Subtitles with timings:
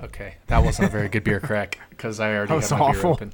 [0.00, 3.16] Okay, that wasn't a very good beer crack because I already had my awful.
[3.16, 3.32] beer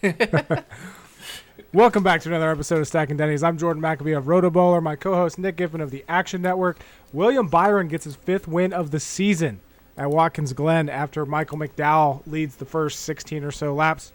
[0.00, 0.64] open.
[1.74, 3.42] Welcome back to another episode of Stacking Dennys.
[3.42, 4.82] I'm Jordan McAbee of RotoBaller.
[4.82, 6.80] My co-host Nick Giffen of the Action Network.
[7.12, 9.60] William Byron gets his fifth win of the season
[9.98, 14.14] at Watkins Glen after Michael McDowell leads the first 16 or so laps.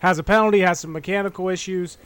[0.00, 1.98] Has a penalty, has some mechanical issues.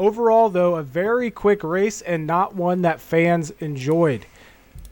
[0.00, 4.26] Overall, though, a very quick race and not one that fans enjoyed.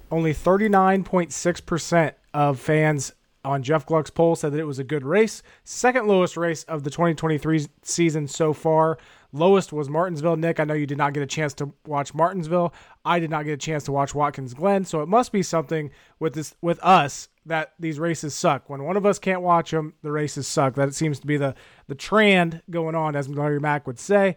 [0.09, 3.13] Only 39.6% of fans
[3.45, 5.43] on Jeff Gluck's poll said that it was a good race.
[5.65, 8.99] Second lowest race of the 2023 season so far.
[9.33, 10.37] Lowest was Martinsville.
[10.37, 12.75] Nick, I know you did not get a chance to watch Martinsville.
[13.05, 15.91] I did not get a chance to watch Watkins Glen, so it must be something
[16.19, 18.69] with this with us that these races suck.
[18.69, 20.75] When one of us can't watch them, the races suck.
[20.75, 21.55] That seems to be the
[21.87, 24.37] the trend going on, as Larry Mac would say.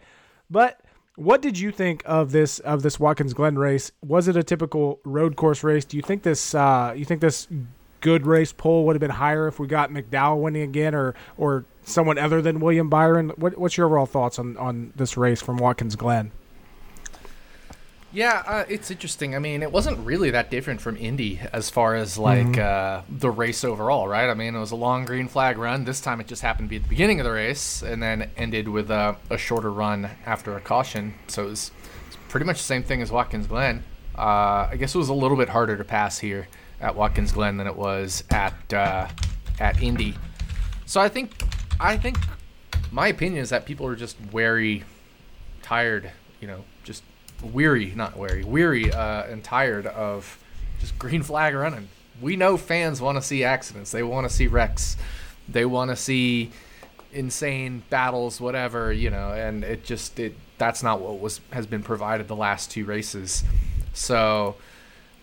[0.50, 0.80] But
[1.16, 3.92] what did you think of this of this Watkins Glen race?
[4.04, 5.86] Was it a typical road course race?
[5.86, 7.48] Do you think this uh, you think this
[8.04, 11.66] good race poll would have been higher if we got McDowell winning again, or or
[11.84, 13.30] someone other than William Byron?
[13.38, 16.32] What, what's your overall thoughts on on this race from Watkins Glen?
[18.12, 19.36] Yeah, uh, it's interesting.
[19.36, 23.32] I mean, it wasn't really that different from Indy as far as like uh, the
[23.32, 24.30] race overall, right?
[24.30, 25.86] I mean, it was a long green flag run.
[25.86, 28.30] This time, it just happened to be at the beginning of the race, and then
[28.38, 31.16] ended with a, a shorter run after a caution.
[31.28, 31.72] So it was,
[32.06, 33.84] it's pretty much the same thing as Watkins Glen.
[34.16, 36.48] Uh, I guess it was a little bit harder to pass here
[36.84, 39.08] at Watkins Glen than it was at uh,
[39.60, 40.16] at Indy.
[40.86, 41.44] So I think
[41.80, 42.18] I think
[42.92, 44.84] my opinion is that people are just wary,
[45.64, 47.04] tired, you know, just
[47.42, 50.38] weary, not wary, weary uh, and tired of
[50.80, 51.88] just green flag running.
[52.22, 53.92] We know fans want to see accidents.
[53.92, 54.98] They want to see wrecks.
[55.50, 56.52] They want to see
[57.12, 61.82] insane battles, whatever, you know, and it just it that's not what was has been
[61.82, 63.44] provided the last two races.
[63.94, 64.56] So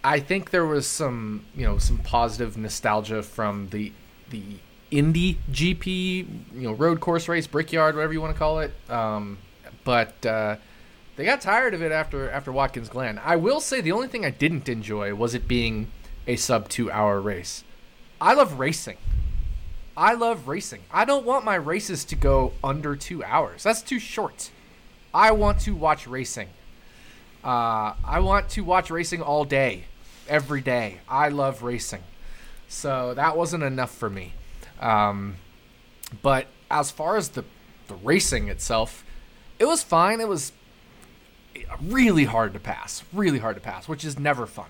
[0.03, 3.93] I think there was some, you know, some positive nostalgia from the
[4.31, 4.43] the
[4.91, 8.73] Indy GP, you know, road course race, brickyard, whatever you want to call it.
[8.89, 9.39] Um,
[9.85, 10.57] but uh,
[11.17, 13.21] they got tired of it after after Watkins Glen.
[13.23, 15.91] I will say the only thing I didn't enjoy was it being
[16.27, 17.65] a sub two hour race.
[18.21, 18.97] I love racing.
[19.97, 20.83] I love racing.
[20.91, 23.65] I don't want my races to go under two hours.
[23.65, 24.51] That's too short.
[25.13, 26.49] I want to watch racing.
[27.43, 29.85] Uh, I want to watch racing all day,
[30.29, 30.99] every day.
[31.09, 32.03] I love racing.
[32.69, 34.35] So that wasn't enough for me.
[34.79, 35.37] Um,
[36.23, 37.45] but as far as the,
[37.89, 39.05] the racing itself,
[39.59, 40.21] it was fine.
[40.21, 40.53] It was
[41.83, 44.69] really hard to pass, really hard to pass, which is never fun.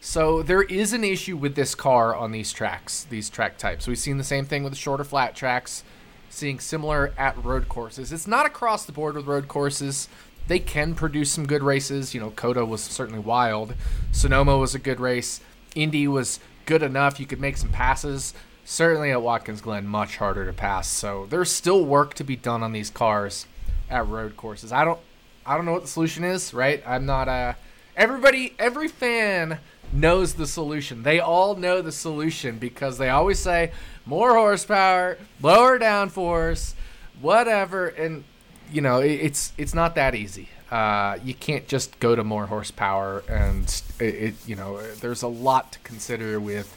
[0.00, 3.86] So there is an issue with this car on these tracks, these track types.
[3.86, 5.82] We've seen the same thing with the shorter flat tracks,
[6.30, 8.12] seeing similar at road courses.
[8.12, 10.08] It's not across the board with road courses.
[10.48, 12.14] They can produce some good races.
[12.14, 13.74] You know, COTA was certainly wild.
[14.12, 15.40] Sonoma was a good race.
[15.74, 17.20] Indy was good enough.
[17.20, 18.34] You could make some passes.
[18.64, 20.88] Certainly at Watkins Glen, much harder to pass.
[20.88, 23.46] So there's still work to be done on these cars
[23.88, 24.72] at road courses.
[24.72, 25.00] I don't
[25.46, 26.82] I don't know what the solution is, right?
[26.86, 27.56] I'm not a.
[27.96, 29.60] everybody every fan
[29.92, 31.02] knows the solution.
[31.02, 33.72] They all know the solution because they always say
[34.04, 36.74] more horsepower, lower downforce,
[37.20, 38.24] whatever and
[38.70, 40.48] you know, it, it's it's not that easy.
[40.70, 45.28] Uh, you can't just go to more horsepower and it, it you know, there's a
[45.28, 46.76] lot to consider with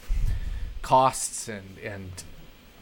[0.80, 2.24] costs and and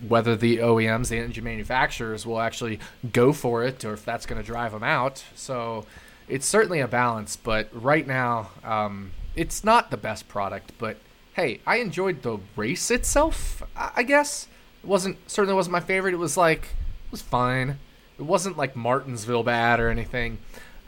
[0.07, 2.81] whether the OEMs, the engine manufacturers, will actually
[3.13, 5.25] go for it or if that's going to drive them out.
[5.35, 5.85] So
[6.29, 10.73] it's certainly a balance, but right now, um, it's not the best product.
[10.79, 10.97] But
[11.35, 13.63] hey, I enjoyed the race itself.
[13.77, 14.47] I I guess
[14.83, 16.15] it wasn't certainly wasn't my favorite.
[16.15, 16.63] It was like
[17.07, 17.79] it was fine.
[18.21, 20.39] It wasn't like Martinsville bad or anything.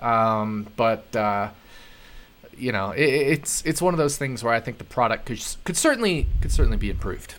[0.01, 1.49] Um, but uh,
[2.57, 5.43] you know, it, it's it's one of those things where I think the product could
[5.65, 7.37] could certainly could certainly be improved.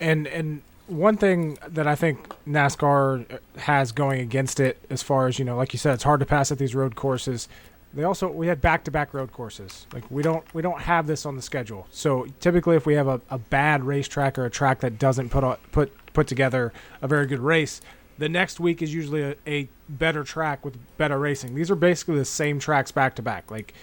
[0.00, 5.38] And and one thing that I think NASCAR has going against it, as far as
[5.38, 7.48] you know, like you said, it's hard to pass at these road courses.
[7.94, 9.86] They also we had back to back road courses.
[9.92, 11.86] Like we don't we don't have this on the schedule.
[11.90, 15.44] So typically, if we have a, a bad racetrack or a track that doesn't put
[15.72, 17.80] put put together a very good race,
[18.18, 21.54] the next week is usually a, a better track with better racing.
[21.54, 23.50] These are basically the same tracks back to back.
[23.50, 23.74] Like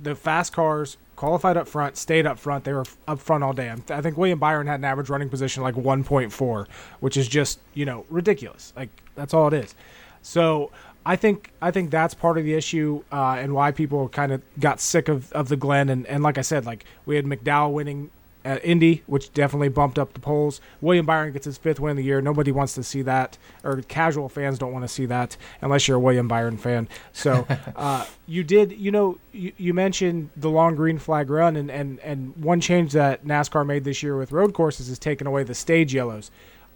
[0.00, 2.64] the fast cars qualified up front, stayed up front.
[2.64, 3.68] They were up front all day.
[3.68, 6.66] I'm- think William Byron had an average running position like 1.4,
[7.00, 8.72] which is just you know ridiculous.
[8.76, 9.74] Like that's all it is.
[10.22, 10.70] So
[11.04, 14.42] I think I think that's part of the issue uh, and why people kind of
[14.58, 15.88] got sick of, of the Glen.
[15.88, 18.10] And, and like I said, like we had McDowell winning
[18.44, 20.60] at Indy, which definitely bumped up the polls.
[20.80, 22.20] William Byron gets his fifth win of the year.
[22.20, 25.96] Nobody wants to see that, or casual fans don't want to see that unless you're
[25.96, 26.88] a William Byron fan.
[27.12, 27.46] So
[27.76, 32.00] uh, you did, you know, you, you, mentioned the long green flag run, and, and,
[32.00, 35.54] and one change that NASCAR made this year with road courses is taking away the
[35.54, 36.30] stage yellows.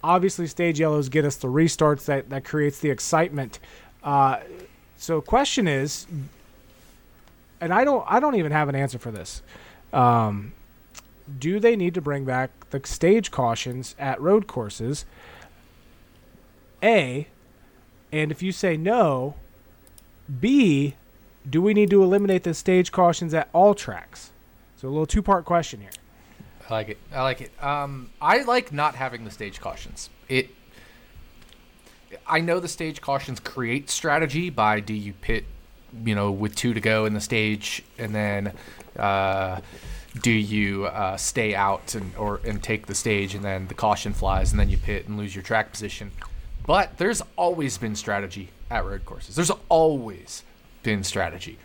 [0.04, 3.58] Obviously, stage yellows get us the restarts that, that creates the excitement.
[4.04, 4.38] Uh,
[4.96, 6.06] so, question is,
[7.60, 9.42] and I don't, I don't even have an answer for this.
[9.92, 10.52] Um,
[11.38, 15.04] do they need to bring back the stage cautions at road courses?
[16.82, 17.28] A,
[18.12, 19.34] and if you say no,
[20.40, 20.94] B,
[21.48, 24.30] do we need to eliminate the stage cautions at all tracks?
[24.76, 25.90] So a little two-part question here.
[26.68, 26.98] I like it.
[27.12, 27.62] I like it.
[27.62, 30.10] Um, I like not having the stage cautions.
[30.28, 30.50] It.
[32.26, 35.44] I know the stage cautions create strategy by do you pit,
[36.04, 38.52] you know, with two to go in the stage, and then
[38.98, 39.60] uh,
[40.22, 44.12] do you uh, stay out and or and take the stage and then the caution
[44.12, 46.10] flies and then you pit and lose your track position.
[46.66, 49.36] But there's always been strategy at road courses.
[49.36, 50.42] There's always
[50.82, 51.58] been strategy.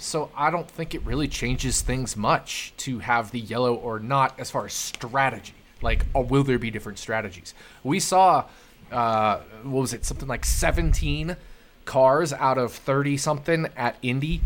[0.00, 4.38] So i don't think it really changes things much to have the yellow or not
[4.38, 5.54] as far as strategy.
[5.82, 7.54] Like or will there be different strategies?
[7.82, 8.44] We saw
[8.90, 10.04] uh, what was it?
[10.04, 11.36] Something like 17
[11.84, 14.42] cars out of 30 something at indy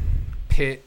[0.49, 0.85] pit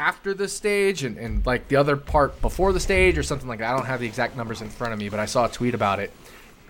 [0.00, 3.58] after the stage and, and like the other part before the stage or something like
[3.58, 3.70] that.
[3.70, 5.74] I don't have the exact numbers in front of me, but I saw a tweet
[5.74, 6.10] about it.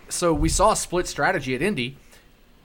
[0.09, 1.97] So we saw a split strategy at Indy,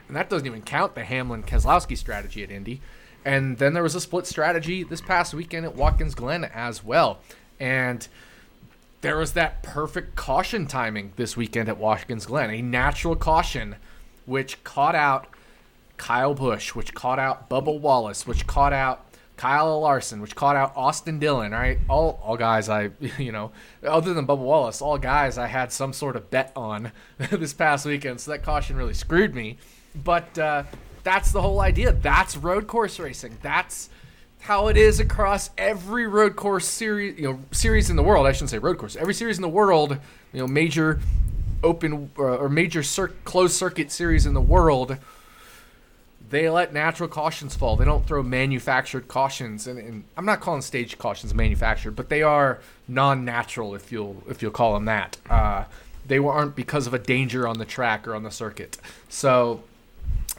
[0.07, 2.81] and that doesn't even count the Hamlin Keselowski strategy at Indy.
[3.23, 7.19] And then there was a split strategy this past weekend at Watkins Glen as well.
[7.59, 8.07] And
[9.01, 13.75] there was that perfect caution timing this weekend at Watkins Glen, a natural caution
[14.25, 15.27] which caught out
[15.97, 19.05] Kyle Busch, which caught out Bubba Wallace, which caught out
[19.37, 21.77] Kyle Larson, which caught out Austin Dillon, right?
[21.89, 23.51] All all guys I, you know,
[23.83, 27.85] other than Bubba Wallace, all guys I had some sort of bet on this past
[27.85, 29.57] weekend, so that caution really screwed me.
[30.03, 30.63] But uh,
[31.03, 31.93] that's the whole idea.
[31.93, 33.37] That's road course racing.
[33.41, 33.89] That's
[34.39, 38.27] how it is across every road course series, you know, series in the world.
[38.27, 38.95] I shouldn't say road course.
[38.95, 39.97] Every series in the world,
[40.33, 40.99] you know, major
[41.63, 44.97] open uh, or major cir- closed circuit series in the world
[46.29, 47.75] they let natural cautions fall.
[47.75, 52.23] They don't throw manufactured cautions, and, and, I'm not calling stage cautions manufactured, but they
[52.23, 55.17] are non-natural if you'll if you'll call them that.
[55.29, 55.65] Uh,
[56.07, 58.77] they aren't because of a danger on the track or on the circuit.
[59.09, 59.63] So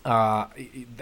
[0.04, 0.46] uh,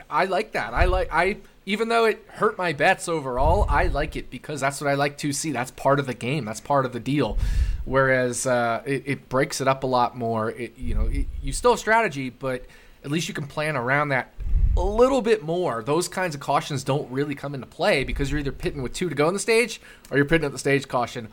[0.09, 0.73] I like that.
[0.75, 4.81] I like I even though it hurt my bets overall, I like it because that's
[4.81, 5.53] what I like to see.
[5.53, 6.45] That's part of the game.
[6.45, 7.39] That's part of the deal.
[7.85, 10.51] Whereas uh, it, it, breaks it up a lot more.
[10.51, 12.65] It, you know, it, you still have strategy, but
[13.03, 14.34] at least you can plan around that
[14.77, 18.41] a little bit more, those kinds of cautions don't really come into play because you're
[18.41, 19.81] either pitting with two to go on the stage
[20.11, 21.29] or you're pitting at the stage caution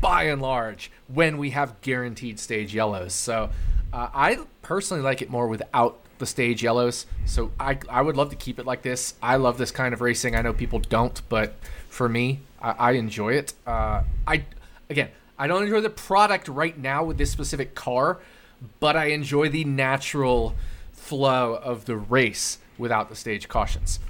[0.00, 3.12] by and large when we have guaranteed stage yellows.
[3.12, 3.50] So
[3.92, 7.06] uh, I personally like it more without the stage yellows.
[7.24, 9.14] So I, I would love to keep it like this.
[9.22, 10.36] I love this kind of racing.
[10.36, 11.54] I know people don't, but
[11.88, 13.52] for me, I, I enjoy it.
[13.66, 14.44] Uh, I
[14.88, 15.08] again,
[15.38, 18.18] I don't enjoy the product right now with this specific car,
[18.80, 20.54] but I enjoy the natural
[20.92, 24.00] flow of the race without the stage cautions.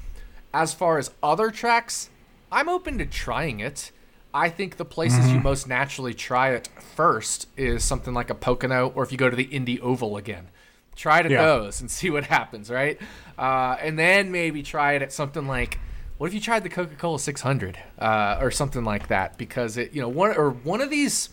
[0.52, 2.10] As far as other tracks,
[2.50, 3.90] I'm open to trying it.
[4.32, 5.36] I think the places mm-hmm.
[5.36, 9.30] you most naturally try it first is something like a Pocono, or if you go
[9.30, 10.48] to the Indy Oval again.
[10.94, 11.44] Try it at yeah.
[11.44, 13.00] those and see what happens, right?
[13.38, 15.78] Uh, and then maybe try it at something like,
[16.18, 19.36] what if you tried the Coca Cola 600 uh, or something like that?
[19.36, 21.28] Because it, you know, one or one of these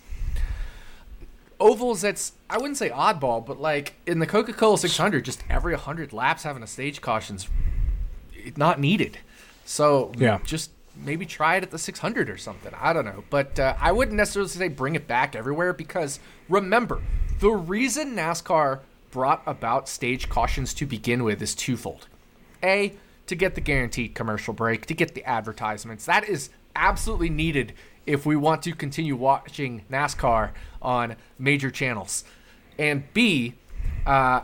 [1.63, 5.74] ovals that's I wouldn't say oddball, but like in the Coca Cola 600, just every
[5.74, 7.48] 100 laps having a stage caution's
[8.58, 9.17] not needed.
[9.65, 12.74] So yeah, just maybe try it at the 600 or something.
[12.79, 17.01] I don't know, but uh, I wouldn't necessarily say bring it back everywhere because remember
[17.39, 22.08] the reason NASCAR brought about stage cautions to begin with is twofold.
[22.62, 22.93] A
[23.27, 26.05] to get the guaranteed commercial break, to get the advertisements.
[26.05, 27.74] That is absolutely needed
[28.05, 32.24] if we want to continue watching NASCAR on major channels.
[32.77, 33.55] And B,
[34.05, 34.41] uh,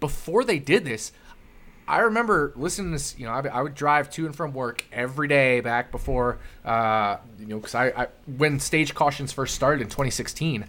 [0.00, 1.12] before they did this,
[1.86, 3.18] I remember listening to this.
[3.18, 7.18] You know, I, I, would drive to and from work every day back before, uh,
[7.38, 8.06] you know, because I, I,
[8.38, 10.64] when stage cautions first started in 2016,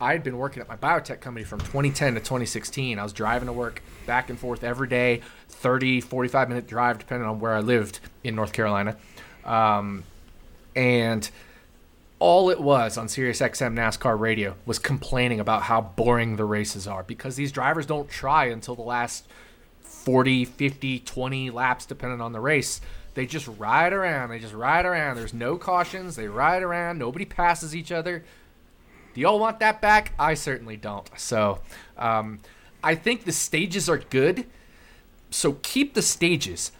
[0.00, 2.98] I had been working at my biotech company from 2010 to 2016.
[2.98, 7.28] I was driving to work back and forth every day, 30, 45 minute drive, depending
[7.28, 8.96] on where I lived in North Carolina.
[9.44, 10.04] Um,
[10.76, 11.28] and
[12.20, 16.86] all it was on Sirius XM NASCAR radio was complaining about how boring the races
[16.86, 19.26] are because these drivers don't try until the last
[19.80, 22.80] 40, 50, 20 laps, depending on the race.
[23.14, 24.30] They just ride around.
[24.30, 25.16] They just ride around.
[25.16, 26.14] There's no cautions.
[26.14, 26.98] They ride around.
[26.98, 28.22] Nobody passes each other.
[29.14, 30.12] Do y'all want that back?
[30.18, 31.10] I certainly don't.
[31.18, 31.60] So,
[31.98, 32.38] um,
[32.84, 34.46] I think the stages are good.
[35.30, 36.70] So keep the stages,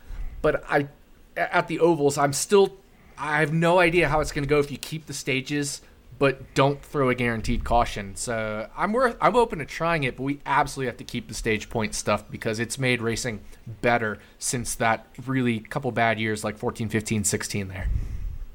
[0.42, 0.88] but I
[1.36, 2.79] at the ovals, I'm still
[3.20, 5.82] I have no idea how it's going to go if you keep the stages
[6.20, 8.14] but don't throw a guaranteed caution.
[8.14, 11.34] So I'm worth I'm open to trying it, but we absolutely have to keep the
[11.34, 13.40] stage point stuff because it's made racing
[13.80, 17.88] better since that really couple bad years like 14, 15, 16 there.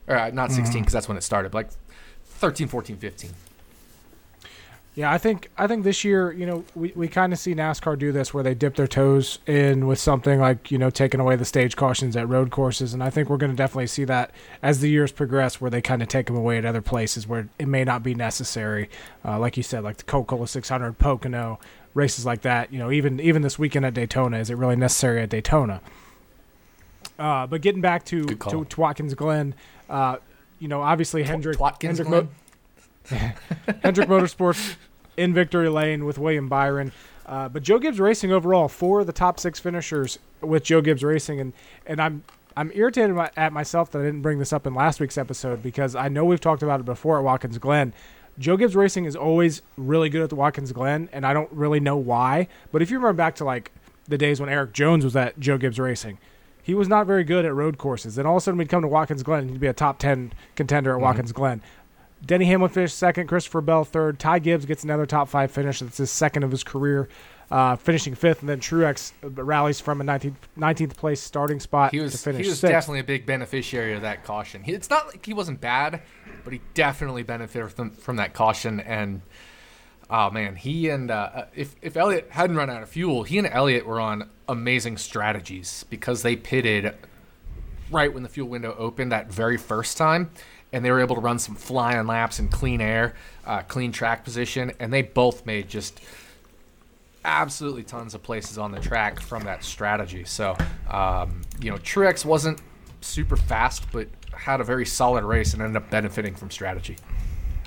[0.08, 0.96] Or uh, not 16 because mm-hmm.
[0.96, 1.70] that's when it started, like
[2.26, 3.32] 13, 14, 15.
[4.96, 8.00] Yeah, I think I think this year, you know, we, we kind of see NASCAR
[8.00, 11.36] do this where they dip their toes in with something like, you know, taking away
[11.36, 14.32] the stage cautions at road courses, and I think we're going to definitely see that
[14.62, 17.50] as the years progress, where they kind of take them away at other places where
[17.60, 18.90] it may not be necessary,
[19.26, 21.60] uh, like you said, like the Coca-Cola 600, Pocono,
[21.94, 22.72] races like that.
[22.72, 25.82] You know, even even this weekend at Daytona, is it really necessary at Daytona?
[27.20, 29.56] Uh, but getting back to to, to Watkins Glen,
[29.90, 30.18] uh,
[30.60, 32.36] you know, obviously Hendrick Watkins Hendrick, Glen?
[33.84, 34.76] Hendrick Motorsports
[35.18, 36.92] in victory lane with William Byron.
[37.26, 41.04] Uh, but Joe Gibbs Racing overall, four of the top six finishers with Joe Gibbs
[41.04, 41.54] Racing, and
[41.86, 42.24] and I'm
[42.56, 45.96] I'm irritated at myself that I didn't bring this up in last week's episode because
[45.96, 47.94] I know we've talked about it before at Watkins Glen.
[48.38, 51.80] Joe Gibbs Racing is always really good at the Watkins Glen, and I don't really
[51.80, 52.48] know why.
[52.72, 53.72] But if you remember back to like
[54.08, 56.18] the days when Erik Jones was at Joe Gibbs Racing,
[56.62, 58.16] he was not very good at road courses.
[58.16, 60.00] Then all of a sudden we'd come to Watkins Glen and he'd be a top
[60.00, 61.04] ten contender at mm-hmm.
[61.04, 61.62] Watkins Glen.
[62.26, 64.20] Denny Hamlin finished second, Christopher Bell third.
[64.20, 65.80] Ty Gibbs gets another top five finish.
[65.80, 67.08] That's his second of his career,
[67.52, 68.40] uh, finishing fifth.
[68.40, 72.44] And then Truex rallies from a 19th, 19th place starting spot he was, to finish
[72.44, 72.72] He was sixth.
[72.72, 74.64] definitely a big beneficiary of that caution.
[74.64, 76.02] He, it's not like he wasn't bad,
[76.44, 78.80] but he definitely benefited from, from that caution.
[78.80, 79.22] And
[80.10, 83.38] oh man, he and uh, uh, if if Elliott hadn't run out of fuel, he
[83.38, 86.96] and Elliott were on amazing strategies because they pitted
[87.92, 90.32] right when the fuel window opened that very first time
[90.74, 94.24] and they were able to run some flying laps in clean air, uh, clean track
[94.24, 96.02] position, and they both made just
[97.24, 100.24] absolutely tons of places on the track from that strategy.
[100.24, 100.56] So,
[100.90, 102.62] um, you know, Truex wasn't
[103.02, 106.98] super fast, but had a very solid race and ended up benefiting from strategy.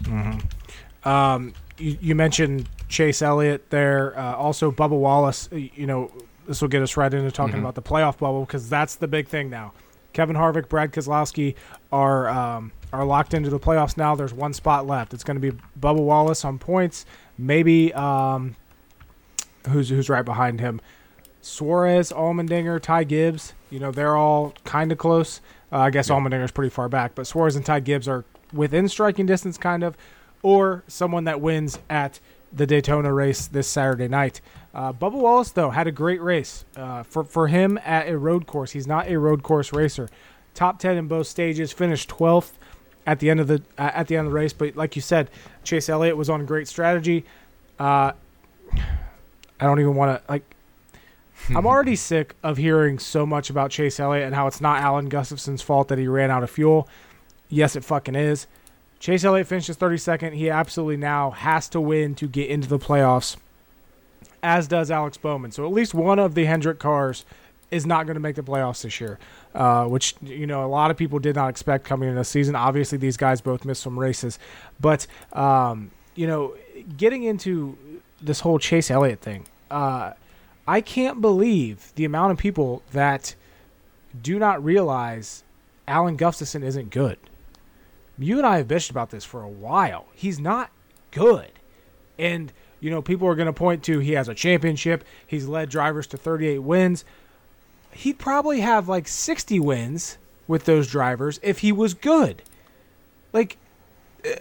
[0.02, 1.08] Mm-hmm.
[1.08, 4.18] Um, you, you, mentioned Chase Elliott there.
[4.18, 5.48] Uh, also, Bubba Wallace.
[5.52, 6.12] You know,
[6.46, 7.60] this will get us right into talking mm-hmm.
[7.60, 9.72] about the playoff bubble because that's the big thing now.
[10.12, 11.54] Kevin Harvick, Brad Keselowski
[11.92, 14.14] are um, are locked into the playoffs now.
[14.14, 15.12] There's one spot left.
[15.14, 17.04] It's going to be Bubba Wallace on points.
[17.36, 18.56] Maybe um,
[19.68, 20.80] who's who's right behind him?
[21.40, 23.54] Suarez, Allmendinger, Ty Gibbs.
[23.70, 25.40] You know they're all kind of close.
[25.70, 26.16] Uh, I guess yeah.
[26.16, 29.96] Allmendinger's pretty far back, but Suarez and Ty Gibbs are within striking distance, kind of,
[30.42, 32.20] or someone that wins at
[32.52, 34.40] the Daytona race this Saturday night.
[34.74, 38.46] Uh, Bubba Wallace though had a great race uh, for for him at a road
[38.46, 38.72] course.
[38.72, 40.08] He's not a road course racer.
[40.54, 42.57] Top ten in both stages, finished twelfth
[43.08, 44.52] at the end of the uh, at the end of the race.
[44.52, 45.30] But like you said,
[45.64, 47.24] Chase Elliott was on great strategy.
[47.80, 48.12] Uh,
[48.70, 50.44] I don't even want to like.
[51.56, 55.08] I'm already sick of hearing so much about Chase Elliott and how it's not Alan
[55.08, 56.86] Gustafson's fault that he ran out of fuel.
[57.48, 58.46] Yes, it fucking is.
[58.98, 60.34] Chase Elliott finishes 32nd.
[60.34, 63.36] He absolutely now has to win to get into the playoffs,
[64.42, 65.52] as does Alex Bowman.
[65.52, 67.24] So at least one of the Hendrick cars
[67.70, 69.18] is not going to make the playoffs this year,
[69.54, 72.54] uh, which you know a lot of people did not expect coming into the season.
[72.54, 74.38] Obviously, these guys both missed some races,
[74.80, 76.54] but um, you know,
[76.96, 77.76] getting into
[78.20, 80.12] this whole Chase Elliott thing, uh,
[80.66, 83.34] I can't believe the amount of people that
[84.20, 85.44] do not realize
[85.86, 87.18] Alan Gustafson isn't good.
[88.18, 90.06] You and I have bitched about this for a while.
[90.14, 90.70] He's not
[91.10, 91.52] good,
[92.18, 95.04] and you know, people are going to point to he has a championship.
[95.26, 97.04] He's led drivers to 38 wins
[97.98, 102.42] he'd probably have like 60 wins with those drivers if he was good.
[103.32, 103.56] Like,
[104.24, 104.36] uh,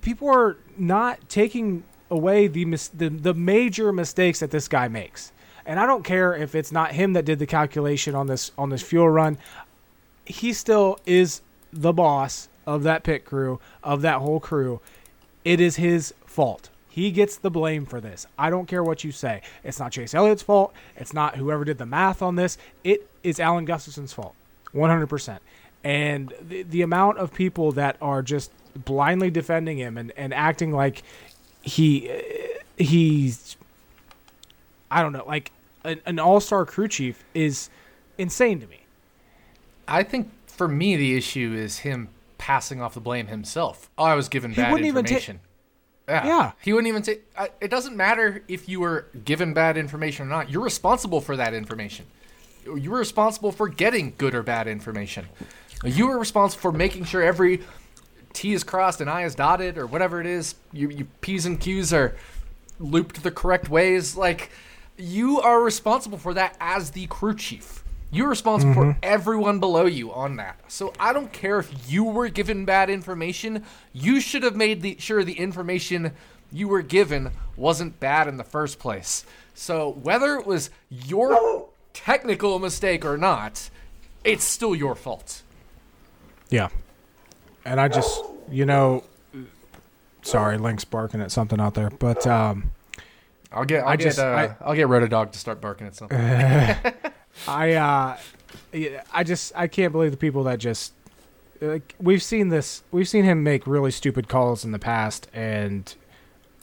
[0.00, 5.32] people are not taking away the, mis- the the major mistakes that this guy makes.
[5.66, 8.70] And I don't care if it's not him that did the calculation on this on
[8.70, 9.38] this fuel run.
[10.24, 14.80] He still is the boss of that pit crew, of that whole crew.
[15.44, 16.70] It is his fault.
[16.92, 18.26] He gets the blame for this.
[18.38, 19.40] I don't care what you say.
[19.64, 20.74] It's not Chase Elliott's fault.
[20.94, 22.58] It's not whoever did the math on this.
[22.84, 24.34] It is Alan Gustafson's fault.
[24.74, 25.38] 100%.
[25.84, 30.70] And the, the amount of people that are just blindly defending him and, and acting
[30.70, 31.02] like
[31.62, 32.20] he uh,
[32.76, 33.56] he's
[34.90, 35.50] I don't know, like
[35.84, 37.70] an, an all-star crew chief is
[38.18, 38.82] insane to me.
[39.88, 43.88] I think for me the issue is him passing off the blame himself.
[43.96, 45.40] Oh, I was given bad information.
[46.08, 46.26] Yeah.
[46.26, 46.52] yeah.
[46.60, 47.20] He wouldn't even say,
[47.60, 50.50] it doesn't matter if you were given bad information or not.
[50.50, 52.06] You're responsible for that information.
[52.64, 55.26] You were responsible for getting good or bad information.
[55.84, 57.62] You were responsible for making sure every
[58.32, 60.54] T is crossed and I is dotted or whatever it is.
[60.72, 62.16] You, you P's and Q's are
[62.78, 64.16] looped the correct ways.
[64.16, 64.50] Like
[64.96, 67.81] you are responsible for that as the crew chief.
[68.14, 70.60] You're responsible for everyone below you on that.
[70.68, 73.64] So I don't care if you were given bad information.
[73.94, 76.12] You should have made the, sure the information
[76.52, 79.24] you were given wasn't bad in the first place.
[79.54, 83.70] So whether it was your technical mistake or not,
[84.24, 85.42] it's still your fault.
[86.50, 86.68] Yeah.
[87.64, 89.04] And I just, you know,
[90.20, 92.72] sorry, Link's barking at something out there, but um,
[93.50, 95.94] I'll get I'll I get just- uh, I- I'll get Rotodog to start barking at
[95.94, 96.18] something.
[97.48, 98.16] I, uh,
[99.12, 100.92] I just, I can't believe the people that just,
[101.60, 105.94] like, we've seen this, we've seen him make really stupid calls in the past, and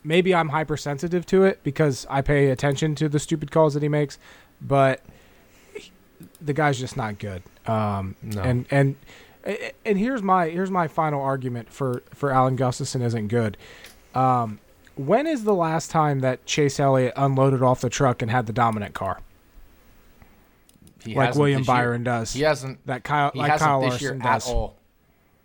[0.03, 3.89] maybe I'm hypersensitive to it because I pay attention to the stupid calls that he
[3.89, 4.17] makes,
[4.61, 5.01] but
[5.73, 5.91] he-
[6.41, 7.43] the guy's just not good.
[7.65, 8.41] Um, No.
[8.41, 8.95] and and
[9.85, 13.57] and here's my here's my final argument for for Alan Gustafson isn't good.
[14.15, 14.59] Um,
[14.95, 18.53] when is the last time that Chase Elliott unloaded off the truck and had the
[18.53, 19.19] dominant car
[21.03, 21.75] He like William this year.
[21.75, 22.33] Byron does?
[22.33, 22.85] He hasn't.
[22.87, 24.47] that Kyle He like hasn't Kyle this Larson year does.
[24.49, 24.75] at all.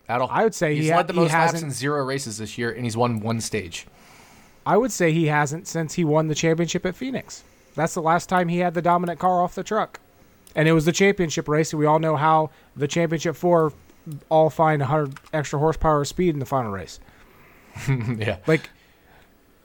[0.09, 0.29] At all.
[0.31, 2.39] I would say he's he ha- led the he most laps hasn't- in zero races
[2.39, 3.87] this year, and he's won one stage.
[4.67, 7.43] I would say he hasn't since he won the championship at Phoenix.
[7.75, 10.01] That's the last time he had the dominant car off the truck.
[10.57, 13.73] And it was the championship race, and we all know how the championship four
[14.29, 17.01] all find 100 extra horsepower of speed in the final race.
[17.89, 18.39] yeah.
[18.47, 18.71] Like,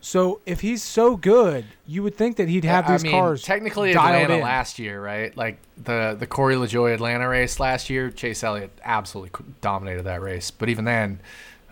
[0.01, 3.41] so if he's so good, you would think that he'd have I these mean, cars
[3.43, 4.41] technically Atlanta in.
[4.41, 5.35] last year, right?
[5.35, 10.51] Like the the Corey LaJoie Atlanta race last year, Chase Elliott absolutely dominated that race.
[10.51, 11.19] But even then,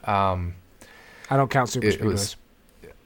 [0.03, 0.55] um,
[1.29, 2.05] I don't count super it, it speedways.
[2.05, 2.36] was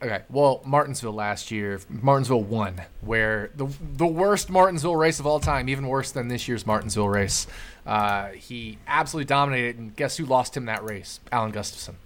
[0.02, 0.22] okay.
[0.30, 5.70] Well, Martinsville last year, Martinsville won, where the the worst Martinsville race of all time,
[5.70, 7.48] even worse than this year's Martinsville race.
[7.86, 11.20] Uh, he absolutely dominated, and guess who lost him that race?
[11.32, 11.98] Alan Gustafson.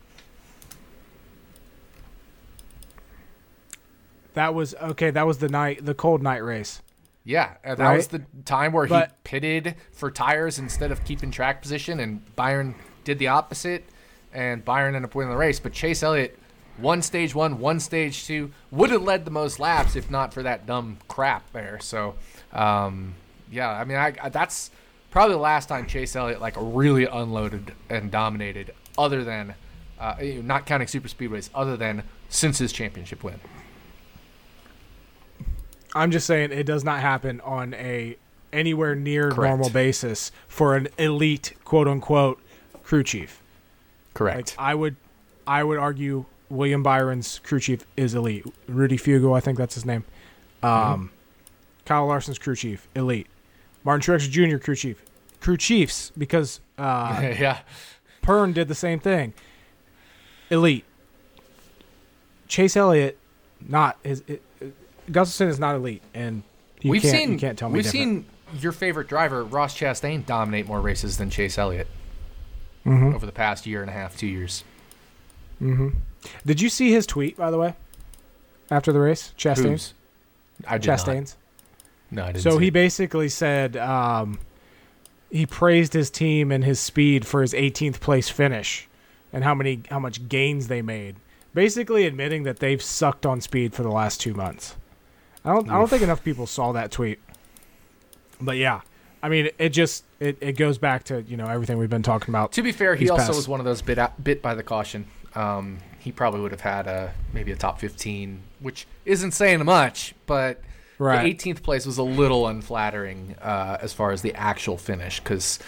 [4.36, 5.10] That was okay.
[5.12, 6.82] That was the night, the cold night race.
[7.24, 7.98] Yeah, uh, that Right?
[7.98, 12.36] was the time where But- he pitted for tires instead of keeping track position, and
[12.36, 13.86] Byron did the opposite,
[14.32, 15.60] and Byron ended up winning the race.
[15.60, 16.38] But Chase Elliott
[16.78, 20.44] one stage one, one stage two, would have led the most laps if not for
[20.44, 21.80] that dumb crap there.
[21.80, 22.16] So,
[22.52, 23.16] um,
[23.50, 24.70] yeah, I mean, I, I, that's
[25.10, 29.56] probably the last time Chase Elliott like really unloaded and dominated, other than
[30.00, 33.40] uh, not counting super speedways, other than since his championship win.
[35.96, 38.18] I'm just saying it does not happen on a
[38.52, 39.50] anywhere near Correct.
[39.50, 42.40] normal basis for an elite quote unquote
[42.84, 43.42] crew chief.
[44.14, 44.56] Correct.
[44.58, 44.96] Like I would,
[45.48, 48.46] I would argue William Byron's crew chief is elite.
[48.68, 50.04] Rudy Fugle, I think that's his name.
[50.62, 51.12] Um,
[51.86, 53.28] Kyle Larson's crew chief, elite.
[53.84, 54.58] Martin Truex Jr.
[54.58, 55.02] crew chief,
[55.40, 57.60] crew chiefs because uh, yeah.
[58.22, 59.34] Pearn did the same thing.
[60.50, 60.84] Elite.
[62.48, 63.18] Chase Elliott,
[63.68, 64.24] not his.
[64.28, 64.42] It,
[65.12, 66.44] Gustafson is not elite, and
[66.82, 68.26] you we've can't, seen you can't tell me we've different.
[68.54, 71.88] seen your favorite driver Ross Chastain dominate more races than Chase Elliott
[72.86, 73.14] Mhm.
[73.16, 74.64] over the past year and a half, two years.
[76.46, 77.76] Did you see his tweet by the way?
[78.72, 79.64] After the race, Chastain's.
[79.64, 79.94] Who's?
[80.68, 81.00] I did not.
[81.00, 81.38] Chastain's.
[82.12, 82.44] No, I didn't.
[82.44, 82.72] So he it.
[82.74, 84.40] basically said um,
[85.32, 88.88] he praised his team and his speed for his 18th place finish,
[89.34, 91.16] and how many how much gains they made.
[91.54, 94.76] Basically admitting that they've sucked on speed for the last two months.
[95.46, 97.20] I don't I don't think enough people saw that tweet.
[98.42, 98.82] But yeah,
[99.24, 102.32] I mean it just it, it goes back to you know everything we've been talking
[102.34, 102.52] about.
[102.54, 103.36] To be fair, he also passed.
[103.38, 105.06] was one of those bit out, bit by the caution.
[105.36, 110.16] Um, he probably would have had a maybe a top fifteen, which isn't saying much,
[110.26, 110.62] but
[110.98, 111.24] Right.
[111.38, 115.60] the 18th place was a little unflattering uh, as far as the actual finish because.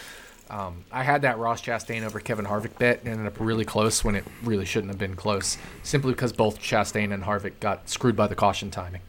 [0.50, 4.06] Um, I had that Ross Chastain over Kevin Harvick bet and ended up really close
[4.06, 8.16] when it really shouldn't have been close, simply because both Chastain and Harvick got screwed
[8.16, 9.02] by the caution timing.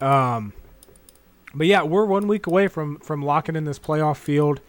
[0.00, 0.52] Um,
[1.54, 4.60] but yeah, we're one week away from from locking in this playoff field.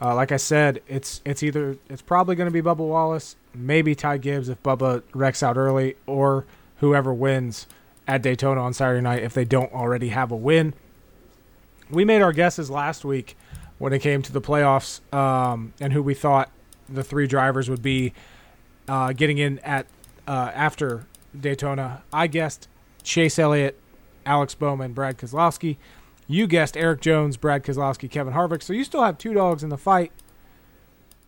[0.00, 3.94] Uh, like I said, it's it's either it's probably going to be Bubba Wallace, maybe
[3.94, 6.46] Ty Gibbs if Bubba wrecks out early, or
[6.78, 7.66] whoever wins
[8.06, 10.74] at Daytona on Saturday night if they don't already have a win.
[11.90, 13.36] We made our guesses last week
[13.78, 16.50] when it came to the playoffs um, and who we thought
[16.88, 18.12] the three drivers would be
[18.88, 19.86] uh, getting in at
[20.26, 21.06] uh, after
[21.38, 22.02] Daytona.
[22.12, 22.68] I guessed
[23.08, 23.78] Chase Elliott,
[24.26, 25.78] Alex Bowman, Brad Keselowski.
[26.26, 28.62] You guessed Erik Jones, Brad Keselowski, Kevin Harvick.
[28.62, 30.12] So you still have two dogs in the fight.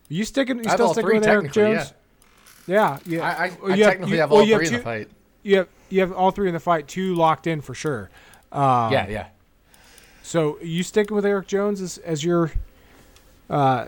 [0.09, 0.57] Are You sticking?
[0.63, 1.93] You still sticking three with Erik Jones?
[2.67, 3.21] Yeah, yeah.
[3.23, 5.09] I, I, I you technically you- have all you three in two, the fight.
[5.41, 6.87] You have you have all three in the fight.
[6.87, 8.11] Two locked in for sure.
[8.51, 9.27] Um, yeah, yeah.
[10.21, 12.51] So you sticking with Erik Jones as, as your
[13.49, 13.87] uh,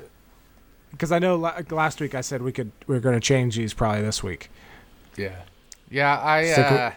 [0.89, 3.55] because I know la- last week I said we could we are going to change
[3.55, 4.49] these probably this week.
[5.15, 5.43] Yeah,
[5.91, 6.17] yeah.
[6.17, 6.91] I, uh,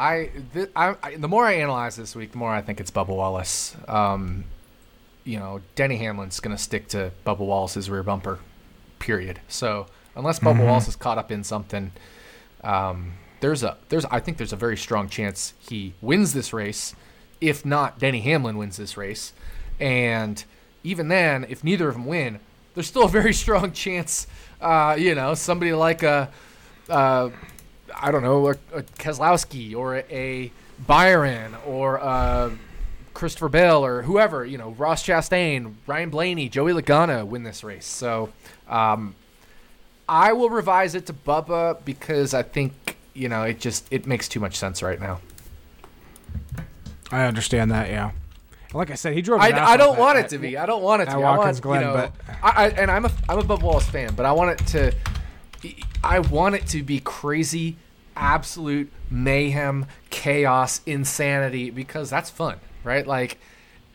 [0.00, 2.90] I, th- I, I, the more I analyze this week, the more I think it's
[2.90, 3.76] Bubba Wallace.
[3.86, 4.44] Um,
[5.24, 8.38] you know, Denny Hamlin's going to stick to Bubba Wallace's rear bumper,
[8.98, 9.40] period.
[9.48, 9.86] So
[10.16, 10.66] unless Bubba Mhm.
[10.66, 11.92] Wallace is caught up in something,
[12.64, 16.94] um, there's a there's I think there's a very strong chance he wins this race.
[17.40, 19.32] If not, Denny Hamlin wins this race,
[19.78, 20.42] and
[20.82, 22.40] even then, if neither of them win,
[22.74, 24.26] there's still a very strong chance.
[24.60, 26.30] Uh, you know, somebody like a,
[26.90, 27.30] uh,
[27.94, 30.52] I don't know, a, a Keselowski or a, a
[30.86, 32.56] Byron or a
[33.14, 37.86] Christopher Bell or whoever, you know, Ross Chastain, Ryan Blaney, Joey Logano win this race.
[37.86, 38.30] So,
[38.68, 39.14] um,
[40.08, 44.28] I will revise it to Bubba because I think you know it just it makes
[44.28, 45.20] too much sense right now.
[47.12, 47.88] I understand that.
[47.88, 48.10] Yeah.
[48.72, 49.40] Like I said, he drove.
[49.40, 50.56] I, I don't want it to be.
[50.56, 51.22] I don't want it to at be.
[51.22, 53.62] I Watkins want, Glen, you know, but- I, I, and I'm a I'm a Bubba
[53.62, 54.94] Wallace fan, but I want it to.
[56.02, 57.76] I want it to be crazy,
[58.16, 63.06] absolute mayhem, chaos, insanity because that's fun, right?
[63.06, 63.38] Like,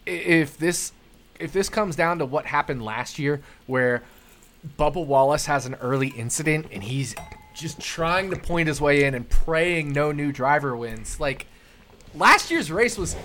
[0.06, 0.92] if this
[1.40, 4.04] if this comes down to what happened last year, where
[4.80, 7.16] Bubba Wallace has an early incident and he's
[7.54, 11.48] just trying to point his way in and praying no new driver wins, like
[12.14, 13.16] last year's race was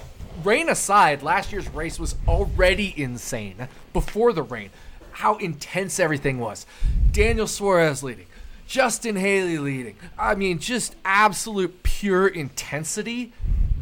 [0.45, 4.71] rain aside last year's race was already insane before the rain.
[5.13, 6.67] How intense everything was.
[7.13, 8.27] Daniel suarez leading
[8.71, 9.97] justin haley leading.
[10.17, 13.33] I mean just absolute pure intensity.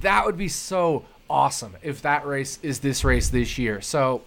[0.00, 3.82] That would be so awesome if that race is this race this year.
[3.82, 4.22] So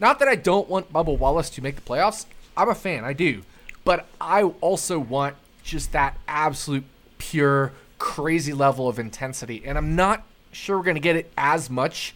[0.00, 2.24] not that i don't want bubba wallace to make the playoffs.
[2.56, 3.42] I'm a fan i do.
[3.84, 6.84] But i also want just that absolute
[7.18, 9.62] pure crazy level of intensity.
[9.66, 12.14] And i'm not sure we're going to get it as much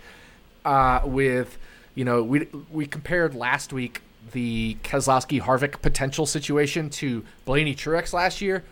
[0.64, 1.58] uh, with
[1.94, 4.00] you know we we compared last week
[4.32, 8.64] the Keselowski Harvick potential situation to Blaney Truex last year.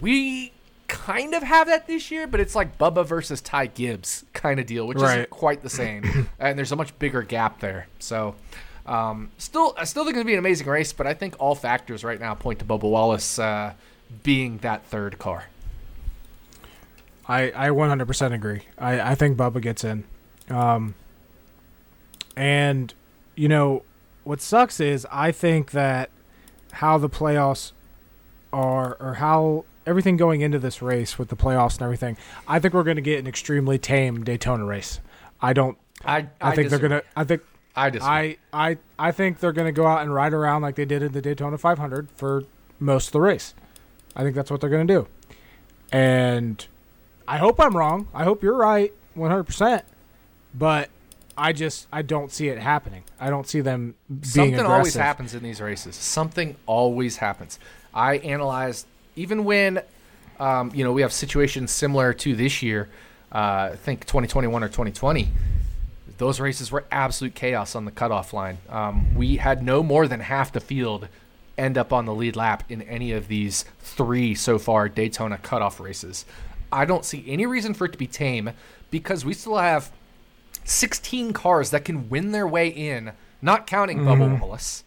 [0.00, 0.52] We
[0.88, 4.66] kind of have that this year, but it's like Bubba versus Ty Gibbs kind of
[4.66, 5.18] deal, which Right.
[5.18, 7.86] isn't quite the same, and there's a much bigger gap there.
[7.98, 8.34] So.
[8.86, 11.54] Um, still, I still think it's gonna be an amazing race, but I think all
[11.54, 13.74] factors right now point to Bubba Wallace uh,
[14.24, 15.44] being that third car.
[17.28, 18.62] I, I 100% agree.
[18.78, 20.02] I, I think Bubba gets in.
[20.48, 20.94] Um,
[22.36, 22.92] and,
[23.36, 23.82] you know,
[24.24, 26.10] what sucks is I think that
[26.72, 27.72] how the playoffs
[28.52, 32.74] are, or how everything going into this race with the playoffs and everything, I think
[32.74, 35.00] we're going to get an extremely tame Daytona race.
[35.40, 35.76] I don't.
[36.04, 37.02] I I, think they're gonna.
[37.16, 37.42] I think
[37.76, 38.08] I disagree.
[38.08, 41.12] I I I think they're gonna go out and ride around like they did in
[41.12, 42.44] the Daytona 500 for
[42.78, 43.54] most of the race.
[44.16, 45.08] I think that's what they're gonna do,
[45.92, 46.66] and
[47.28, 48.08] I hope I'm wrong.
[48.14, 49.44] I hope you're right, 100.
[49.44, 49.84] percent
[50.54, 50.90] But
[51.40, 53.02] I just I don't see it happening.
[53.18, 54.70] I don't see them being Something aggressive.
[54.70, 55.96] always happens in these races.
[55.96, 57.58] Something always happens.
[57.94, 59.80] I analyzed even when,
[60.38, 62.90] um, you know, we have situations similar to this year.
[63.32, 65.28] Uh, I think 2021 or 2020.
[66.18, 68.58] Those races were absolute chaos on the cutoff line.
[68.68, 71.08] Um, we had no more than half the field
[71.56, 75.80] end up on the lead lap in any of these three so far Daytona cutoff
[75.80, 76.26] races.
[76.70, 78.50] I don't see any reason for it to be tame
[78.90, 79.90] because we still have
[80.64, 84.84] 16 cars that can win their way in, not counting Bubba Wallace,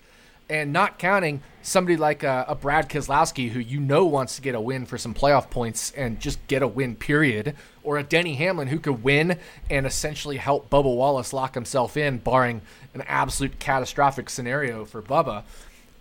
[0.49, 4.55] and not counting somebody like a, a Brad Keselowski, who you know wants to get
[4.55, 8.35] a win for some playoff points and just get a win, period, or a Denny
[8.35, 12.61] Hamlin who could win and essentially help Bubba Wallace lock himself in, barring
[12.93, 15.43] an absolute catastrophic scenario for Bubba.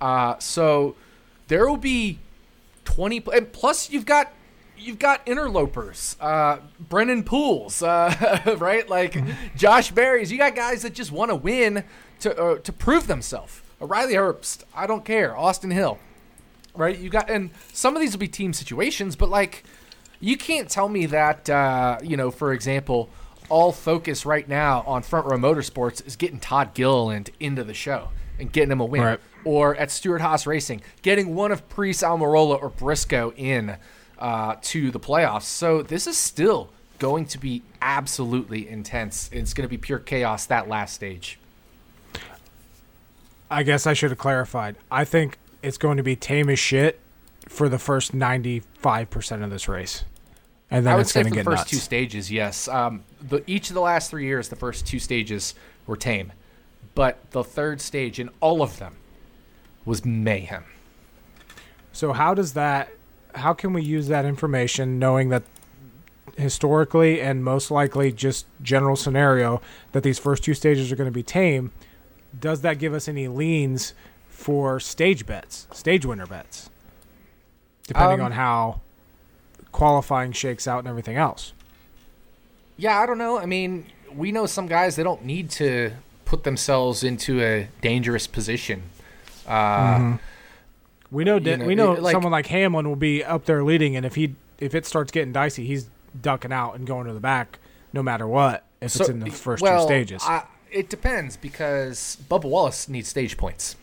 [0.00, 0.96] Uh, so
[1.48, 2.18] there will be
[2.85, 4.32] 20 and plus you've got
[4.83, 8.88] you've got interlopers uh brennan pools uh right?
[8.88, 9.16] Like
[9.57, 10.31] josh berries.
[10.33, 11.85] You got guys that just want to win
[12.21, 13.61] to uh, to prove themselves.
[13.81, 15.37] Riley herbst i don't care.
[15.37, 15.99] Austin hill
[16.75, 16.99] right?
[16.99, 19.64] You got and some of these will be team situations but like
[20.21, 23.11] you can't tell me that uh you know for example
[23.49, 28.09] all focus right now on front row motorsports is getting todd gilliland into the show
[28.38, 29.03] and getting him a win.
[29.03, 29.21] Right.
[29.45, 33.77] or at Stewart Haas Racing, getting one of Preece, Almirola, or Briscoe in
[34.18, 35.42] uh, to the playoffs.
[35.42, 39.29] So this is still going to be absolutely intense.
[39.33, 41.38] It's going to be pure chaos that last stage.
[43.51, 44.77] I guess I should have clarified.
[44.90, 47.01] I think it's going to be tame as shit
[47.48, 50.05] for the first 95% of this race.
[50.70, 51.70] And then I would it's say going for the first nuts.
[51.70, 52.66] two stages, yes.
[52.66, 55.55] Um, the, each of the last three years, the first two stages
[55.87, 56.33] were tame,
[56.94, 58.96] but the third stage in all of them
[59.85, 60.64] was mayhem.
[61.92, 62.90] So how does that
[63.35, 65.42] how can we use that information knowing that
[66.37, 69.61] historically and most likely just general scenario
[69.92, 71.71] that these first two stages are going to be tame
[72.38, 73.92] does that give us any leans
[74.29, 76.71] for stage bets, stage winner bets,
[77.87, 78.81] depending Um, on how
[79.71, 81.53] qualifying shakes out and everything else.
[82.77, 83.38] Yeah, I don't know.
[83.38, 85.92] I mean, we know some guys they don't need to
[86.25, 88.83] put themselves into a dangerous position.
[89.47, 90.16] Uh,
[91.12, 93.62] We know, You know, we know it- like- someone like Hamlin will be up there
[93.62, 95.88] leading, and if he if it starts getting dicey, he's
[96.20, 97.59] ducking out and going to the back
[97.92, 98.64] no matter what.
[98.81, 103.09] If it's in the first well, two stages, I, it depends because Bubba Wallace needs
[103.09, 103.77] stage points.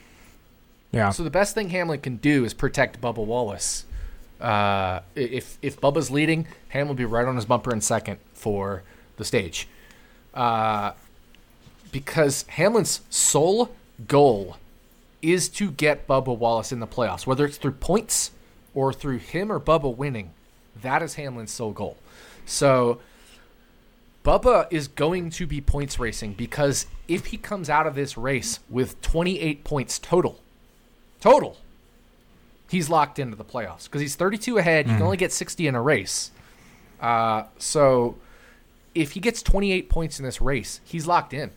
[0.92, 1.12] yeah.
[1.12, 3.86] So the best thing Hamlin can do is protect Bubba Wallace.
[4.42, 8.82] Uh, if if Bubba's leading, Hamlin will be right on his bumper in second for
[9.18, 9.68] the stage.
[10.34, 10.92] Uh,
[11.92, 13.70] because Hamlin's sole
[14.08, 14.58] goal
[15.22, 18.32] is to get Bubba Wallace in the playoffs, whether it's through points
[18.74, 20.32] or through him or Bubba winning.
[20.82, 21.98] That is Hamlin's sole goal.
[22.46, 23.00] So
[24.24, 28.60] Bubba is going to be points racing because if he comes out of this race
[28.70, 30.40] with 28 points total,
[31.20, 31.58] total,
[32.70, 34.88] he's locked into the playoffs because he's 32 ahead.
[34.88, 36.32] You can only get 60 in a race.
[37.02, 38.16] Uh, so
[38.94, 41.52] if he gets 28 points in this race, he's locked in.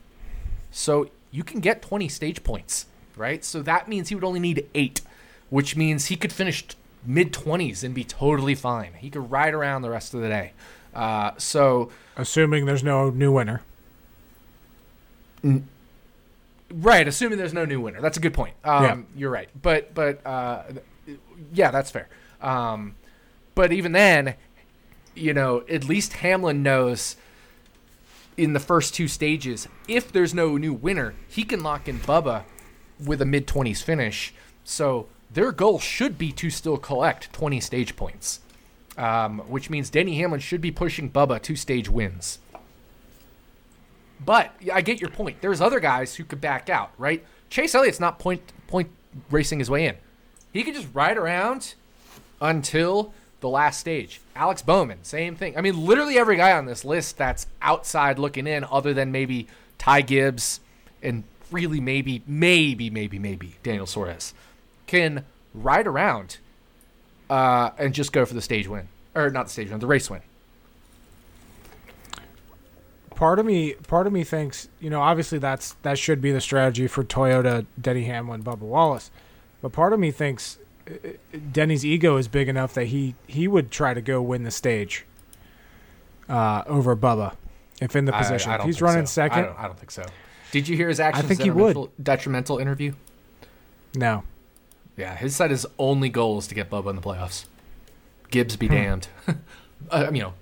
[0.71, 3.45] So you can get 20 stage points, right?
[3.45, 5.01] So that means he would only need eight,
[5.51, 6.65] which means he could finish
[7.05, 8.95] mid 20s and be totally fine.
[8.95, 10.53] He could ride around the rest of the day.
[10.95, 13.63] Uh, so Assuming there's no new winner.
[16.73, 18.01] Right, assuming there's no new winner.
[18.01, 18.55] That's a good point.
[18.65, 18.97] Um, Yeah.
[19.17, 19.49] You're right.
[19.61, 20.63] But but uh,
[21.53, 22.09] yeah, that's fair.
[22.41, 22.95] Um,
[23.55, 24.35] but even then,
[25.15, 27.17] you know, at least Hamlin knows
[28.37, 32.45] in the first two stages, if there's no new winner, he can lock in Bubba
[33.05, 34.35] with a mid 20s finish.
[34.65, 38.41] So their goal should be to still collect 20 stage points,
[38.97, 42.39] um, which means Denny Hamlin should be pushing Bubba to stage wins.
[44.25, 45.41] But I get your point.
[45.41, 47.25] There's other guys who could back out, right?
[47.51, 48.89] Chase Elliott's not point point
[49.31, 49.97] racing his way in.
[50.53, 51.75] He could just ride around
[52.41, 54.21] until the last stage.
[54.37, 55.57] Alex Bowman, same thing.
[55.57, 59.49] I mean, literally every guy on this list that's outside looking in, other than maybe
[59.79, 60.61] Ty Gibbs
[61.03, 64.35] and really maybe, maybe, maybe, maybe Daniel Suarez,
[64.87, 66.39] can ride around
[67.31, 68.89] uh, and just go for the stage win.
[69.15, 70.21] Or not the stage win, the race win.
[73.15, 76.41] part of me part of me thinks you know obviously that's that should be the
[76.41, 79.11] strategy for Toyota, Denny Hamlin, Bubba Wallace,
[79.61, 83.47] but part of me thinks uh, uh, Denny's ego is big enough that he he
[83.47, 85.05] would try to go win the stage
[86.29, 87.37] uh, over Bubba
[87.81, 88.51] if in the I- position.
[88.51, 89.23] I If don't he's running so.
[89.23, 89.45] I second.
[89.45, 90.05] don't, I don't think so.
[90.53, 91.89] Did you hear his actions I think he would.
[92.01, 92.93] detrimental, interview?
[93.97, 94.23] No,
[94.97, 97.47] Yeah, his side his only goal is to get Bubba in the playoffs.
[98.31, 98.61] Gibbs Hmm.
[98.61, 99.09] be damned.
[99.91, 100.35] uh, you know,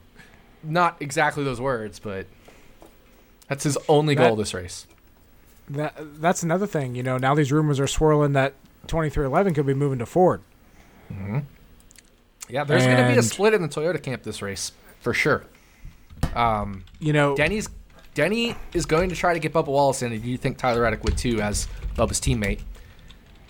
[0.62, 2.27] not exactly those words, but
[3.49, 4.87] that's his only That- goal this race.
[5.70, 6.94] that that's another thing.
[6.96, 8.55] You know, now these rumors are swirling that
[8.88, 10.42] twenty three eleven could be moving to Ford.
[12.49, 15.44] Yeah, there's going to be a split in the Toyota camp this race for sure.
[16.35, 17.68] Um, You know, Denny's
[18.14, 21.05] Denny is going to try to get Bubba Wallace in, and you think Tyler Reddick
[21.05, 22.61] would too, as Bubba's teammate.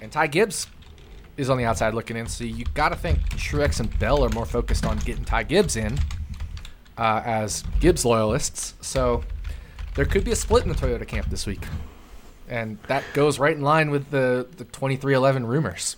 [0.00, 0.66] And Ty Gibbs
[1.36, 4.28] is on the outside looking in, so you got to think Truex and Bell are
[4.30, 5.98] more focused on getting Ty Gibbs in
[6.98, 8.74] uh, as Gibbs loyalists.
[8.80, 9.24] So
[9.94, 11.62] there could be a split in the Toyota camp this week,
[12.48, 15.96] and that goes right in line with the the 2311 rumors.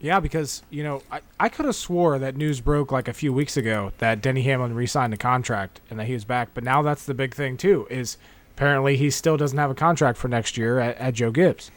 [0.00, 3.32] Yeah, because you know, I, I could have swore that news broke like a few
[3.32, 6.48] weeks ago that Denny Hamlin re-signed a contract and that he was back.
[6.54, 7.86] But now that's the big thing too.
[7.90, 8.16] Is
[8.56, 11.70] apparently he still doesn't have a contract for next year at, at Joe Gibbs.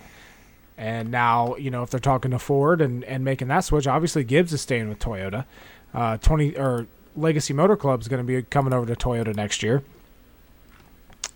[0.78, 4.24] And now you know if they're talking to Ford and, and making that switch, obviously
[4.24, 5.46] Gibbs is staying with Toyota.
[5.94, 9.62] Uh, Twenty or Legacy Motor Club is going to be coming over to Toyota next
[9.62, 9.84] year.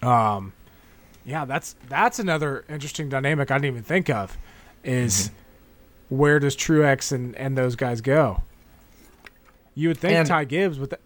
[0.01, 0.53] Um,
[1.25, 4.37] yeah, that's that's another interesting dynamic I didn't even think of.
[4.85, 5.31] Is
[6.09, 8.41] where does Truex and, and those guys go?
[9.75, 10.99] You would think And- Ty Gibbs, but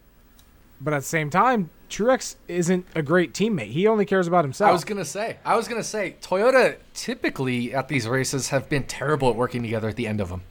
[0.84, 3.68] but at the same time, Truex isn't a great teammate.
[3.72, 4.70] He only cares about himself.
[4.70, 8.84] I was gonna say, I was gonna say, Toyota typically at these races have been
[8.84, 10.42] terrible at working together at the end of them.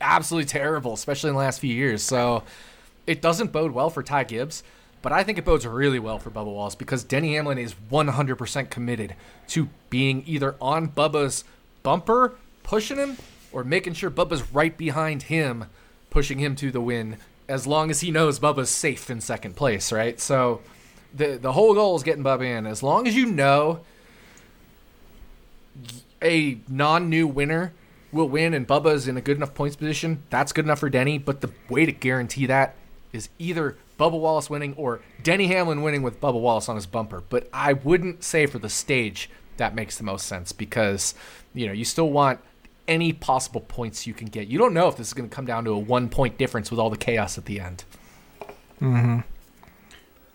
[0.00, 2.02] Absolutely terrible, especially in the last few years.
[2.02, 2.42] So
[3.06, 4.62] it doesn't bode well for Ty Gibbs,
[5.00, 8.68] but I think it bodes really well for Bubba Wallace because Denny Hamlin is 100%
[8.70, 9.14] committed
[9.48, 11.44] to being either on Bubba's
[11.82, 13.16] bumper, pushing him,
[13.52, 15.66] or making sure Bubba's right behind him,
[16.10, 17.16] pushing him to the win.
[17.48, 20.20] As long as he knows Bubba's safe in second place, right?
[20.20, 20.60] So
[21.14, 22.66] the the whole goal is getting Bubba in.
[22.66, 23.80] As long as you know
[26.22, 27.72] a non-new winner
[28.12, 31.18] will win and Bubba's in a good enough points position, that's good enough for Denny.
[31.18, 32.74] But the way to guarantee that
[33.12, 37.22] is either Bubba Wallace winning or Denny Hamlin winning with Bubba Wallace on his bumper.
[37.28, 41.14] But I wouldn't say for the stage that makes the most sense because
[41.54, 42.40] you know you still want
[42.88, 44.48] any possible points you can get.
[44.48, 46.70] You don't know if this is going to come down to a one point difference
[46.70, 47.84] with all the chaos at the end.
[48.80, 49.20] Mm-hmm.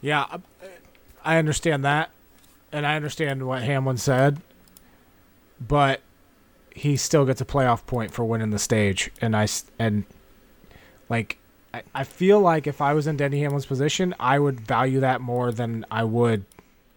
[0.01, 0.37] Yeah,
[1.23, 2.11] I understand that,
[2.71, 4.41] and I understand what Hamlin said,
[5.59, 6.01] but
[6.75, 9.47] he still gets a playoff point for winning the stage, and I
[9.79, 10.05] and
[11.09, 11.37] like
[11.73, 15.21] I, I feel like if I was in Denny Hamlin's position, I would value that
[15.21, 16.45] more than I would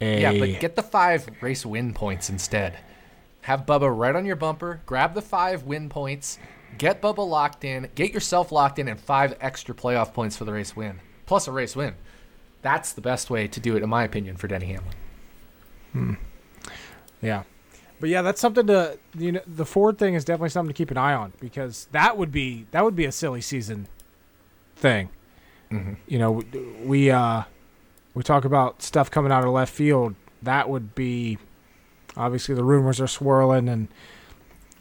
[0.01, 0.39] a yeah.
[0.39, 2.79] But get the five race win points instead.
[3.47, 4.81] Have Bubba right on your bumper.
[4.87, 6.37] Grab the five win points.
[6.79, 7.89] Get Bubba locked in.
[7.95, 11.53] Get yourself locked in, and five extra playoff points for the race win, plus a
[11.53, 11.95] race win.
[12.63, 14.95] That's the best way to do it, in my opinion, for Denny Hamlin.
[15.93, 16.15] Hmm.
[17.23, 17.45] Yeah.
[18.01, 19.43] But yeah, that's something to you know.
[19.47, 22.67] The Ford thing is definitely something to keep an eye on because that would be
[22.73, 23.87] that would be a silly season
[24.75, 25.09] thing.
[25.71, 25.95] Mm-hmm.
[26.09, 26.43] You know,
[26.83, 27.45] we uh,
[28.13, 30.17] we talk about stuff coming out of left field.
[30.43, 31.39] That would be
[32.17, 33.89] obviously the rumors are swirling, and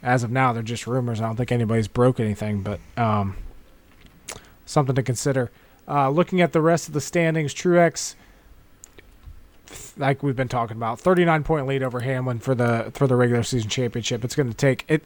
[0.02, 1.20] as of now, they're just rumors.
[1.20, 3.36] I don't think anybody's broke anything, but um,
[4.64, 5.50] something to consider.
[5.88, 8.14] Uh, looking at the rest of the standings, Truex,
[9.96, 13.42] like we've been talking about, 39 point lead over Hamlin for the for the regular
[13.42, 14.24] season championship.
[14.24, 15.04] It's going to take it.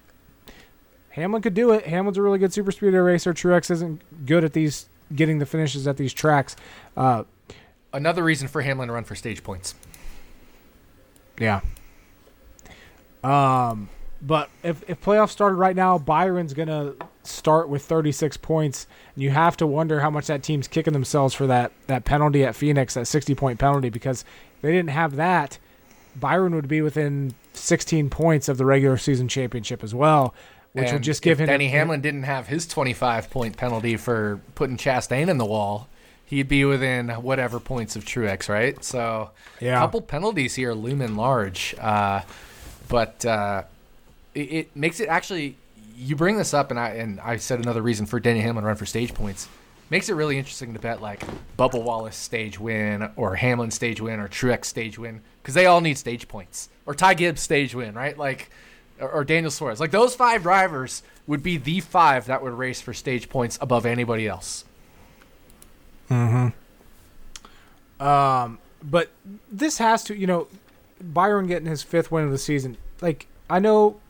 [1.11, 1.87] Hamlin could do it.
[1.87, 3.35] Hamlin's a really good super speedway racer.
[3.35, 6.57] Truex isn't good at these getting the finishes at these tracks.
[6.97, 7.25] Uh,
[7.93, 9.75] Another reason for Hamlin to run for stage points.
[11.39, 11.61] Yeah.
[13.23, 13.89] Um,
[14.23, 19.31] but if if playoffs started right now, Byron's gonna start with 36 points, and you
[19.31, 22.95] have to wonder how much that team's kicking themselves for that that penalty at Phoenix,
[22.95, 24.23] that 60 point penalty, because
[24.57, 25.59] if they didn't have that,
[26.17, 30.35] Byron would be within 16 points of the regular season championship as well,
[30.73, 31.47] which and would just give him.
[31.47, 35.89] Denny Hamlin didn't have his 25 point penalty for putting Chastain in the wall.
[36.27, 38.85] He'd be within whatever points of Truex, right?
[38.85, 39.31] So,
[39.61, 39.79] yeah.
[39.79, 41.75] a couple penalties here looming large.
[41.81, 42.21] Uh,
[42.91, 43.63] but uh,
[44.35, 45.57] it, it, makes it actually.
[45.97, 48.77] You bring this up, and I and I said another reason for Denny Hamlin run
[48.77, 49.49] for stage points
[49.91, 51.23] makes it really interesting to bet like
[51.59, 55.81] Bubba Wallace stage win or Hamlin stage win or Truex stage win because they all
[55.81, 58.17] need stage points or Ty Gibbs stage win, right?
[58.17, 58.51] Like
[59.01, 59.81] or, or Daniel Suarez.
[59.81, 63.85] Like those five drivers would be the five that would race for stage points above
[63.85, 64.65] anybody else.
[66.09, 66.53] Mm
[68.01, 68.07] hmm.
[68.07, 68.59] Um.
[68.83, 69.11] But
[69.53, 70.49] this has to, you know,
[71.01, 72.77] Byron getting his fifth win of the season.
[73.01, 74.01] Like I know,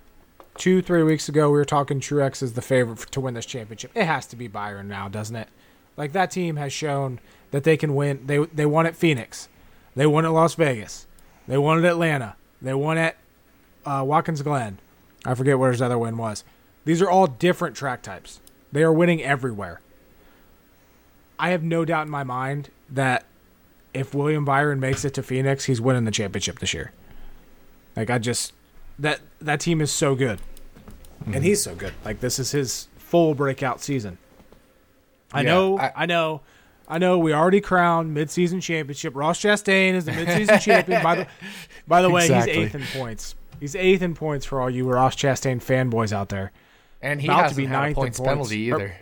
[0.57, 3.91] two three weeks ago we were talking Truex is the favorite to win this championship.
[3.95, 5.49] It has to be Byron now, doesn't it?
[5.97, 8.27] Like that team has shown that they can win.
[8.27, 9.49] They they won at Phoenix,
[9.95, 11.07] they won at Las Vegas,
[11.47, 13.17] they won at Atlanta, they won at
[13.85, 14.79] uh, Watkins Glen.
[15.25, 16.45] I forget where his other win was.
[16.85, 18.41] These are all different track types.
[18.73, 19.81] They are winning everywhere.
[21.39, 23.25] I have no doubt in my mind that
[23.95, 26.93] if William Byron makes it to Phoenix, he's winning the championship this year.
[27.97, 28.53] Like I just
[28.99, 30.41] that that team is so good,
[31.23, 31.35] mm-hmm.
[31.35, 31.93] and he's so good.
[32.05, 34.19] Like this is his full breakout season.
[35.33, 36.41] I yeah, know, I, I, know,
[36.89, 37.19] I know.
[37.19, 39.15] We already crowned midseason championship.
[39.15, 41.03] Ross Chastain is the midseason champion.
[41.03, 41.27] By the
[41.87, 42.53] by the way, exactly.
[42.53, 43.35] he's eighth in points.
[43.59, 46.53] He's eighth in points for all you Ross Chastain fanboys out there.
[47.03, 48.95] And he About hasn't to be had ninth a points, points penalty either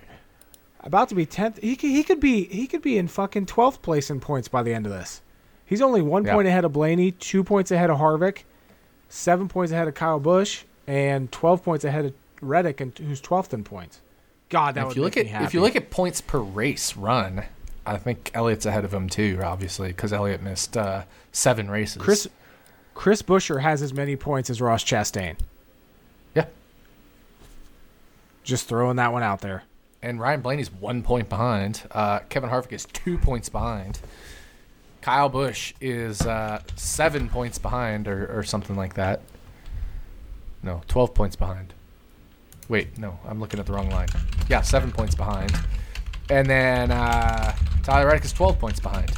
[0.89, 1.61] about to be tenth.
[1.63, 4.65] He could, he could be he could be in fucking twelfth place in points by
[4.65, 5.21] the end of this.
[5.65, 8.39] He's only one point ahead of Blaney, two points ahead of Harvick,
[9.09, 13.55] seven points ahead of Kyle Busch, and twelve points ahead of Reddick, and who's twelfth
[13.55, 14.01] in points.
[14.49, 17.45] God, that if you look at if you look at points per race run,
[17.85, 22.01] I think Elliott's ahead of him too, obviously, because Elliott missed uh, seven races.
[22.01, 22.27] Chris
[22.95, 25.37] Chris Buescher has as many points as Ross Chastain.
[26.35, 26.47] Yeah.
[28.43, 29.65] Just throwing that one out there
[30.03, 31.83] and Ryan Blaney's one point behind.
[31.91, 34.01] Uh, Kevin Harvick is two points behind.
[35.01, 39.21] Kyle Busch is uh, seven points behind, or, or something like that.
[40.63, 41.73] No, twelve points behind.
[42.69, 44.09] Wait, no, I'm looking at the wrong line.
[44.49, 45.53] Yeah, seven points behind.
[46.31, 49.13] And then uh, Tyler Reddick is twelve points behind.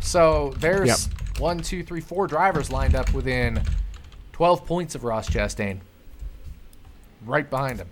[0.00, 1.40] So there's yep.
[1.40, 3.62] one, two, three, four drivers lined up within
[4.32, 5.80] twelve points of Ross Chastain.
[7.24, 7.88] Right behind him.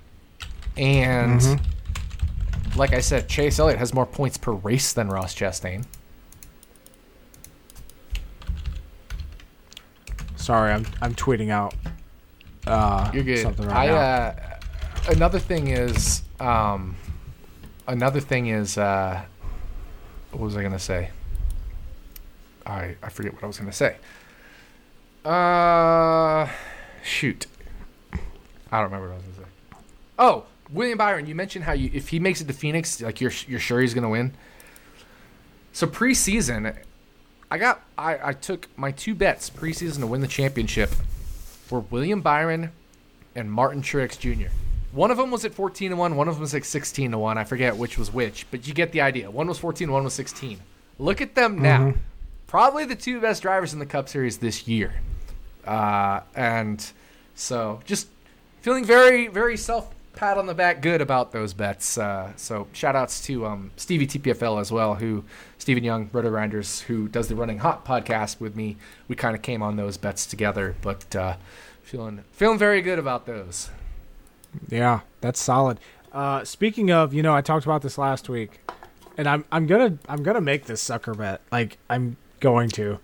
[0.76, 2.78] And mm-hmm.
[2.78, 5.84] like I said, Chase Elliott has more points per race than Ross Chastain.
[10.36, 11.74] Sorry, I'm I'm tweeting out.
[12.66, 13.38] Uh, You're good.
[13.38, 13.94] Something right I.
[13.94, 14.58] Uh,
[15.08, 16.96] another thing is, um,
[17.86, 19.22] another thing is, uh,
[20.32, 21.10] what was I gonna say?
[22.66, 23.96] I I forget what I was gonna say.
[25.24, 26.46] Uh,
[27.02, 27.46] shoot,
[28.12, 29.52] I don't remember what I was gonna say.
[30.18, 33.32] Oh, William Byron, you mentioned how you if he makes it to Phoenix, like you're
[33.46, 34.32] you're sure he's gonna win.
[35.72, 36.76] So preseason,
[37.50, 40.90] I got I, I took my two bets preseason to win the championship
[41.70, 42.72] were William Byron
[43.34, 44.48] and Martin Truex Jr.
[44.92, 47.18] One of them was at 14 to 1, one of them was like 16 to
[47.18, 47.36] 1.
[47.36, 49.30] I forget which was which, but you get the idea.
[49.30, 50.60] One was 14, one was 16.
[50.98, 51.80] Look at them now.
[51.80, 51.98] Mm-hmm.
[52.46, 54.94] Probably the two best drivers in the Cup Series this year.
[55.66, 56.92] Uh, and
[57.34, 58.06] so just
[58.60, 61.98] feeling very, very self pat on the back good about those bets.
[61.98, 65.24] Uh, so shout outs to um, Stevie TPFL as well, who
[65.58, 68.76] Stephen Young, RotoGrinders, who does the Running Hot podcast with me.
[69.08, 71.36] We kind of came on those bets together, but uh,
[71.82, 73.70] feeling feeling very good about those.
[74.68, 75.78] Yeah, that's solid.
[76.12, 78.60] Uh, speaking of, you know, I talked about this last week,
[79.16, 81.40] and I'm I'm gonna I'm gonna make this sucker bet.
[81.50, 82.98] Like I'm going to.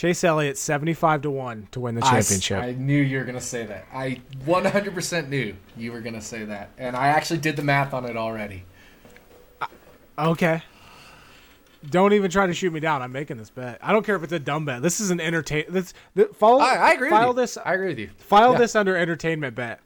[0.00, 2.62] Chase Elliott seventy five to one to win the championship.
[2.62, 3.84] I, knew you were gonna say that.
[3.92, 8.06] I 100% knew you were gonna say that, and I actually did the math on
[8.06, 8.64] it already.
[10.18, 10.62] okay.
[11.90, 13.02] Don't even try to shoot me down.
[13.02, 13.78] I'm making this bet.
[13.82, 14.80] I don't care if it's a dumb bet.
[14.80, 15.64] This is an entertain.
[15.68, 16.60] This, th- follow.
[16.60, 17.10] I, I agree.
[17.10, 17.42] File with you.
[17.42, 17.58] this.
[17.58, 18.08] I agree with you.
[18.16, 18.58] File Yeah.
[18.58, 19.80] this under entertainment bet.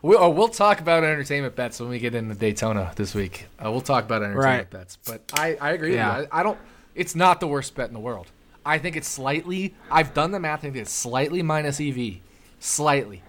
[0.00, 3.44] We'll, oh, we'll talk about entertainment bets when we get into Daytona this week.
[3.62, 4.70] Uh, we'll talk about entertainment Right.
[4.70, 4.96] bets.
[5.04, 6.16] But I, I agree Yeah.
[6.16, 6.28] with you.
[6.32, 6.58] I, I don't.
[6.94, 8.28] It's not the worst bet in the world.
[8.64, 9.74] I think it's slightly.
[9.90, 10.60] I've done the math.
[10.60, 12.16] I think it's slightly minus EV,
[12.58, 13.22] slightly,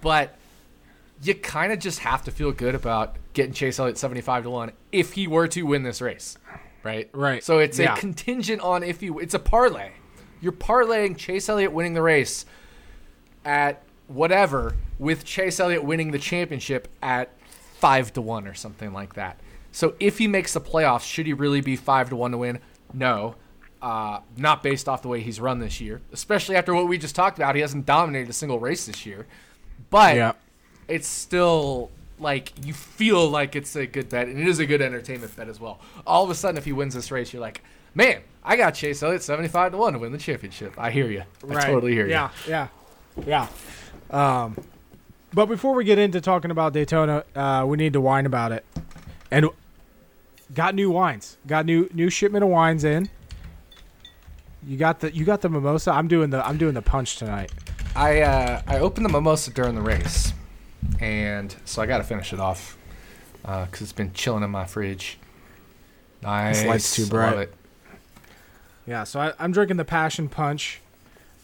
[0.00, 0.36] but
[1.22, 4.50] you kind of just have to feel good about getting Chase Elliott seventy five to
[4.50, 6.38] one if he were to win this race,
[6.82, 7.08] right?
[7.12, 7.42] Right.
[7.44, 7.94] So it's Yeah.
[7.94, 9.08] a contingent on if he.
[9.08, 9.90] It's a parlay.
[10.40, 12.46] You're parlaying Chase Elliott winning the race
[13.44, 17.30] at whatever with Chase Elliott winning the championship at
[17.74, 19.38] five to one or something like that.
[19.72, 22.58] So if he makes the playoffs, should he really be five to one to win?
[22.92, 23.34] No,
[23.80, 26.00] uh, not based off the way he's run this year.
[26.12, 29.26] Especially after what we just talked about, he hasn't dominated a single race this year.
[29.90, 30.32] But Yeah.
[30.88, 34.82] it's still like you feel like it's a good bet, and it is a good
[34.82, 35.78] entertainment bet as well.
[36.06, 37.62] All of a sudden, if he wins this race, you're like,
[37.94, 40.74] man, I got Chase Elliott seventy five to one to win the championship.
[40.76, 41.22] I hear you.
[41.48, 42.12] I totally hear you.
[42.12, 42.68] Yeah, yeah,
[43.26, 43.46] yeah.
[44.10, 44.56] Um,
[45.32, 48.64] but before we get into talking about Daytona, uh, we need to whine about it.
[49.30, 49.46] And
[50.54, 51.36] got new wines.
[51.46, 53.10] Got new new shipment of wines in.
[54.68, 55.92] You got the you got the mimosa.
[55.92, 57.50] I'm doing the I'm doing the punch tonight.
[57.96, 60.34] I uh, I opened the mimosa during the race,
[61.00, 62.76] and so I got to finish it off
[63.40, 65.18] because it's been chilling in my fridge.
[66.22, 67.30] Nice, light's too bright.
[67.30, 67.54] love it.
[68.86, 70.82] Yeah, so I, I'm drinking the passion punch.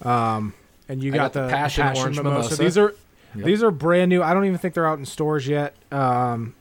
[0.03, 0.53] Um,
[0.87, 2.57] and you got, got the the, Passion Orange Mimosa.
[2.57, 2.95] These are
[3.35, 3.47] Yep.
[3.47, 4.23] these are brand new.
[4.23, 5.75] I don't even think they're out in stores yet.
[5.91, 6.55] Um,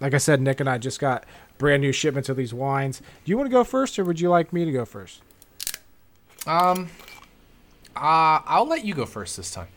[0.00, 1.24] like I said, Nick and I just got
[1.58, 2.98] brand new shipments of these wines.
[2.98, 5.22] Do you want to go first, or would you like me to go first?
[6.48, 6.88] Um,
[7.94, 9.68] uh, I'll let you go first this time.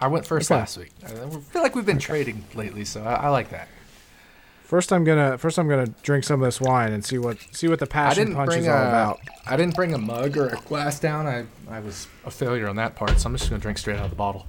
[0.00, 0.58] I went first Okay.
[0.60, 0.90] last week.
[1.04, 3.68] I feel like we've been trading lately, so I, I like that.
[4.64, 7.68] First, I'm gonna first I'm gonna drink some of this wine and see what see
[7.68, 9.20] what the passion punch is a, all about.
[9.46, 11.26] I didn't bring a mug or a glass down.
[11.26, 14.04] I I was a failure on that part, so I'm just gonna drink straight out
[14.04, 14.46] of the bottle.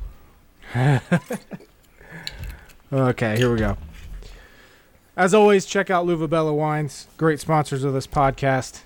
[2.91, 3.75] Okay, here we go.
[5.17, 8.81] As always, check out L'uva Bella Wines, great sponsors of this podcast,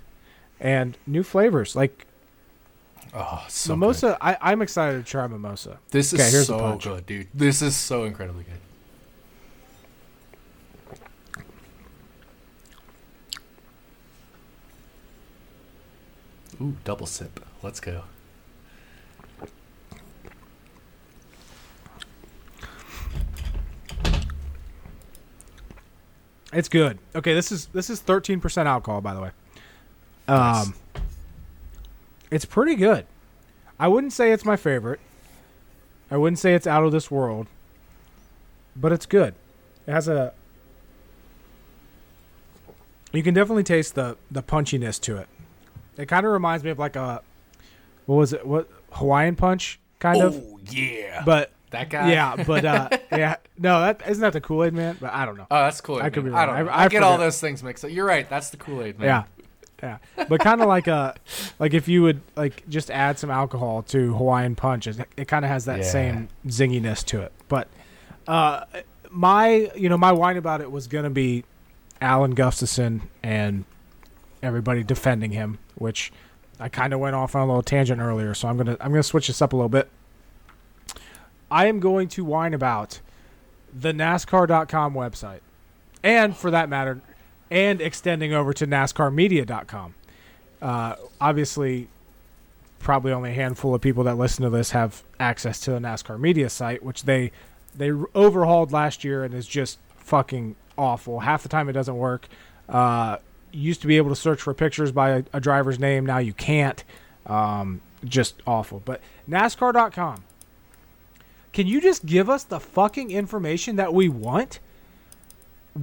[0.62, 2.07] and new flavors like
[3.20, 3.80] Oh, so good.
[3.80, 4.18] mimosa.
[4.22, 5.80] I, I'm excited to try mimosa.
[5.90, 6.84] This is Okay, here's the so punch.
[6.84, 7.28] good, dude.
[7.34, 8.60] This is so incredibly good.
[16.62, 17.40] Ooh, double sip.
[17.62, 18.04] Let's go.
[26.54, 26.98] It's good.
[27.16, 29.32] Okay, this is this is 13% alcohol, by the way.
[30.28, 30.68] Nice.
[30.68, 30.74] Um,
[32.32, 33.06] It's pretty good.
[33.80, 35.00] I wouldn't say it's my favorite.
[36.10, 37.48] I wouldn't say it's out of this world,
[38.76, 39.36] but it's good.
[39.86, 40.34] It has a.
[43.14, 45.28] You can definitely taste the the punchiness to it.
[45.98, 47.22] It kind of reminds me of like a,
[48.06, 48.46] what was it?
[48.46, 52.12] What Hawaiian punch kind of, oh yeah, but that guy.
[52.12, 54.98] yeah, but uh, yeah, no, that isn't that the Kool Aid man?
[55.00, 55.48] But I don't know.
[55.50, 56.04] Oh, that's Kool Aid.
[56.06, 56.56] I could be I don't.
[56.56, 57.92] I- I, I get all those things mixed up.
[57.92, 58.30] You're right.
[58.30, 59.08] That's the Kool Aid man.
[59.08, 59.24] Yeah.
[59.82, 59.98] Yeah.
[60.28, 61.16] But kind of like a
[61.60, 65.46] like if you would like just add some alcohol to Hawaiian punch, it, it kind
[65.46, 65.86] of has that Yeah.
[65.86, 67.32] same zinginess to it.
[67.48, 67.68] But
[68.28, 68.66] uh
[69.12, 71.44] my you know my whine about it was going to be
[72.02, 73.66] Alan Gustafson and
[74.44, 76.12] everybody defending him, which
[76.60, 79.02] I kind of went off on a little tangent earlier, so I'm to I'm going
[79.02, 79.90] to switch this up a little bit.
[81.50, 83.00] I am going to whine about
[83.74, 85.40] the NASCAR.com website.
[86.04, 87.02] And for that matter,
[87.50, 89.96] and extending over to NASCARmedia.com.
[90.62, 91.88] Uh, obviously,
[92.80, 96.20] probably only a handful of people that listen to this have access to the NASCAR
[96.20, 97.32] media site, which they
[97.76, 101.20] they overhauled last year and is just fucking awful.
[101.20, 102.28] Half the time it doesn't work.
[102.68, 103.18] Uh,
[103.52, 106.06] used to be able to search for pictures by a, a driver's name.
[106.06, 106.84] Now you can't.
[107.26, 108.82] Um, just awful.
[108.84, 110.24] But NASCAR.com.
[111.54, 114.60] Can you just give us the fucking information that we want?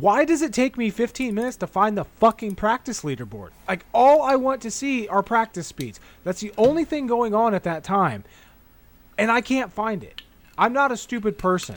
[0.01, 3.51] Why does it take me 15 minutes to find the fucking practice leaderboard?
[3.69, 6.01] Like, all I want to see are practice speeds.
[6.25, 8.25] That's the only thing going on at that time.
[9.17, 10.23] And I can't find it.
[10.59, 11.77] I'm not a stupid person.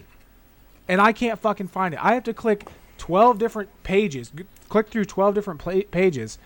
[0.88, 2.03] And I can't fucking find it.
[2.03, 4.32] I have to click 12 different pages,
[4.68, 6.39] click through 12 different pages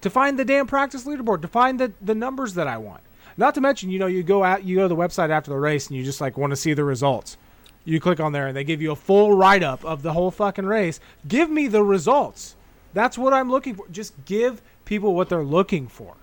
[0.00, 3.02] to find the damn practice leaderboard, to find the, the numbers that I want.
[3.36, 5.58] Not to mention, you know, you go out, you go to the website after the
[5.58, 7.36] race, and you just like want to see the results.
[7.84, 10.30] You click on there, and they give you a full write up of the whole
[10.30, 11.00] fucking race.
[11.26, 12.54] Give me the results.
[12.94, 13.88] That's what I'm looking for.
[13.88, 16.14] Just give people what they're looking for.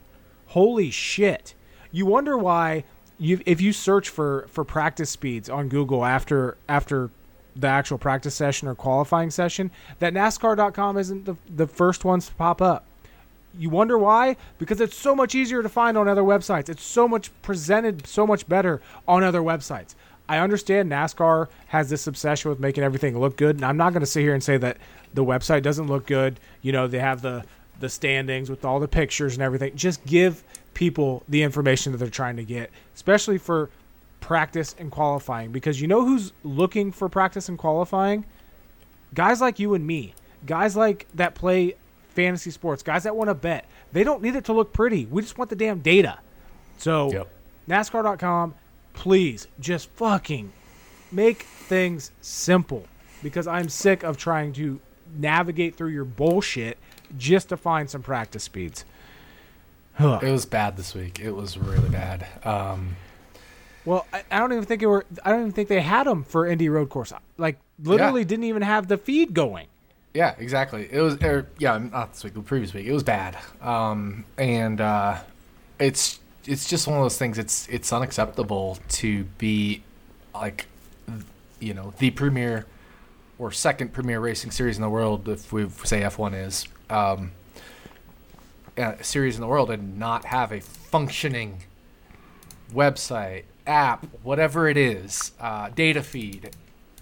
[0.47, 1.53] Holy shit!
[1.91, 2.85] You wonder why
[3.17, 7.09] you if you search for for practice speeds on Google after after
[7.55, 12.33] the actual practice session or qualifying session, that NASCAR.com isn't the the first ones to
[12.35, 12.85] pop up.
[13.57, 14.37] You wonder why?
[14.59, 16.69] Because it's so much easier to find on other websites.
[16.69, 19.95] It's so much presented so much better on other websites.
[20.29, 24.01] I understand NASCAR has this obsession with making everything look good, and I'm not going
[24.01, 24.77] to sit here and say that
[25.13, 26.39] the website doesn't look good.
[26.61, 27.43] You know, they have the
[27.79, 29.75] the standings with all the pictures and everything.
[29.75, 33.69] Just give people the information that they're trying to get, especially for
[34.19, 38.25] practice and qualifying because you know who's looking for practice and qualifying?
[39.13, 40.13] Guys like you and me.
[40.45, 41.75] Guys like that play
[42.09, 43.65] fantasy sports, guys that want to bet.
[43.93, 45.05] They don't need it to look pretty.
[45.05, 46.19] We just want the damn data.
[46.77, 47.27] So, Yep.
[47.69, 48.53] NASCAR.com,
[48.99, 50.51] please just fucking
[51.09, 52.85] make things simple
[53.23, 54.81] because I'm sick of trying to
[55.17, 56.77] navigate through your bullshit
[57.17, 58.83] just to find some practice speeds.
[59.97, 61.19] It was bad this week.
[61.19, 62.27] It was really bad.
[62.43, 62.97] Um,
[63.85, 65.05] Well, I, I don't even think it were.
[65.23, 67.13] I don't even think they had them for Indy Road Course.
[67.37, 68.27] Like, literally, Yeah.
[68.27, 69.67] didn't even have the feed going.
[70.13, 70.89] Yeah, exactly.
[70.91, 72.85] It was, er, yeah, not this week, the previous week.
[72.85, 75.19] It was bad, um, and uh,
[75.79, 77.37] it's it's just one of those things.
[77.37, 79.83] It's it's unacceptable to be
[80.33, 80.67] like,
[81.59, 82.65] you know, the premier
[83.37, 87.31] or second premier racing series in the world, if we say F one is, um,
[88.77, 91.63] uh, series in the world, and not have a functioning
[92.73, 96.51] website, app, whatever it is, uh, data feed,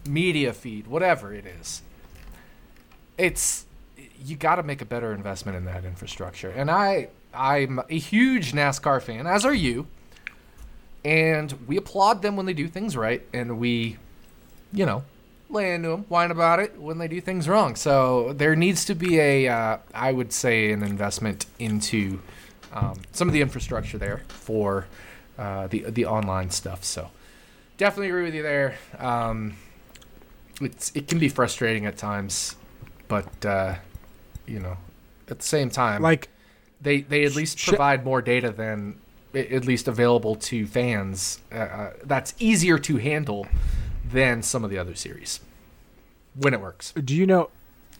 [0.07, 1.81] media feed, whatever it is
[3.17, 3.65] it's
[4.23, 6.49] you got to make a better investment in that infrastructure.
[6.49, 9.87] And I I'm a huge NASCAR fan, as are you.
[11.05, 13.97] And we applaud them when they do things right, and we,
[14.73, 15.03] you know,
[15.49, 17.75] lay into them, whine about it when they do things wrong.
[17.75, 22.19] So there needs to be a, uh, I would say, an investment into
[22.73, 24.87] um, some of the infrastructure there for
[25.37, 26.83] uh, the the online stuff.
[26.83, 27.09] So
[27.77, 28.75] definitely agree with you there.
[28.99, 29.55] Um,
[30.59, 32.55] it's it can be frustrating at times
[33.07, 33.75] but uh,
[34.45, 34.77] you know,
[35.29, 36.29] at the same time, Like,
[36.81, 38.99] they they at least provide more data than
[39.33, 41.39] at least available to fans.
[41.51, 43.47] Uh, Uh, that's easier to handle
[44.09, 45.39] than some of the other series
[46.35, 46.93] when it works.
[46.93, 47.49] do you know?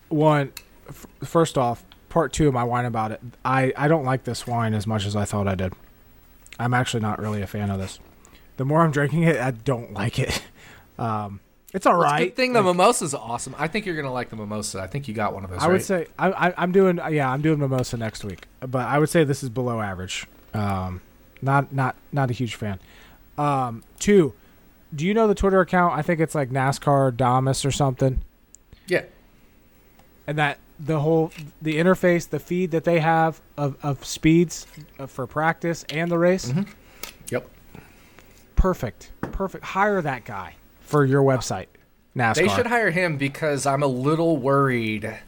[0.10, 0.54] One,
[0.88, 3.22] f- first off, part two of my wine about it.
[3.44, 5.74] I I don't like this wine as much as I thought I did.
[6.60, 8.00] I'm actually not really a fan of this.
[8.56, 10.42] The more I'm drinking it, I don't like it.
[11.00, 11.42] Um,
[11.74, 12.02] it's all right.
[12.02, 12.26] Well, it's a.
[12.28, 13.54] Good thing the mimosa's awesome.
[13.58, 14.80] I think you're gonna like the mimosa.
[14.80, 15.60] I think you got one of those.
[15.62, 19.00] I would say I, I, I'm doing yeah I'm doing mimosa next week, but I
[19.00, 20.26] would say this is below average.
[20.54, 21.02] Um,
[21.42, 22.80] not not not a huge fan.
[23.38, 24.34] Um, two,
[24.96, 25.94] do you know the Twitter account?
[25.94, 28.22] I think it's like NASCAR Damas or something,
[28.88, 29.04] yeah.
[30.26, 34.66] and that the whole the interface, the feed that they have of of speeds
[35.00, 36.68] uh, for practice and the race, Mhm.
[37.30, 37.50] Yep.
[38.56, 39.66] perfect, perfect.
[39.66, 40.56] Hire that guy
[40.88, 41.68] for your website,
[42.16, 42.36] NASCAR.
[42.36, 45.20] They should hire him because I'm a little worried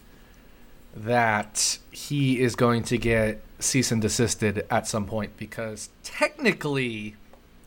[0.96, 7.14] that he is going to get cease and desisted at some point because technically,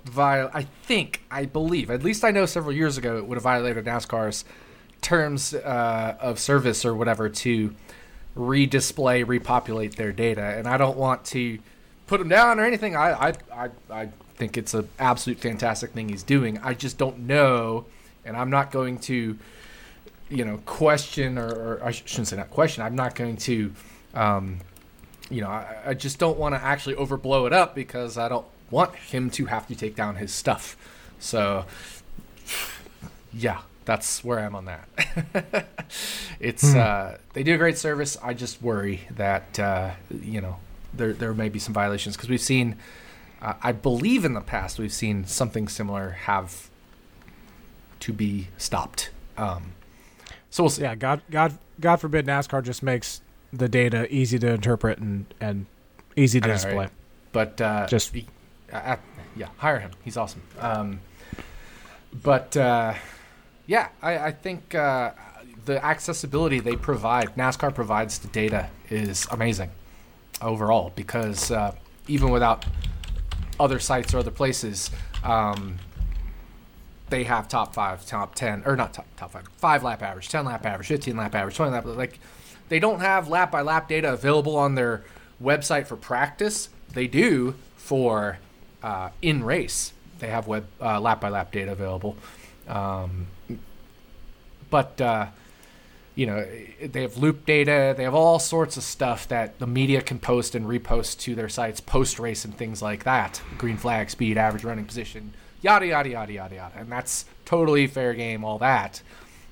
[0.06, 3.44] viol- I think, I believe, at least I know several years ago it would have
[3.44, 4.44] violated NASCAR's
[5.02, 7.76] terms uh, of service or whatever to
[8.36, 10.42] redisplay, repopulate their data.
[10.42, 11.60] And I don't want to
[12.08, 12.96] put him down or anything.
[12.96, 16.60] I, I, I, I think it's an absolute fantastic thing he's doing.
[16.60, 17.86] I just don't know,
[18.26, 19.38] and I'm not going to,
[20.30, 22.84] you know, question or, or I sh- shouldn't say not question.
[22.84, 23.74] I'm not going to,
[24.14, 24.60] um,
[25.30, 28.46] you know, I, I just don't want to actually overblow it up because I don't
[28.70, 30.76] want him to have to take down his stuff.
[31.20, 31.66] So,
[33.34, 35.68] yeah, that's where I'm on that.
[36.40, 38.18] it's uh, they do a great service.
[38.22, 40.58] I just worry that uh, you know
[40.96, 42.76] there there may be some violations because we've seen.
[43.42, 46.70] Uh, I believe in the past we've seen something similar have
[48.00, 49.10] to be stopped.
[49.38, 49.74] Um,
[50.50, 50.84] so we'll see.
[50.84, 53.22] Yeah, God, God, God forbid NASCAR just makes
[53.52, 55.66] the data easy to interpret and and
[56.16, 56.76] easy to know, display.
[56.76, 56.90] right?
[57.32, 58.28] But uh, Just- he-
[58.72, 58.96] uh,
[59.36, 59.92] yeah, hire him.
[60.04, 60.42] He's awesome.
[60.60, 61.00] Um,
[62.24, 62.94] but uh,
[63.66, 65.12] yeah, I, I think uh,
[65.66, 69.72] the accessibility they provide, NASCAR provides to data, is amazing
[70.42, 71.76] overall because uh,
[72.08, 72.66] even without
[73.60, 74.92] other sites or other places,
[75.24, 75.78] um,
[77.10, 80.46] they have top five, top ten, or not top top five, five lap average, ten
[80.46, 81.86] lap average, fifteen lap average, twenty lap.
[81.86, 82.20] Like
[82.70, 85.04] they don't have lap by lap data available on their
[85.42, 86.70] website for practice.
[86.94, 88.40] They do for
[88.82, 89.94] uh, in race.
[90.20, 92.16] They have web uh, lap by lap data available,
[92.68, 93.28] um,
[94.70, 95.28] but uh,
[96.16, 96.46] you know
[96.82, 97.94] they have loop data.
[97.96, 101.50] They have all sorts of stuff that the media can post and repost to their
[101.50, 103.42] sites post race and things like that.
[103.58, 108.14] Green flag, speed, average running position, yada yada yada yada yada, and that's totally fair
[108.14, 108.44] game.
[108.44, 109.02] All that.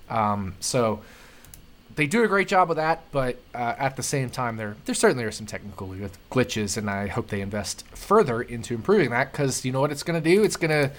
[0.09, 1.01] Um, so
[1.95, 4.95] they do a great job of that, but uh, at the same time, there there
[4.95, 5.87] certainly are some technical
[6.29, 10.03] glitches, and I hope they invest further into improving that because you know what it's
[10.03, 10.43] going to do?
[10.43, 10.91] It's going to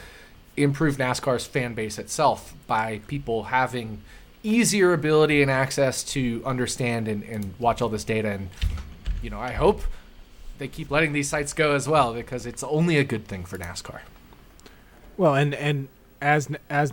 [0.56, 4.02] improve NASCAR's fan base itself by people having
[4.42, 8.30] easier ability and access to understand and, and watch all this data.
[8.30, 8.48] And
[9.22, 9.82] you know, I hope
[10.58, 13.58] they keep letting these sites go as well because it's only a good thing for
[13.58, 14.00] NASCAR.
[15.16, 15.88] Well, and and
[16.20, 16.92] as as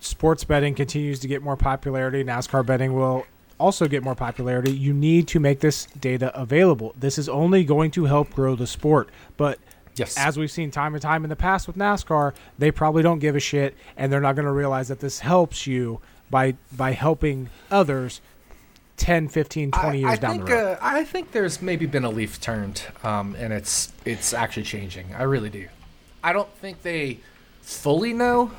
[0.00, 3.26] sports betting continues to get more popularity, NASCAR betting will
[3.58, 4.72] also get more popularity.
[4.72, 6.94] You need to make this data available.
[6.98, 9.08] This is only going to help grow the sport.
[9.36, 9.58] But
[9.96, 10.16] Yes.
[10.18, 13.36] as we've seen time and time in the past with NASCAR, they probably don't give
[13.36, 17.50] a shit and they're not going to realize that this helps you by by helping
[17.70, 18.20] others
[18.96, 20.72] 10, 15, 20 I, years I down think, the road.
[20.74, 25.14] Uh, I think there's maybe been a leaf turned, um, and it's it's actually changing.
[25.14, 25.68] I really do.
[26.22, 27.18] I don't think they
[27.62, 28.50] fully know,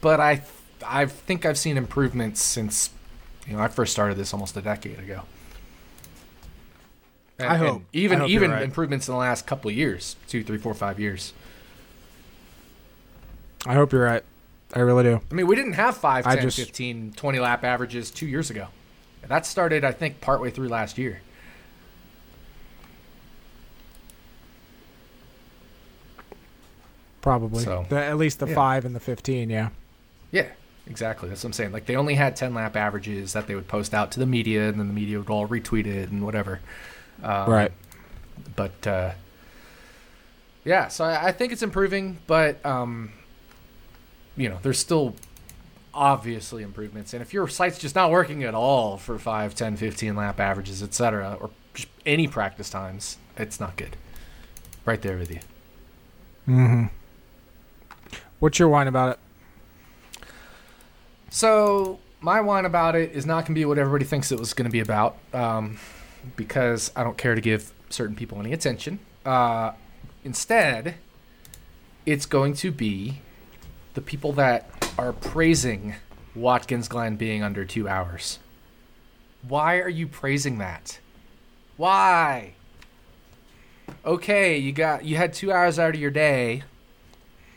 [0.00, 0.42] but I
[0.86, 2.90] I think I've seen improvements since
[3.46, 5.22] you know I first started this almost a decade ago.
[7.38, 8.62] And, I hope- even I hope even right.
[8.62, 11.32] improvements in the last couple of years, two, three, four, five years.
[13.66, 14.22] I hope you're right.
[14.74, 15.20] I really do.
[15.30, 18.68] I mean, we didn't have 5, 10, just- 15, 20 lap averages two years ago.
[19.26, 21.20] That started, I think, partway through last year.
[27.22, 27.64] Probably.
[27.64, 28.54] So, The- at least the yeah.
[28.54, 29.68] 5 and the 15, yeah.
[30.30, 30.46] Yeah,
[30.86, 31.28] exactly.
[31.28, 31.72] That's what I'm saying.
[31.72, 34.68] Like they only had 10 lap averages that they would post out to the media,
[34.68, 36.60] and then the media would all retweet it and whatever.
[37.22, 37.72] Um, Right.
[38.56, 39.10] But uh,
[40.64, 43.12] yeah, so I, I think it's improving, but um,
[44.36, 45.14] you know, there's still
[45.92, 47.12] obviously improvements.
[47.12, 50.82] And if your site's just not working at all for 5, 10, 15 lap averages,
[50.82, 51.50] etc., or
[52.06, 53.96] any practice times, it's not good.
[54.84, 55.40] Right there with you.
[56.48, 56.86] Mm-hmm.
[58.38, 60.24] What's your whine about it?
[61.30, 64.54] So my whine about it is not going to be what everybody thinks it was
[64.54, 65.78] going to be about, um,
[66.36, 68.98] because I don't care to give certain people any attention.
[69.24, 69.72] Uh,
[70.24, 70.96] instead,
[72.06, 73.20] it's going to be
[73.94, 75.94] the people that are praising
[76.34, 78.38] Watkins Glen being under two hours.
[79.46, 81.00] Why are you praising that?
[81.76, 82.54] Why?
[84.04, 86.62] Okay, you got you had two hours out of your day,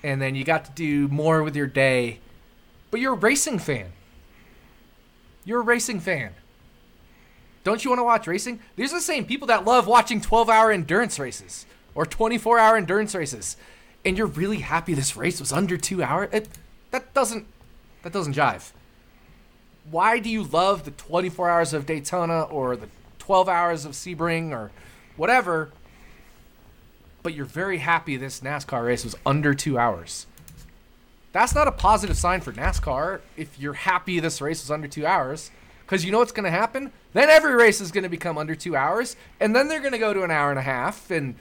[0.01, 2.19] and then you got to do more with your day
[2.93, 3.91] but you're a racing fan.
[5.45, 6.35] You're a racing fan.
[7.63, 8.59] Don't you want to watch racing?
[8.75, 11.65] These are the same people that love watching 12 hour endurance races
[11.95, 13.57] or 24 hour endurance races.
[14.05, 16.29] And you're really happy this race was under two hours?
[16.31, 16.49] It,
[16.91, 17.45] that doesn't
[18.03, 18.71] that doesn't jive.
[19.89, 22.89] Why do you love the 24 hours of Daytona or the
[23.19, 24.71] 12 hours of Sebring or
[25.15, 25.71] whatever?
[27.21, 30.25] But you're very happy this NASCAR race was under two hours.
[31.31, 35.05] That's not a positive sign for NASCAR if you're happy this race was under two
[35.05, 35.49] hours.
[35.85, 36.91] Because you know what's going to happen?
[37.13, 39.99] Then every race is going to become under two hours, and then they're going to
[39.99, 41.11] go to an hour and a half.
[41.11, 41.35] And,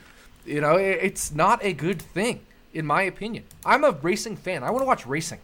[0.45, 2.41] you know, it, it's not a good thing,
[2.75, 3.45] in my opinion.
[3.64, 4.62] I'm a racing fan.
[4.62, 5.41] I want to watch racing.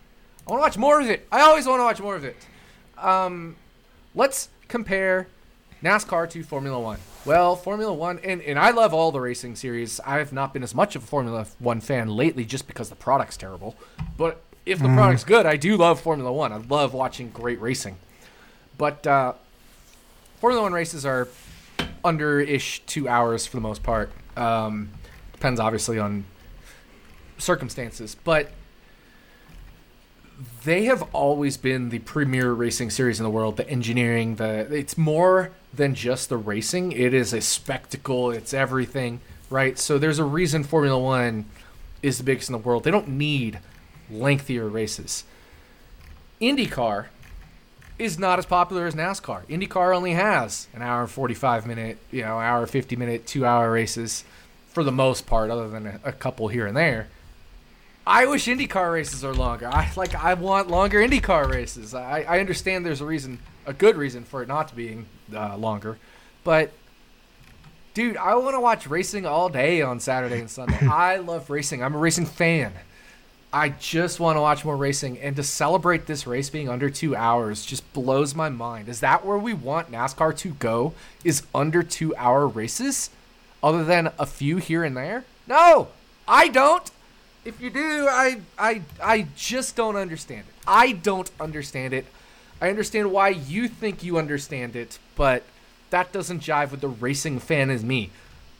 [0.47, 1.26] I want to watch more of it.
[1.31, 2.37] I always want to watch more of it.
[2.97, 3.57] Um,
[4.14, 5.29] let's compare
[5.83, 6.99] NASCAR to Formula One.
[7.24, 10.01] Well, Formula One, and, and I love all the racing series.
[10.01, 12.97] I have not been as much of a Formula One fan lately just because the
[12.97, 13.76] product's terrible.
[14.16, 16.53] But if the product's good, I do love Formula One.
[16.53, 17.97] I love watching great racing.
[18.76, 19.35] But uh,
[20.41, 21.29] Formula One races are
[22.05, 24.11] under ish two hours for the most part.
[24.37, 24.91] Um,
[25.33, 26.24] depends obviously on
[27.39, 28.16] circumstances.
[28.22, 28.51] But
[30.64, 33.57] they have always been the premier racing series in the world.
[33.57, 36.93] The engineering, the it's more than just the racing.
[36.93, 38.30] It is a spectacle.
[38.30, 39.20] It's everything,
[39.51, 39.78] right?
[39.78, 41.47] So there's a reason Formula One
[42.03, 42.84] is the biggest in the world.
[42.84, 43.59] They don't need
[44.11, 45.24] lengthier races.
[46.41, 47.07] IndyCar
[47.99, 49.45] is not as popular as NASCAR.
[49.47, 53.72] IndyCar only has an hour and 45 minute, you know, hour 50 minute, two hour
[53.72, 54.22] races
[54.68, 57.09] for the most part, other than a, a couple here and there.
[58.09, 59.69] I wish IndyCar races are longer.
[59.69, 61.93] I like I want longer IndyCar races.
[61.93, 65.05] I, I understand there's a reason, a good reason for it not being
[65.35, 65.99] uh, longer,
[66.43, 66.73] but
[67.93, 70.79] dude, I want to watch racing all day on Saturday and Sunday.
[70.91, 71.83] I love racing.
[71.85, 72.73] I'm a racing fan.
[73.53, 77.15] I just want to watch more racing, and to celebrate this race being under two
[77.15, 78.89] hours just blows my mind.
[78.89, 80.95] Is that where we want NASCAR to go?
[81.25, 83.11] Is under two hour races,
[83.63, 85.25] other than a few here and there?
[85.47, 85.89] No,
[86.27, 86.91] I don't.
[87.45, 90.55] If you do, I I I just don't understand it.
[90.66, 92.07] I don't understand it.
[92.61, 95.45] I understand why you think you understand it, but
[95.91, 98.11] that doesn't jive with the racing fan as me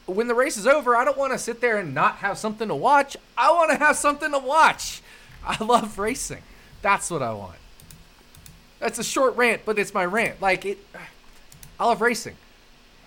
[0.09, 2.67] when the race is over, I don't want to sit there and not have something
[2.67, 3.15] to watch.
[3.37, 5.01] I want to have something to watch.
[5.45, 6.41] I love racing.
[6.81, 7.57] That's what I want.
[8.79, 10.41] That's a short rant, but it's my rant.
[10.41, 10.79] Like it,
[11.79, 12.35] I love racing.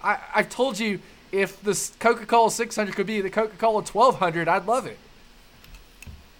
[0.02, 1.00] I I've told you
[1.30, 4.98] if the Coca-Cola 600 could be the Coca-Cola 1200, I'd love it.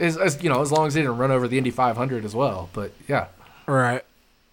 [0.02, 2.34] As, as you know, as long as they didn't run over the Indy 500 as
[2.34, 2.68] well.
[2.72, 3.28] But yeah,
[3.68, 4.02] All right.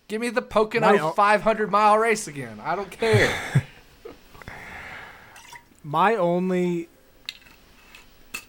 [0.07, 2.59] give me the Pocono My- 500 mile race again.
[2.63, 3.35] I don't care.
[5.83, 6.87] My only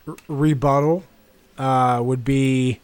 [0.06, 1.04] r- rebuttal
[1.56, 2.80] uh, would be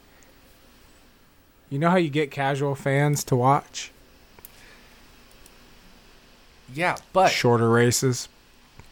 [1.69, 3.91] you know how you get casual fans to watch
[6.73, 8.27] yeah, but shorter races?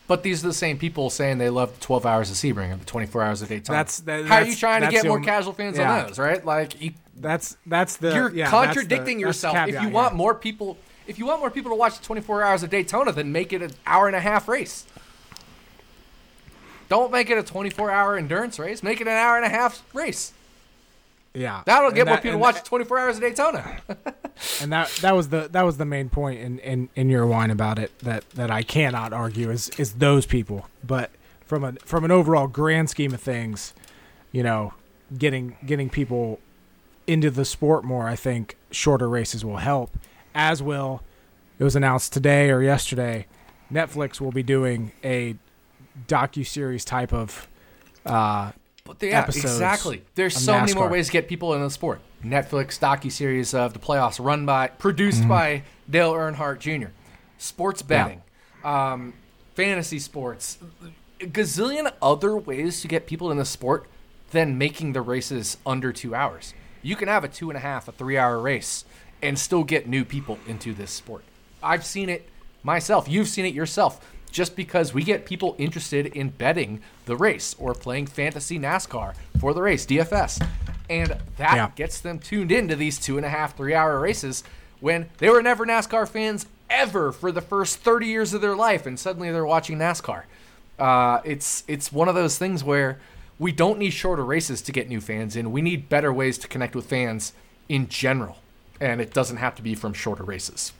[0.07, 2.79] But these are the same people saying they love the 12 hours of Sebring and
[2.81, 3.77] the 24 hours of Daytona.
[3.79, 5.91] That's- that- How are you trying to get more only- casual fans yeah.
[6.01, 6.45] on those, right?
[6.45, 9.57] Like you, That's that's the you're yeah, contradicting the yourself.
[9.67, 9.89] if you here.
[9.89, 10.77] want more people,
[11.07, 13.61] if you want more people to watch the 24 hours of Daytona, then make it
[13.63, 14.85] an hour and a half race.
[16.87, 18.83] Don't make it a 24 hour endurance race.
[18.83, 20.33] Make it an hour and a half race.
[21.35, 23.77] Yeah, That'll And get more that- people to watch that- 24 hours of Daytona.
[24.61, 27.51] and that that was the that was the main point in, in, in your whine
[27.51, 30.67] about it that, that I cannot argue is is those people.
[30.83, 31.11] But
[31.45, 33.73] from a from an overall grand scheme of things,
[34.31, 34.73] you know,
[35.17, 36.39] getting getting people
[37.07, 39.91] into the sport more, I think shorter races will help.
[40.33, 41.01] As will
[41.59, 43.27] it was announced today or yesterday,
[43.71, 45.35] Netflix will be doing a
[46.07, 47.47] docu series type of
[48.05, 48.51] uh,
[48.85, 50.03] But yeah, episodes exactly.
[50.13, 51.99] There's so many more ways to get people in the sport.
[52.23, 55.29] Netflix docu series of the playoffs, run by, produced Mm-hmm.
[55.29, 56.89] by Dale Earnhardt Jr.
[57.37, 58.21] Sports betting,
[58.63, 59.13] um,
[59.55, 60.57] fantasy sports,
[61.19, 63.87] a gazillion other ways to get people in the sport
[64.31, 66.53] than making the races under two hours.
[66.81, 68.85] You can have a two and a half, a three hour race,
[69.21, 71.23] and still get new people into this sport.
[71.63, 72.29] I've seen it
[72.63, 73.07] myself.
[73.09, 73.99] You've seen it yourself.
[74.35, 79.53] Just because we get people interested in betting the race or playing fantasy NASCAR for
[79.53, 80.41] the race, DFS.
[80.89, 81.69] And that Yeah.
[81.73, 84.43] gets them tuned into these two and a half, three hour races
[84.81, 88.85] when they were never NASCAR fans ever for the first 30 years of their life,
[88.85, 90.23] and suddenly they're watching NASCAR.
[90.77, 92.99] Uh, it's it's one of those things where
[93.39, 95.53] we don't need shorter races to get new fans in.
[95.53, 97.31] We need better ways to connect with fans
[97.69, 98.39] in general,
[98.81, 100.73] and it doesn't have to be from shorter races.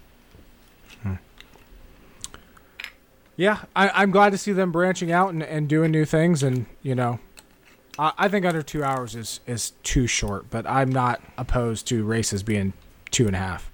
[3.38, 6.42] Yeah, I, I'm glad to see them branching out and, and doing new things.
[6.44, 7.20] And you know,
[8.00, 10.50] I, I think under two hours is is too short.
[10.50, 12.74] But I'm not opposed to races being
[13.12, 13.70] two and a half.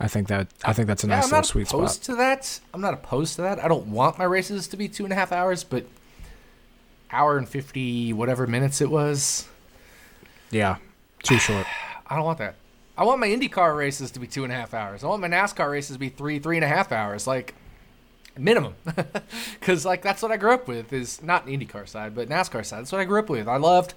[0.00, 2.14] I think that I think that's a Yeah, nice I'm little not sweet opposed spot.
[2.14, 2.60] to that.
[2.74, 3.62] I'm not opposed to that.
[3.62, 5.84] I don't want my races to be two and a half hours, but
[7.12, 9.48] hour and fifty whatever minutes it was.
[10.50, 10.76] Yeah,
[11.22, 11.66] too short.
[12.08, 12.56] I don't want that.
[12.98, 15.02] I want my IndyCar races to be two and a half hours.
[15.02, 17.54] I want my NASCAR races to be three, three and a half hours, like
[18.38, 18.74] minimum.
[19.58, 20.92] Because like that's what I grew up with.
[20.92, 22.80] Is not IndyCar side, but NASCAR side.
[22.80, 23.48] That's what I grew up with.
[23.48, 23.94] I loved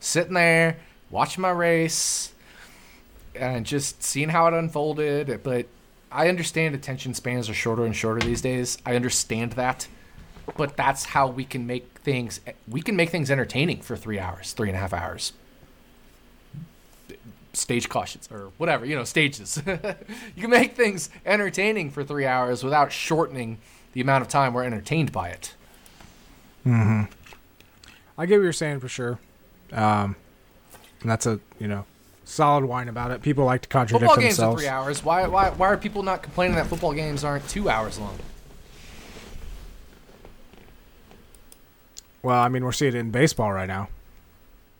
[0.00, 0.78] sitting there
[1.10, 2.32] watching my race
[3.36, 5.40] and just seeing how it unfolded.
[5.44, 5.66] But
[6.10, 8.76] I understand attention spans are shorter and shorter these days.
[8.84, 9.86] I understand that.
[10.56, 12.40] But that's how we can make things.
[12.66, 15.32] We can make things entertaining for three hours, three and a half hours
[17.56, 19.62] stage cautions or whatever, you know, stages.
[19.66, 23.58] you can make things entertaining for three hours without shortening
[23.94, 25.54] the amount of time we're entertained by it.
[26.66, 27.04] Mm-hmm.
[28.18, 29.18] I get what you're saying for sure.
[29.72, 30.16] Um,
[31.00, 31.86] and that's a you know
[32.24, 33.22] solid whine about it.
[33.22, 34.36] People like to contradict themselves.
[34.36, 35.04] Football games are three hours.
[35.04, 38.18] Why, why, why are people not complaining that football games aren't two hours long?
[42.22, 43.88] Well, I mean, we're seeing it in baseball right now.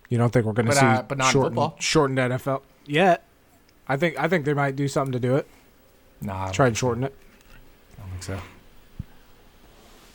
[0.09, 1.77] You don't think we're going to see uh, but not in shortened, football.
[1.79, 3.27] shortened NFL yet?
[3.87, 5.47] I think I think they might do something to do it.
[6.23, 7.15] Nah, Try and shorten it.
[7.99, 8.41] I don't think so.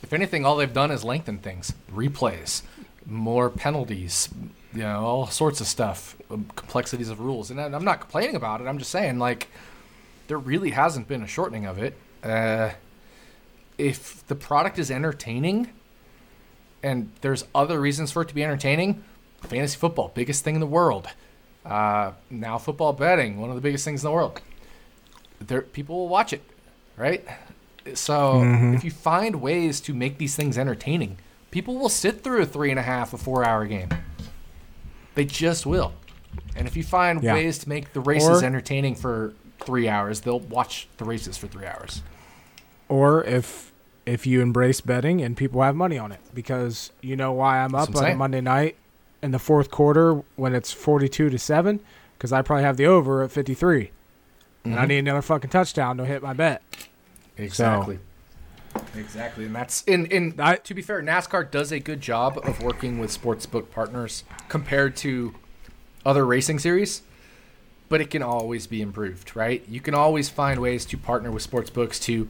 [0.02, 2.62] If anything, all they've done is lengthen things, replays,
[3.06, 4.28] more penalties,
[4.72, 7.50] you know, all sorts of stuff, um, complexities of rules.
[7.50, 8.66] And I'm not complaining about it.
[8.66, 9.48] I'm just saying, like,
[10.28, 11.96] there really hasn't been a shortening of it.
[12.22, 12.70] Uh,
[13.78, 15.70] if the product is entertaining,
[16.82, 19.02] and there's other reasons for it to be entertaining,
[19.42, 21.08] fantasy football, biggest thing in the world.
[21.64, 24.40] Uh, now football betting, one of the biggest things in the world.
[25.40, 26.42] There, people will watch it,
[26.96, 27.26] right?
[27.98, 28.74] So Mhm.
[28.74, 31.18] if you find ways to make these things entertaining,
[31.50, 33.88] people will sit through a three and a half, a four hour game.
[35.14, 35.92] They just will.
[36.56, 37.34] And if you find Yeah.
[37.34, 41.46] ways to make the races Or- entertaining for three hours, they'll watch the races for
[41.48, 42.02] three hours.
[42.88, 43.68] Or if
[44.06, 47.74] if you embrace betting and people have money on it, because you know why I'm
[47.74, 48.14] up on a.
[48.14, 48.74] Monday night
[49.22, 51.80] in the fourth quarter when it's 42 to seven,
[52.16, 53.90] because I probably have the over at 53,
[54.64, 54.88] and I Mhm.
[54.88, 56.62] need another fucking touchdown to hit my bet.
[57.42, 57.98] Exactly.
[58.96, 60.34] Exactly, and that's in in.
[60.38, 64.94] I- to be fair, NASCAR does a good job of working with sportsbook partners compared
[64.98, 65.34] to
[66.06, 67.02] other racing series,
[67.88, 69.64] but it can always be improved, right?
[69.68, 72.28] You can always find ways to partner with sportsbooks to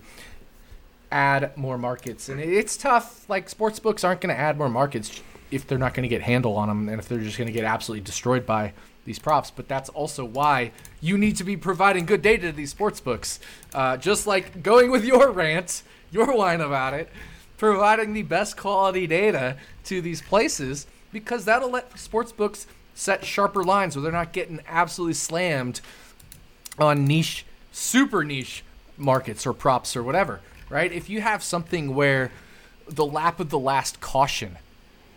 [1.12, 3.28] add more markets, and it's tough.
[3.28, 6.56] Like sportsbooks aren't going to add more markets if they're not going to get handle
[6.56, 8.72] on them, and if they're just going to get absolutely destroyed by
[9.10, 9.50] these props.
[9.50, 13.40] But that's also why you need to be providing good data to these sportsbooks.
[13.74, 15.82] Uh, just like going with your rant,
[16.12, 17.08] your whine about it,
[17.56, 23.64] providing the best quality data to these places because that'll let sports books set sharper
[23.64, 25.80] lines where they're not getting absolutely slammed
[26.78, 28.62] on niche, super niche
[28.96, 30.92] markets or props or whatever, right?
[30.92, 32.30] If you have something where
[32.86, 34.56] the lap of the last caution,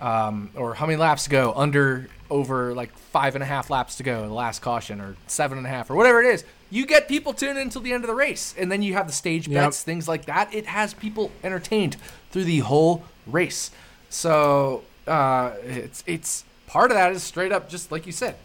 [0.03, 3.95] um, or how many laps to go under over like five and a half laps
[3.95, 6.85] to go, the last caution, or seven and a half, or whatever it is, you
[6.85, 9.13] get people tuned in until the end of the race, and then you have the
[9.13, 9.63] stage Yep.
[9.65, 10.53] bets, things like that.
[10.53, 11.95] It has people entertained
[12.31, 13.71] through the whole race.
[14.09, 18.35] So uh, it's it's part of that is straight up just like you said,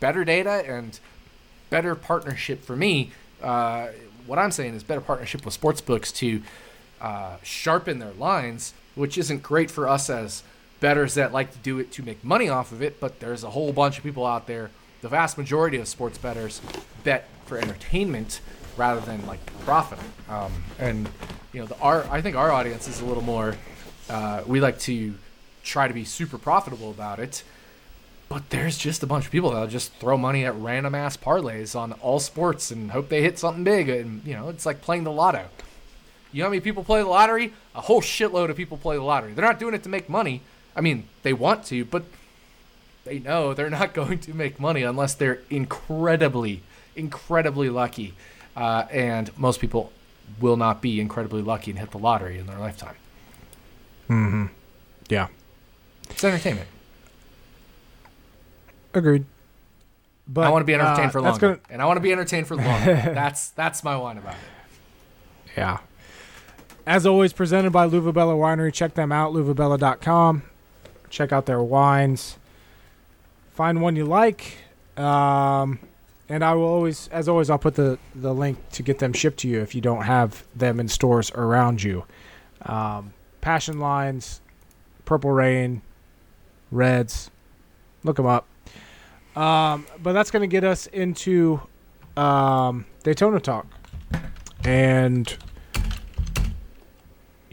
[0.00, 0.98] better data and
[1.70, 3.10] better partnership for me.
[3.42, 3.88] Uh,
[4.26, 6.42] what I'm saying is better partnership with sports books to
[7.00, 10.42] uh, sharpen their lines, which isn't great for us as
[10.84, 13.00] betters that like to do it to make money off of it.
[13.00, 14.70] But there's a whole bunch of people out there.
[15.00, 16.60] The vast majority of sports betters
[17.04, 18.42] bet for entertainment
[18.76, 19.98] rather than like profit.
[20.28, 21.08] Um, and
[21.54, 23.56] you know, the our I think our audience is a little more.
[24.10, 25.14] Uh, we like to
[25.62, 27.44] try to be super profitable about it.
[28.28, 31.74] But there's just a bunch of people that'll just throw money at random ass parlays
[31.74, 33.88] on all sports and hope they hit something big.
[33.88, 35.48] And you know, it's like playing the lotto.
[36.30, 37.54] You know how many people play the lottery?
[37.74, 39.32] A whole shitload of people play the lottery.
[39.32, 40.42] They're not doing it to make money.
[40.76, 42.04] I mean, they want to, but
[43.04, 46.62] they know they're not going to make money unless they're incredibly,
[46.96, 48.14] incredibly lucky.
[48.56, 49.92] Uh, and most people
[50.40, 52.94] will not be incredibly lucky and hit the lottery in their lifetime.
[54.08, 54.46] Mm-hmm.
[55.08, 55.28] Yeah,
[56.10, 56.68] It's entertainment.
[58.94, 59.24] agreed.
[60.26, 62.10] But I want to be entertained uh, for longer, gonna- and I want to be
[62.12, 62.94] entertained for longer.
[63.14, 64.38] that's that's my one about it.
[65.56, 65.78] Yeah.
[66.86, 68.72] As always, presented by L'uva Bella Winery.
[68.72, 70.42] Check them out, luvabella.com.
[71.14, 72.38] Check out their wines.
[73.52, 74.56] Find one you like.
[74.96, 75.78] Um,
[76.28, 79.38] and I will always, as always, I'll put the, the link to get them shipped
[79.38, 82.04] to you if you don't have them in stores around you.
[82.62, 84.40] Um, Passion Lines,
[85.04, 85.82] Purple Rain,
[86.72, 87.30] Reds.
[88.02, 88.48] Look them up.
[89.36, 91.60] Um, but that's going to get us into
[92.16, 93.68] um, Daytona Talk.
[94.64, 95.32] And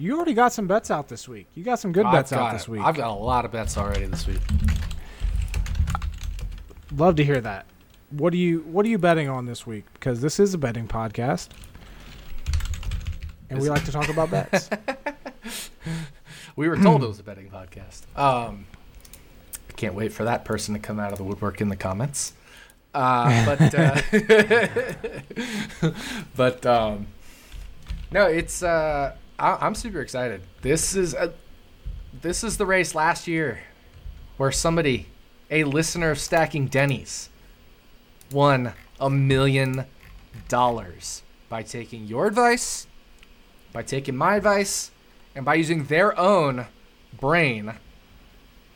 [0.02, 1.48] you already got some bets out this week.
[1.54, 2.70] You got some good I've bets out this it.
[2.70, 2.82] week.
[2.82, 4.40] I've got a lot of bets already this week.
[6.96, 7.66] Love to hear that.
[8.10, 9.86] What do you What are you betting on this week?
[9.94, 11.50] Because this is a betting podcast,
[13.50, 14.70] and we Is- like to talk about bets.
[16.58, 18.02] We were told it was a betting podcast.
[18.20, 18.66] Um,
[19.70, 22.34] I can't wait for that person to come out of the woodwork in the comments.
[22.94, 24.02] Uh, but uh,
[26.36, 27.08] but um,
[28.12, 30.42] no, it's uh, I, I'm super excited.
[30.62, 31.34] This is a,
[32.22, 33.62] this is the race last year
[34.38, 35.08] where somebody,
[35.50, 37.30] a listener of Stacking Dennys,
[38.32, 39.86] won a million
[40.48, 42.88] dollars by taking your advice,
[43.74, 44.92] by taking my advice,
[45.36, 46.68] and by using their own
[47.20, 47.74] brain,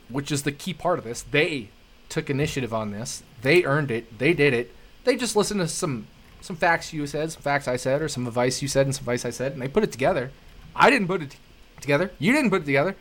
[0.09, 1.23] which is the key part of this.
[1.23, 1.69] They
[2.09, 3.23] took initiative on this.
[3.41, 4.19] They earned it.
[4.19, 4.73] They did it.
[5.03, 6.07] They just listened to some
[6.41, 9.01] some facts you said, some facts I said, or some advice you said, and some
[9.01, 10.31] advice I said, and they put it together.
[10.75, 11.37] I didn't put it t-
[11.81, 12.11] together.
[12.19, 12.95] You didn't put it together.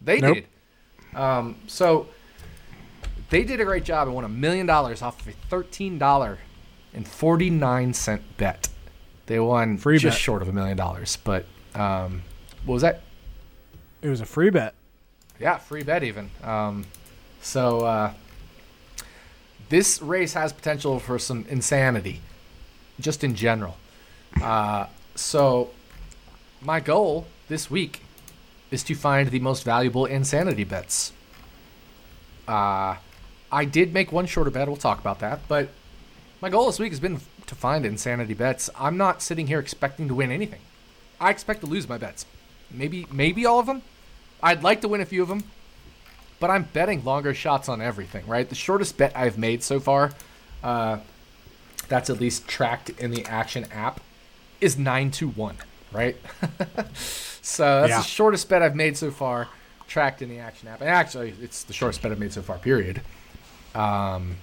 [0.00, 0.34] They Nope.
[0.36, 1.18] did.
[1.18, 2.08] Um, so
[3.30, 6.38] they did a great job and won a million dollars off of a thirteen dollar
[6.92, 8.68] and forty nine cent bet.
[9.26, 10.20] They won Free just bet.
[10.20, 12.22] short of a million dollars, but um,
[12.64, 13.00] what was that?
[14.02, 14.74] it was a free bet.
[15.40, 16.30] Yeah, free bet even.
[16.42, 16.84] Um,
[17.40, 18.12] so uh,
[19.70, 22.20] this race has potential for some insanity.
[23.00, 23.76] just in general.
[24.42, 25.70] Uh, so,
[26.64, 28.00] my goal this week
[28.70, 31.12] is to find the most valuable insanity bets.
[32.48, 32.96] Uh,
[33.52, 34.66] I did make one shorter bet.
[34.66, 35.40] We'll talk about that.
[35.46, 35.68] But
[36.40, 38.70] my goal this week has been to find insanity bets.
[38.78, 40.60] I'm not sitting here expecting to win anything.
[41.20, 42.26] I expect to lose my bets.
[42.70, 43.82] Maybe, maybe all of them.
[44.42, 45.44] I'd like to win a few of them,
[46.38, 48.26] but I'm betting longer shots on everything.
[48.26, 50.12] Right, the shortest bet I've made so far,
[50.62, 50.98] uh,
[51.88, 54.00] that's at least tracked in the Action app,
[54.60, 55.56] is nine to one.
[55.94, 56.16] Right,
[57.40, 57.98] so that's Yeah.
[57.98, 59.48] the shortest bet I've made so far,
[59.86, 60.80] tracked in the Action app.
[60.80, 62.58] And actually, it's the shortest bet I've made so far.
[62.58, 63.00] Period.
[63.76, 64.36] Um,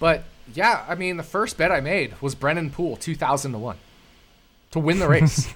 [0.00, 0.24] but
[0.54, 3.76] yeah, I mean, the first bet I made was Brennan Poole, two thousand to one,
[4.72, 5.52] to win the race.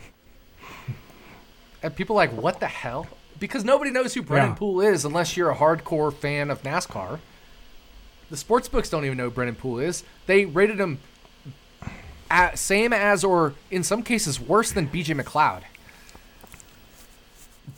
[1.83, 3.07] and people are like, what the hell?
[3.39, 4.55] Because nobody knows who Brennan Yeah.
[4.57, 7.19] Poole is unless you're a hardcore fan of NASCAR.
[8.31, 10.05] The sports books don't even know who Brennan Poole is.
[10.27, 11.01] They rated him
[12.33, 15.63] at, same as, or in some cases, worse than BJ McLeod.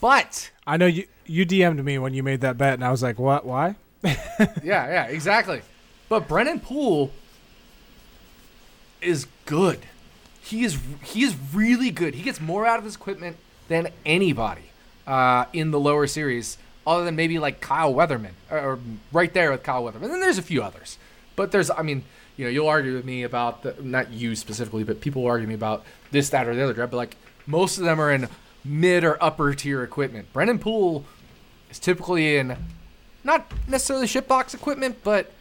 [0.01, 3.03] But I know you you DM'd me when you made that bet, and I was
[3.03, 3.45] like, "What?
[3.45, 4.17] Why?" yeah,
[4.63, 5.63] yeah, exactly.
[6.09, 7.11] But Brennan Poole
[9.01, 9.81] is good.
[10.41, 12.15] He is he is really good.
[12.15, 13.37] He gets more out of his equipment
[13.69, 14.71] than anybody
[15.07, 18.79] uh, in the lower series, other than maybe like Kyle Weatherman, or, or
[19.13, 20.05] right there with Kyle Weatherman.
[20.05, 20.99] And then there's a few others,
[21.35, 22.05] but there's I mean,
[22.37, 25.47] you know, you'll argue with me about the not you specifically, but people will argue
[25.47, 26.75] me about this, that, or the other.
[26.75, 27.17] But like
[27.47, 28.29] most of them are in
[28.65, 30.33] mid or upper tier equipment.
[30.33, 31.05] Brennan Poole
[31.71, 32.57] is typically in
[33.23, 35.33] not necessarily shipbox equipment, but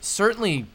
[0.00, 0.66] certainly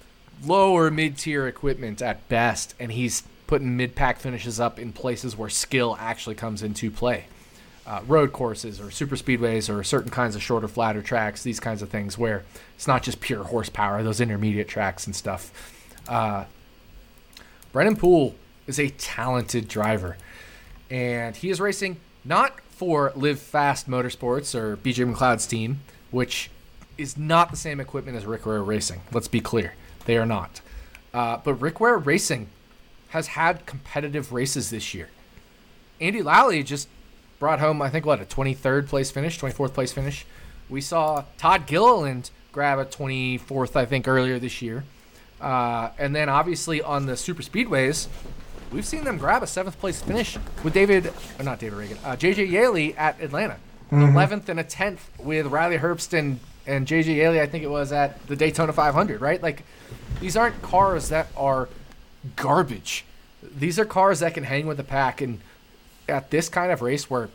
[0.44, 2.76] lower mid tier equipment at best.
[2.80, 7.26] And he's putting mid pack finishes up in places where skill actually comes into play.
[7.86, 11.82] Uh, road courses or super speedways or certain kinds of shorter, flatter tracks, these kinds
[11.82, 12.44] of things where
[12.76, 15.52] it's not just pure horsepower, those intermediate tracks and stuff.
[16.08, 16.46] Uh,
[17.72, 18.36] Brennan Poole
[18.68, 20.18] is a talented driver,
[20.92, 26.50] and he is racing not for Live Fast Motorsports or BJ McLeod's team, which
[26.98, 29.02] is not the same equipment as Rick Ware Racing.
[29.12, 29.74] Let's be clear,
[30.06, 30.62] they are not.
[31.14, 32.50] Uh, but Rick Ware Racing
[33.10, 35.10] has had competitive races this year.
[36.00, 36.88] Andy Lally just
[37.42, 40.28] brought home, I think, what a 23rd place finish, 24th place finish.
[40.70, 44.84] We saw Todd Gilliland grab a 24th, I think, earlier this year.
[45.42, 48.08] Uh, and then obviously on the super speedways,
[48.72, 52.16] we've seen them grab a seventh place finish with David, or not David Ragan, uh,
[52.16, 53.58] JJ Yeley at Atlanta,
[53.90, 57.72] an 11th and a 10th with Riley Herbst and, and JJ Yeley, I think it
[57.72, 59.42] was at the Daytona 500, right?
[59.42, 59.64] Like
[60.20, 61.70] these aren't cars that are
[62.36, 63.04] garbage.
[63.42, 65.22] These are cars that can hang with the pack.
[65.22, 65.40] And
[66.12, 67.30] at this kind of race where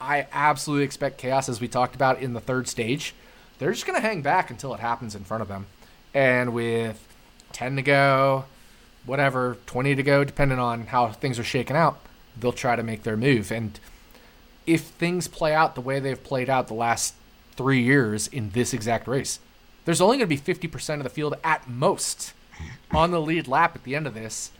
[0.00, 3.14] I absolutely expect chaos, as we talked about in the third stage,
[3.58, 5.66] they're just going to hang back until it happens in front of them.
[6.14, 7.04] And with
[7.52, 8.44] 10 to go,
[9.04, 11.98] whatever, 20 to go, depending on how things are shaken out,
[12.38, 13.50] they'll try to make their move.
[13.50, 13.78] And
[14.66, 17.14] if things play out the way they've played out the last
[17.56, 19.40] three years in this exact race,
[19.84, 22.34] there's only going to be 50% of the field at most
[22.92, 24.52] on the lead lap at the end of this.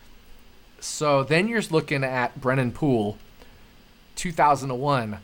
[0.79, 3.17] So then you're looking at Brennan Poole,
[4.19, 5.17] 2001,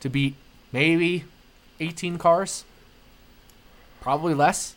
[0.00, 0.34] to beat
[0.72, 1.24] maybe
[1.80, 2.64] 18 cars,
[4.00, 4.74] probably less.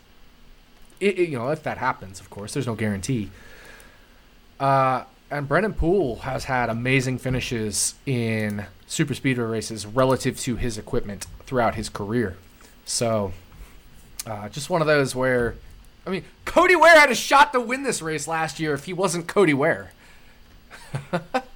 [1.00, 3.30] It, it- you know, if that happens, of course, there's no guarantee.
[4.60, 10.76] Uh, and Brennan Poole has had amazing finishes in super speedway races relative to his
[10.76, 12.36] equipment throughout his career.
[12.84, 13.32] So,
[14.26, 15.54] uh, just one of those where,
[16.06, 18.92] I mean, Cody Ware had a shot to win this race last year if he
[18.92, 19.92] wasn't Cody Ware.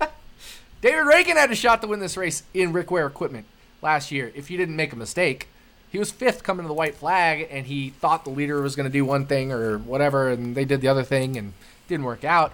[0.80, 3.46] David Ragan had a shot to win this race in Rick Ware equipment
[3.82, 5.48] last year if he didn't make a mistake.
[5.90, 8.84] He was fifth coming to the white flag, and he thought the leader was going
[8.84, 11.54] to do one thing or whatever, and they did the other thing, and
[11.88, 12.52] didn't work out.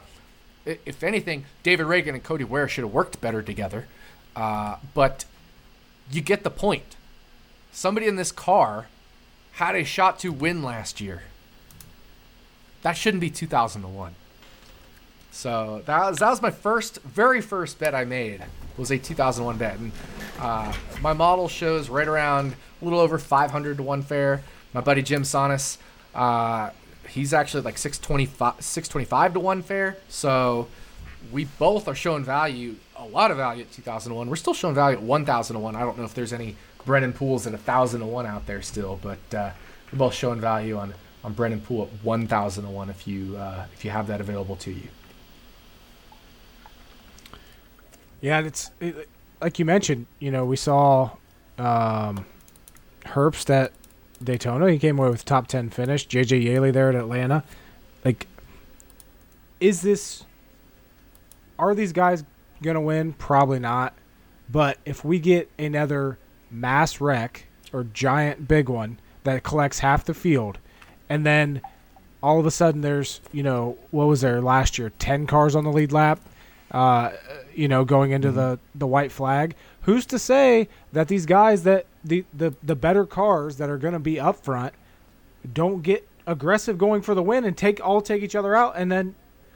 [0.65, 3.89] If anything, David Ragan and Cody Ware should have worked better together.
[4.37, 5.25] Uh, but
[6.11, 6.97] you get the point.
[7.73, 8.87] Somebody in this car
[9.53, 11.23] had a shot to win last year.
[12.83, 14.15] That shouldn't be 2001.
[15.33, 18.43] So that was that was my first, very first bet I made
[18.77, 19.93] was a 2001 bet, and
[20.39, 24.43] uh, my model shows right around a little over 500 to one fair.
[24.75, 25.79] My buddy Jim Sonis,
[26.15, 26.71] uh,
[27.09, 29.97] he's actually like 625, 625 to one fair.
[30.09, 30.69] So
[31.31, 34.29] we both are showing value, a lot of value at 2001.
[34.29, 35.77] We're still showing value at 1001.
[35.77, 39.51] I don't know if there's any Brennan Pooles at 1001 out there still, but uh,
[39.91, 43.91] we're both showing value on on Brennan Poole at 1001 if you uh, if you
[43.91, 44.89] have that available to you.
[48.23, 49.09] Yeah, it's it,
[49.43, 50.07] like you mentioned.
[50.19, 51.11] You know, we saw
[51.59, 52.25] um,
[53.05, 53.73] Herbst at
[54.25, 54.71] Daytona.
[54.71, 56.09] He came away with top ten finish.
[56.09, 57.45] JJ Yeley there at Atlanta.
[58.05, 58.27] Like
[59.63, 60.25] is this
[61.59, 62.25] are these guys
[62.63, 63.13] to win?
[63.13, 63.95] Probably not.
[64.51, 66.19] But if we get another
[66.51, 70.59] mass wreck or giant big one that collects half the field
[71.09, 71.61] and then
[72.23, 74.91] all of a sudden there's, you know, what was there last year?
[74.99, 76.21] 10 cars on the lead lap.
[76.73, 77.13] Uh,
[77.55, 78.39] you know, going into mm-hmm.
[78.39, 79.55] the the white flag.
[79.83, 83.93] Who's to say that these guys that the the, the better cars that are going
[83.93, 84.73] to be up front
[85.53, 88.91] don't get aggressive going for the win and take all take each other out, and
[88.91, 89.15] then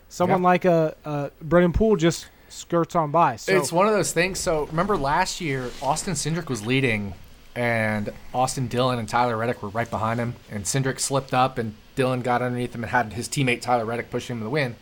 [0.08, 3.36] someone like a, a Brennan Poole just skirts on by.
[3.36, 4.38] So it's one of those things.
[4.38, 7.14] So remember last year, Austin Cindric was leading,
[7.54, 11.74] and Austin Dillon and Tyler Reddick were right behind him, and Cindric slipped up, and
[11.94, 14.76] Dillon got underneath him and had his teammate Tyler Reddick pushing him to the win.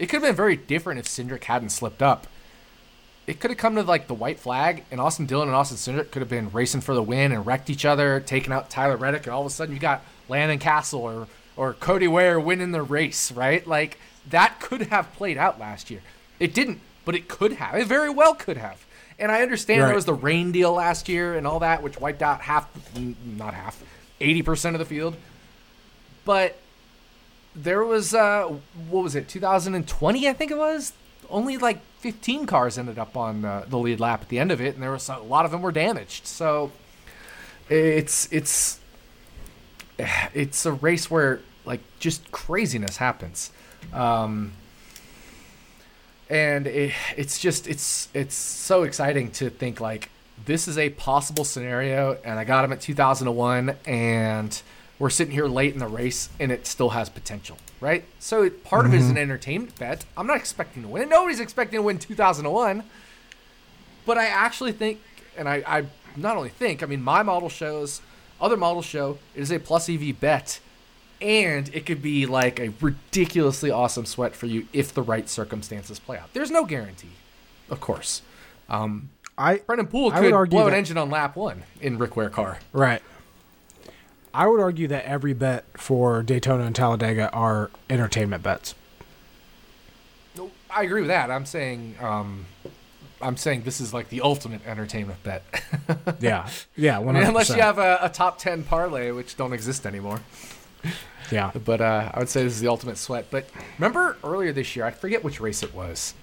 [0.00, 2.26] It could have been very different if Cindric hadn't slipped up.
[3.26, 6.10] It could have come to like the white flag, and Austin Dillon and Austin Cindric
[6.10, 9.24] could have been racing for the win and wrecked each other, taking out Tyler Reddick,
[9.24, 12.82] and all of a sudden you got Landon Cassill or or Cody Ware winning the
[12.82, 13.64] race, right?
[13.66, 13.98] Like
[14.30, 16.00] that could have played out last year.
[16.38, 17.74] It didn't, but it could have.
[17.74, 18.86] It very well could have.
[19.18, 19.88] And I understand right.
[19.88, 22.70] there was the rain deal last year and all that, which wiped out half,
[23.22, 23.84] not half,
[24.18, 25.14] 80% of the field.
[26.24, 26.56] But
[27.54, 28.52] there was, uh,
[28.88, 30.92] what was it, 2020, I think it was?
[31.28, 34.60] Only like 15 cars ended up on uh, the lead lap at the end of
[34.60, 36.26] it, and there was a lot of them were damaged.
[36.26, 36.72] So
[37.68, 38.80] it's, it's,
[39.98, 43.52] it's a race where like just craziness happens.
[43.92, 44.52] Um,
[46.30, 50.10] and it, it's just it's it's so exciting to think like
[50.46, 54.62] this is a possible scenario and i got him at 2001 and
[55.00, 58.84] we're sitting here late in the race and it still has potential right so part
[58.84, 58.94] mm-hmm.
[58.94, 59.22] of it is an mm-hmm.
[59.22, 62.84] entertainment bet i'm not expecting to win nobody's expecting to win 2001
[64.06, 65.00] but i actually think
[65.36, 65.86] and i, I
[66.16, 68.00] not only think i mean my model shows
[68.40, 70.60] other models show it is a plus ev bet
[71.20, 75.98] and it could be like a ridiculously awesome sweat for you if the right circumstances
[75.98, 76.32] play out.
[76.32, 77.12] There's no guarantee,
[77.68, 78.22] of course.
[78.68, 82.58] Um, I Brennan Poole could blow an engine on lap one in Rick Ware car.
[82.72, 83.02] Right.
[84.32, 88.74] I would argue that every bet for Daytona and Talladega are entertainment bets.
[90.70, 91.30] I agree with that.
[91.30, 92.46] I'm saying, um,
[93.20, 95.42] I'm saying this is like the ultimate entertainment bet.
[96.20, 96.98] yeah, yeah.
[96.98, 100.20] I mean, unless you have a, a top ten parlay, which don't exist anymore.
[101.30, 101.50] Yeah.
[101.64, 103.26] But uh, I would say this is the ultimate sweat.
[103.30, 106.14] But remember earlier this year, I forget which race it was,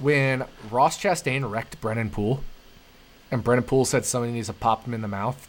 [0.00, 2.42] when Ross Chastain wrecked Brennan Poole,
[3.30, 5.48] and Brennan Poole said somebody needs to pop him in the mouth.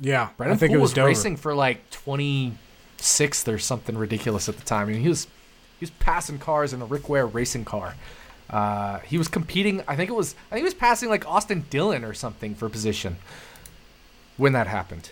[0.00, 4.56] Yeah, I think Poole it was, was racing for like 26th or something ridiculous at
[4.56, 4.88] the time.
[4.88, 5.26] I mean, he was
[5.78, 7.94] he was passing cars in a Rick Ware racing car.
[8.50, 9.82] Uh, he was competing.
[9.86, 10.34] I think it was.
[10.50, 13.16] I think he was passing like Austin Dillon or something for position
[14.36, 15.10] when that happened.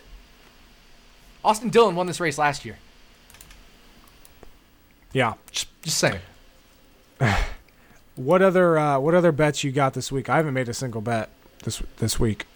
[1.45, 2.79] Austin Dillon won this race last year.
[5.13, 6.21] Yeah, just, just saying.
[8.17, 10.29] what other uh, what other bets you got this week?
[10.29, 11.29] I haven't made a single bet
[11.63, 12.47] this this week.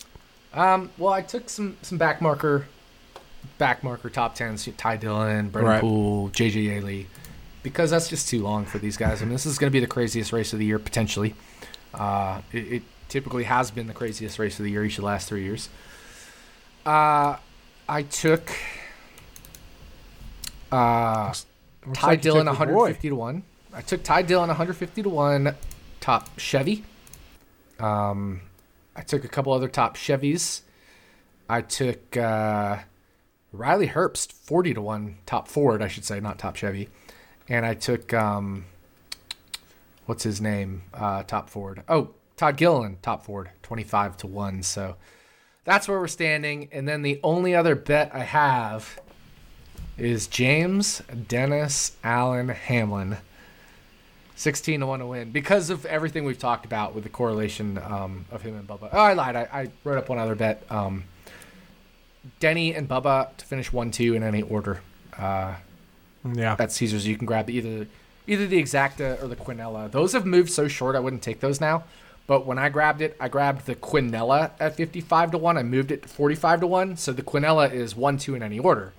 [0.53, 2.67] Um, well, I took some some back marker,
[3.59, 4.69] back marker top tens.
[4.77, 5.81] Ty Dillon, Brennan right.
[5.81, 7.07] Poole, JJ Yeley,
[7.63, 9.23] because that's just too long for these guys.
[9.23, 11.35] I mean, this is going to be the craziest race of the year potentially.
[11.95, 15.07] Uh, it, it, typically has been the craziest race of the year each of the
[15.07, 15.69] last three years.
[16.87, 17.37] Uh,
[17.89, 18.53] I took
[20.71, 21.35] uh,
[21.93, 23.43] Ty like Dillon 150 to one.
[23.73, 25.57] I took Ty Dillon 150 to one.
[26.01, 26.85] Top Chevy.
[27.81, 28.43] Um,
[28.95, 30.63] I took a couple other top Chevys.
[31.49, 32.79] I took uh,
[33.53, 35.19] Riley Herbst 40 to one.
[35.27, 36.89] Top Ford, I should say, not top Chevy.
[37.49, 38.67] And I took um,
[40.07, 40.83] what's his name?
[40.93, 41.83] Uh, top Ford.
[41.89, 44.63] Oh, Todd Gilliland, top Ford, 25 to one.
[44.63, 44.97] So
[45.65, 46.69] that's where we're standing.
[46.73, 49.01] And then the only other bet I have
[49.97, 53.19] is James Dennis Alan Hamlin.
[54.41, 58.25] 16 to 1 to win because of everything we've talked about with the correlation um,
[58.31, 58.89] of him and Bubba.
[58.91, 59.37] Oh, I lied.
[59.37, 60.65] I, I wrote up one other bet.
[60.71, 61.05] Um,
[62.39, 64.81] Denny and Bubba to finish 1 2 in any order.
[65.19, 65.57] Uh,
[66.25, 66.55] yeah.
[66.55, 67.07] That's Caesars.
[67.07, 67.87] You can grab either
[68.27, 69.91] either the Exacta or the Quinella.
[69.91, 71.85] Those have moved so short, I wouldn't take those now.
[72.27, 75.59] But when I grabbed it, I grabbed the Quinella at 55 to 1.
[75.59, 76.97] I moved it to 45 to 1.
[76.97, 78.95] So the Quinella is 1 2 in any order.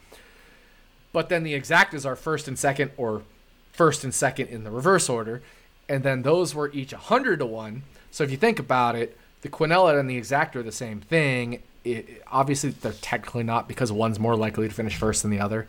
[1.12, 3.24] But then the exactas are first and second, or
[3.72, 5.42] first and second in the reverse order,
[5.90, 7.84] and then those were each hundred to one.
[8.12, 11.62] So if you think about it, the Quinella and the exacta are the same thing.
[11.84, 15.68] It, obviously, they're technically not because one's more likely to finish first than the other.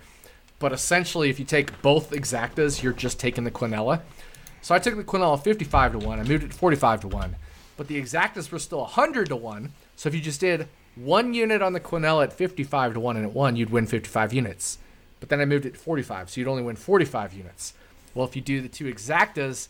[0.59, 4.03] But essentially, if you take both exactas, you're just taking the Quinella.
[4.61, 6.21] So I took the Quinella 55 to 1.
[6.21, 7.37] I moved it to 45 to 1.
[7.77, 9.73] But the exactas were still 100 to 1.
[9.97, 13.25] So if you just did one unit on the Quinella at 55 to 1 and
[13.25, 14.79] it won, you'd win 55 units
[15.23, 17.75] but then I moved it to 45, so you'd only win 45 units.
[18.15, 19.69] Well, if you do the two exactas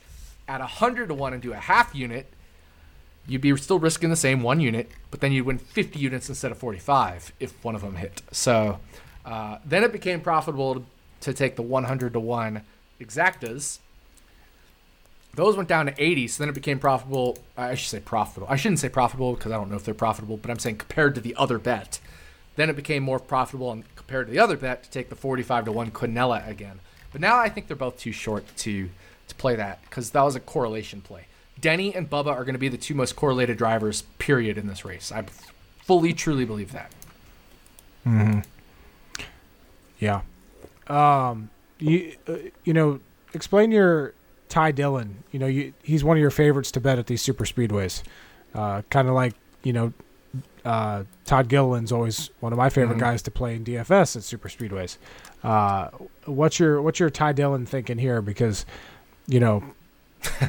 [0.49, 2.27] at 100 to 1 and do a half unit,
[3.27, 6.51] you'd be still risking the same one unit, but then you'd win 50 units instead
[6.51, 8.23] of 45 if one of them hit.
[8.33, 8.81] So
[9.25, 10.85] uh, then it became profitable to,
[11.21, 12.63] to take the 100 to 1
[13.01, 13.79] exactas.
[15.35, 17.39] Those went down to 80, so then it became profitable.
[17.57, 18.47] I should say profitable.
[18.51, 21.15] I shouldn't say profitable because I don't know if they're profitable, but I'm saying compared
[21.15, 22.01] to the other bet.
[22.57, 25.67] Then it became more profitable and compared to the other bet to take the 45
[25.67, 26.81] to 1 Quinella again.
[27.13, 28.91] But now I think they're both too short to
[29.29, 31.27] to play that because that was a correlation play.
[31.61, 34.85] Denny and Bubba are going to be the two most correlated drivers, period, in this
[34.85, 35.13] race.
[35.13, 35.23] I
[35.83, 36.91] fully, truly believe that.
[38.07, 38.41] Mm-hmm.
[40.01, 40.23] Yeah.
[40.89, 41.51] Um.
[41.79, 43.01] You uh, you know,
[43.35, 44.15] explain your
[44.49, 45.23] Ty Dillon.
[45.31, 48.03] You know, you, he's one of your favorites to bet at these super speedways.
[48.55, 49.93] Uh, kind of like you know,
[50.65, 53.01] uh, Todd Gilliland's always one of my favorite Mhm.
[53.01, 54.97] guys to play in DFS at super speedways.
[55.43, 55.89] Uh,
[56.25, 58.23] what's your what's your Ty Dillon thinking here?
[58.23, 58.65] Because
[59.27, 59.63] you know,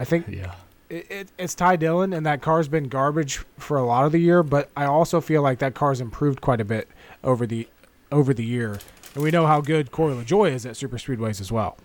[0.00, 0.54] I think Yeah.
[0.88, 4.18] it, it, it's Ty Dillon, and that car's been garbage for a lot of the
[4.18, 4.42] year.
[4.42, 6.88] But I also feel like that car's improved quite a bit
[7.22, 7.68] over the
[8.12, 8.78] over the year,
[9.14, 11.76] and we know how good Corey LaJoie is at super speedways as well.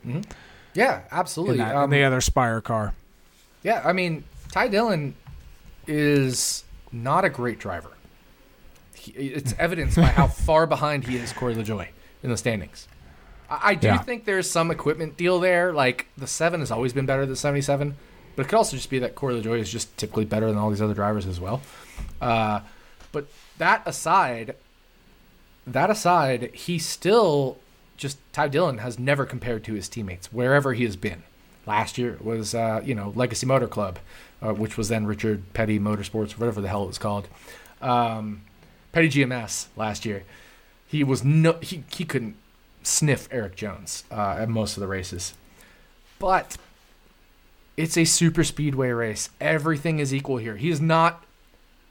[0.73, 1.57] Yeah, In, absolutely.
[1.57, 2.93] that, Um, in the other Spire car,
[3.63, 5.15] Yeah, I mean, Ty Dillon
[5.87, 7.91] is not a great driver.
[8.95, 11.87] He, it's evidenced by how far behind he is Corey LaJoie
[12.23, 12.87] in the standings.
[13.49, 13.97] I, I do Yeah.
[13.99, 15.71] think there's some equipment deal there.
[15.73, 17.95] Like the seven has always been better than seventy seven,
[18.35, 20.69] but it could also just be that Corey LaJoie is just typically better than all
[20.69, 21.61] these other drivers as well.
[22.21, 22.61] Uh,
[23.11, 24.55] but that aside,
[25.67, 27.57] that aside, he still
[27.97, 31.23] just Ty Dillon has never compared to his teammates wherever he has been.
[31.65, 33.99] Last year was uh, you know Legacy Motor Club,
[34.41, 37.27] uh, which was then Richard Petty Motorsports, whatever the hell it was called.
[37.81, 38.41] Um,
[38.91, 40.23] Petty GMS last year.
[40.87, 42.35] He was no he he couldn't
[42.81, 45.33] sniff Erik Jones uh, at most of the races,
[46.17, 46.57] but
[47.77, 49.29] it's a super speedway race.
[49.39, 50.57] Everything is equal here.
[50.57, 51.23] He is not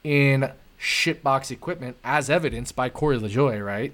[0.03, 0.51] in
[0.81, 3.93] shitbox equipment, as evidenced by Corey LaJoie, right?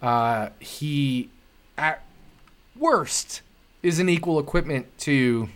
[0.00, 1.30] Uh, he,
[1.76, 2.02] at
[2.76, 3.42] worst,
[3.82, 5.48] is in equal equipment to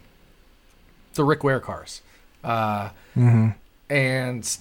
[1.15, 2.03] the Rick Ware cars.
[2.47, 3.49] Uh, mm-hmm.
[3.91, 4.59] and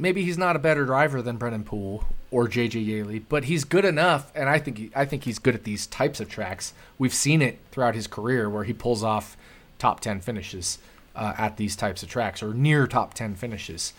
[0.00, 3.84] maybe he's not a better driver than Brennan Poole or JJ Yeley, but he's good
[3.84, 6.74] enough, and I think he, I think he's good at these types of tracks.
[6.98, 9.36] We've seen it throughout his career where he pulls off
[9.78, 10.78] top ten finishes
[11.14, 13.92] uh, at these types of tracks or near top ten finishes.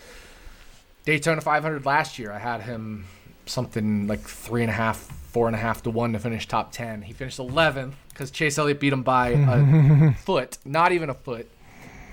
[1.04, 3.06] Daytona 500 last year, I had him
[3.46, 6.70] something like three and a half, four and a half to one to finish top
[6.70, 7.02] ten.
[7.02, 11.48] He finished 11th because Chase Elliott beat him by a foot, not even a foot,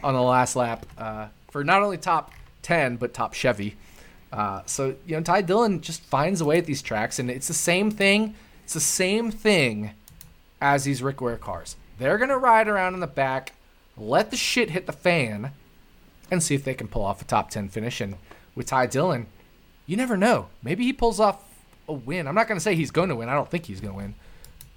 [0.04, 2.32] on the last lap uh, for not only top
[2.64, 3.76] 10 but top Chevy.
[4.32, 7.48] Uh, so you know, Ty Dillon just finds a way at these tracks, and it's
[7.48, 8.36] the same thing.
[8.64, 9.92] It's the same thing
[10.62, 11.76] as these Rick Ware cars.
[11.98, 13.54] They're gonna ride around in the back,
[13.98, 15.52] let the shit hit the fan,
[16.30, 18.00] and see if they can pull off a top 10 finish.
[18.02, 18.16] And
[18.56, 19.26] with Ty Dillon,
[19.88, 20.48] you never know.
[20.62, 21.44] Maybe he pulls off
[21.88, 22.28] a win.
[22.28, 23.30] I'm not gonna say he's going to win.
[23.30, 24.14] I don't think he's gonna win,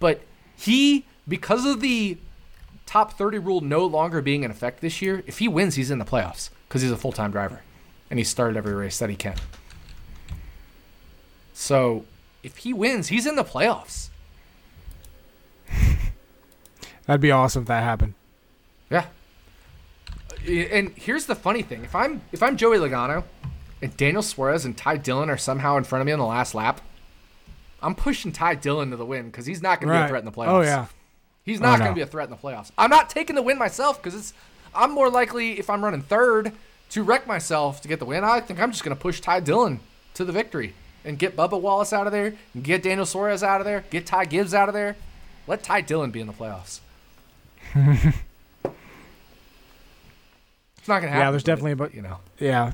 [0.01, 0.23] but
[0.57, 2.17] he because of the
[2.87, 5.99] top 30 rule no longer being in effect this year, if he wins, he's in
[5.99, 7.63] the playoffs because he's a full time driver
[8.11, 9.37] and he started every race that he can.
[11.55, 12.05] So
[12.43, 14.11] if he wins, he's in the playoffs.
[17.07, 18.15] That'd be awesome if that happened.
[18.91, 19.07] Yeah.
[20.47, 23.25] And here's the funny thing: if I'm if I'm Joey Logano,
[23.81, 26.55] and Daniel Suarez and Ty Dillon are somehow in front of me on the last
[26.55, 26.81] lap,
[27.81, 30.21] I'm pushing Ty Dillon to the win because he's not going to be a threat
[30.21, 30.49] in the oh, playoffs.
[30.49, 30.87] Oh yeah.
[31.45, 31.87] He's Oh, not no.
[31.87, 32.71] going to be a threat in the playoffs.
[32.79, 34.33] I'm not taking the win myself because it's.
[34.75, 36.53] I'm more likely if I'm running third
[36.91, 38.25] to wreck myself to get the win.
[38.25, 39.81] I think I'm just going to push Ty Dillon
[40.15, 40.75] to the victory
[41.05, 44.07] and get Bubba Wallace out of there, and get Daniel Suarez out of there, get
[44.07, 44.95] Ty Gibbs out of there.
[45.49, 46.79] Let Ty Dillon be in the playoffs.
[47.75, 48.15] it's
[50.89, 51.21] not going to happen.
[51.27, 52.73] Yeah, there's definitely a bu- you know Yeah.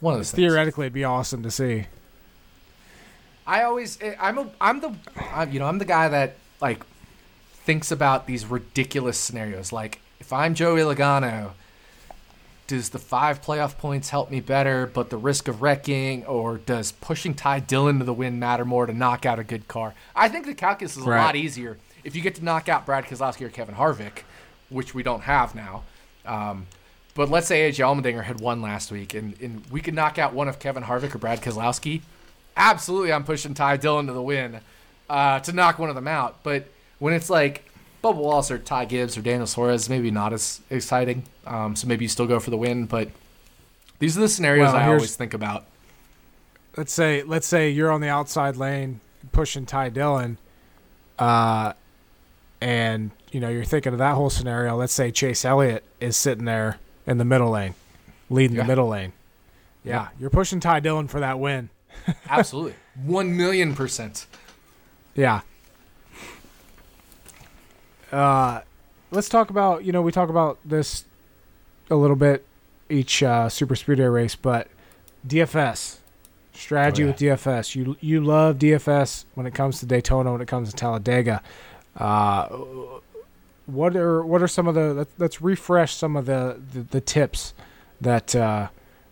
[0.00, 0.48] one of those things.
[0.48, 1.86] Theoretically, it'd be awesome to see.
[3.46, 4.94] I always eh, I'm a I'm the
[5.32, 6.84] I'm, you know I'm the guy that like
[7.66, 9.72] thinks about these ridiculous scenarios.
[9.72, 11.50] Like if I'm Joey Logano,
[12.66, 16.92] does the five playoff points help me better, but the risk of wrecking, or does
[16.92, 19.94] pushing Ty Dillon to the win matter more to knock out a good car?
[20.16, 21.22] I think the calculus is a Right.
[21.24, 24.22] lot easier if you get to knock out Brad Keselowski or Kevin Harvick,
[24.68, 25.82] which we don't have now.
[26.24, 26.66] Um,
[27.14, 30.32] but let's say AJ Allmendinger had won last week, and, and we could knock out
[30.34, 32.02] one of Kevin Harvick or Brad Keselowski.
[32.56, 34.60] Absolutely, I'm pushing Ty Dillon to the win
[35.08, 36.42] uh, to knock one of them out.
[36.42, 36.66] But
[36.98, 37.64] when it's like
[38.02, 41.24] Bubba Wallace or Ty Gibbs or Daniel Suarez, maybe not as exciting.
[41.46, 42.86] Um, so maybe you still go for the win.
[42.86, 43.08] But
[43.98, 45.64] these are the scenarios Well, I always think about.
[46.76, 49.00] let's say let's say you're on the outside lane
[49.32, 50.38] pushing Ty Dillon,
[51.18, 51.72] uh,
[52.60, 54.76] and you know, you're thinking of that whole scenario.
[54.76, 57.74] Let's say Chase Elliott is sitting there in the middle lane,
[58.30, 58.62] leading Yeah.
[58.62, 59.12] the middle lane.
[59.84, 61.68] Yeah, you're pushing Ty Dillon for that win.
[62.28, 62.74] Absolutely.
[63.04, 64.26] 1 million percent.
[65.14, 65.42] Yeah.
[68.12, 68.60] Uh,
[69.10, 71.04] let's talk about you know we talk about this
[71.90, 72.44] a little bit
[72.88, 74.68] each uh, super speedway race, but
[75.26, 75.98] DFS
[76.52, 77.12] strategy Oh, yeah.
[77.12, 77.74] with DFS.
[77.74, 81.42] You you love DFS when it comes to Daytona, when it comes to Talladega.
[81.96, 82.48] Uh,
[83.66, 87.00] what are what are some of the let, let's refresh some of the the, the
[87.00, 87.54] tips
[88.00, 88.68] that uh,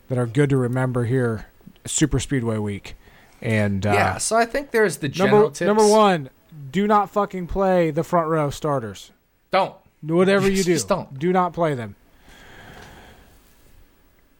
[0.08, 1.46] that are good to remember here
[1.86, 2.94] super speedway week
[3.42, 5.66] and uh, yeah, so I think there's the general number tips.
[5.66, 6.30] number one,
[6.74, 9.12] do not fucking play the front row starters.
[9.52, 9.76] Don't.
[10.02, 11.16] Whatever you do, just don't.
[11.16, 11.94] do not play them.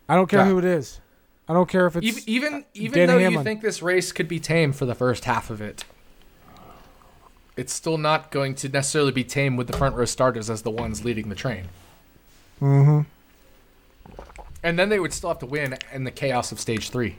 [0.08, 0.46] I don't care Yeah.
[0.46, 1.00] who it is.
[1.48, 4.26] I don't care if it's Even even, even Danny though you think this race could
[4.26, 5.84] be tame for the first half of it,
[7.56, 10.72] it's still not going to necessarily be tame with the front row starters as the
[10.72, 11.68] ones leading the train.
[12.60, 13.02] Mm-hmm.
[14.64, 17.16] And then they would still have to win in the chaos of stage three,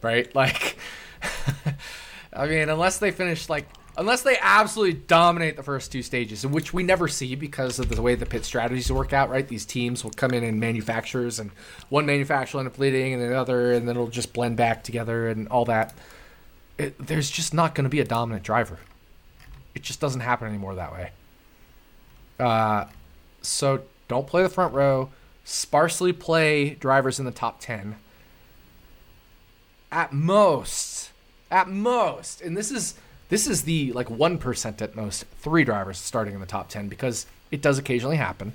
[0.00, 0.34] right?
[0.34, 0.78] Like,
[2.32, 6.72] I mean, unless they finish like, unless they absolutely dominate the first two stages, which
[6.72, 9.46] we never see because of the way the pit strategies work out, right?
[9.46, 11.50] These teams will come in and manufacturers, and
[11.88, 15.28] one manufacturer will end up leading, and another, and then it'll just blend back together
[15.28, 15.94] and all that.
[16.76, 18.78] It, there's just not going to be a dominant driver.
[19.74, 21.10] It just doesn't happen anymore that way.
[22.38, 22.86] Uh,
[23.42, 25.10] so don't play the front row.
[25.44, 27.96] Sparsely play drivers in the top 10.
[29.92, 31.12] At most,
[31.50, 32.94] at most, and this is
[33.28, 37.26] this is the like 1% at most, three drivers starting in the top 10 because
[37.50, 38.52] it does occasionally happen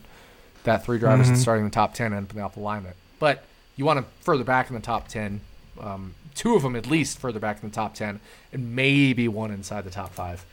[0.63, 1.37] that three drivers Mhm.
[1.37, 2.95] starting in the top 10 end up in the off alignment.
[3.19, 5.41] But you want to further back in the top 10,
[5.79, 8.19] um, two of them at least further back in the top 10,
[8.53, 10.45] and maybe one inside the top five.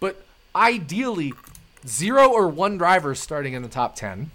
[0.00, 0.24] But
[0.54, 1.32] ideally,
[1.86, 4.30] zero or one drivers starting in the top 10.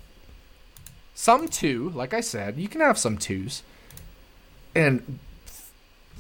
[1.16, 3.62] Some two, like I said, you can have some twos.
[4.74, 5.20] And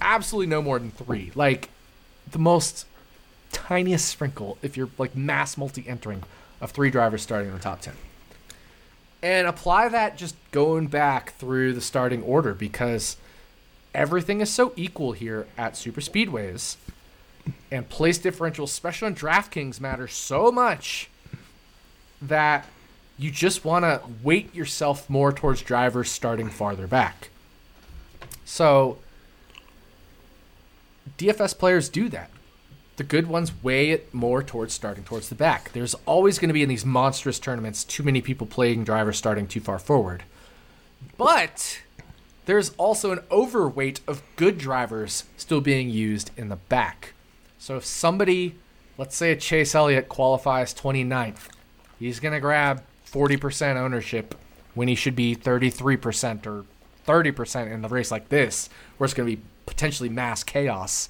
[0.01, 1.31] absolutely no more than three.
[1.35, 1.69] Like
[2.29, 2.85] the most
[3.51, 6.23] tiniest sprinkle if you're like mass multi entering
[6.61, 7.93] of three drivers starting in the top 10.
[9.21, 13.17] And apply that just going back through the starting order because
[13.93, 16.77] everything is so equal here at super speedways
[17.71, 21.09] and place differentials, especially on DraftKings, matter so much
[22.21, 22.65] that
[23.17, 27.29] you just want to weight yourself more towards drivers starting farther back.
[28.45, 28.99] So,
[31.17, 32.29] DFS players do that.
[32.99, 35.71] The good ones weigh it more towards starting towards the back.
[35.71, 39.47] There's always going to be in these monstrous tournaments too many people playing drivers starting
[39.47, 40.23] too far forward.
[41.17, 41.79] But
[42.45, 47.13] there's also an overweight of good drivers still being used in the back.
[47.57, 48.55] So if somebody,
[48.97, 51.47] let's say a Chase Elliott qualifies 29th,
[51.99, 54.35] he's going to grab 40% ownership
[54.73, 56.65] when he should be 33% or
[57.07, 58.67] 30% in the race like this,
[58.97, 61.07] where it's going to be potentially mass chaos.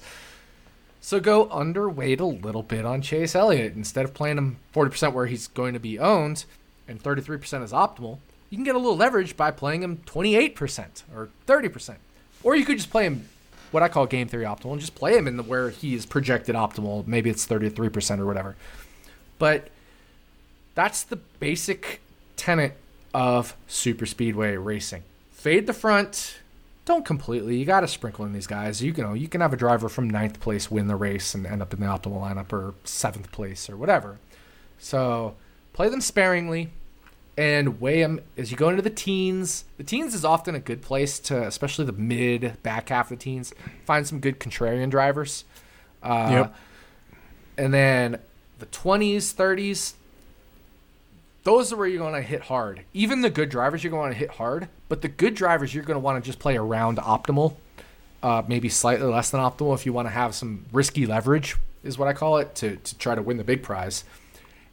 [1.00, 3.74] So go underweight a little bit on Chase Elliott.
[3.74, 6.44] Instead of playing him 40% where he's going to be owned
[6.86, 8.18] and 33% is optimal,
[8.50, 11.96] you can get a little leverage by playing him 28% or 30%.
[12.42, 13.28] Or you could just play him
[13.70, 16.04] what I call game theory optimal and just play him in the where he is
[16.04, 17.06] projected optimal.
[17.06, 18.56] Maybe it's 33% or whatever.
[19.38, 19.68] But
[20.74, 22.00] that's the basic
[22.36, 22.76] tenet
[23.14, 25.02] of super speedway racing.
[25.30, 26.39] Fade the front,
[26.90, 27.56] don't completely.
[27.56, 28.82] You got to sprinkle in these guys.
[28.82, 31.34] You can, you know, you can have a driver from ninth place win the race
[31.36, 34.18] and end up in the optimal lineup or seventh place or whatever.
[34.78, 35.36] So
[35.72, 36.70] play them sparingly
[37.38, 39.66] and weigh them as you go into the teens.
[39.76, 43.22] The teens is often a good place to, especially the mid back half of the
[43.22, 43.54] teens,
[43.84, 45.44] find some good contrarian drivers.
[46.02, 46.56] Uh, Yep.
[47.56, 48.18] And then
[48.58, 49.94] the 20s, 30s,
[51.44, 52.82] those are where you're going to hit hard.
[52.92, 54.68] Even the good drivers, you're going to hit hard.
[54.90, 57.54] But the good drivers, you're going to want to just play around optimal,
[58.24, 61.96] uh, maybe slightly less than optimal if you want to have some risky leverage, is
[61.96, 64.02] what I call it, to, to try to win the big prize.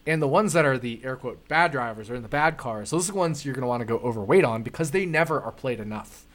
[0.08, 2.90] And the ones that are the air quote bad drivers or in the bad cars,
[2.90, 5.40] those are the ones you're going to want to go overweight on because they never
[5.40, 6.26] are played enough.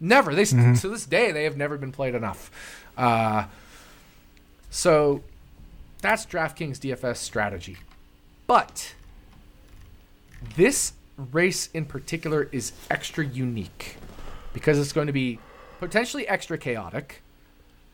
[0.00, 0.34] Never.
[0.34, 2.50] They to this day they have never been played enough.
[2.96, 3.46] Uh,
[4.70, 5.22] so
[6.00, 7.76] that's DraftKings DFS strategy.
[8.46, 8.94] But
[10.54, 13.96] this race in particular is extra unique
[14.52, 15.38] because it's going to be
[15.80, 17.22] potentially extra chaotic,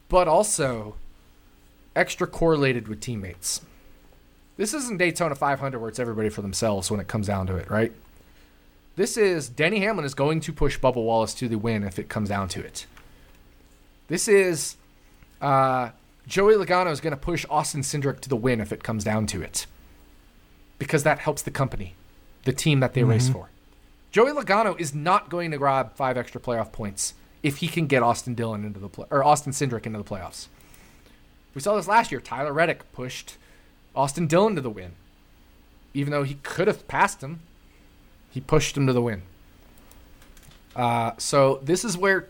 [0.09, 0.97] but also
[1.97, 3.63] extra correlated with teammates.
[4.57, 7.71] This isn't Daytona 500 where it's everybody for themselves when it comes down to it,
[7.71, 7.93] right?
[8.97, 12.09] This is Denny Hamlin is going to push Bubba Wallace to the win if it
[12.09, 12.87] comes down to it.
[14.09, 14.77] This is
[15.41, 15.91] uh,
[16.27, 19.27] Joey Logano is going to push Austin Cindric to the win if it comes down
[19.29, 19.67] to it.
[20.79, 21.95] because that helps the company,
[22.45, 23.49] the team that they race for.
[24.11, 28.03] Joey Logano is not going to grab five extra playoff points if he can get
[28.03, 30.49] Austin Dillon into the play or Austin Cindric into the playoffs.
[31.55, 32.21] We saw this last year.
[32.21, 33.37] Tyler Reddick pushed
[33.95, 34.93] Austin Dillon to the win,
[35.95, 37.41] even though he could have passed him.
[38.31, 39.23] He pushed him to the win.
[40.75, 42.29] Uh, so this is where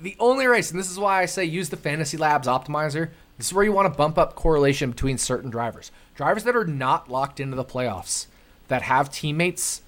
[0.00, 3.10] the only race, and this is why I say use the Fantasy Labs optimizer.
[3.36, 5.90] This is where you want to bump up correlation between certain drivers.
[6.14, 8.26] Drivers that are not locked into the playoffs,
[8.72, 9.82] that have teammates,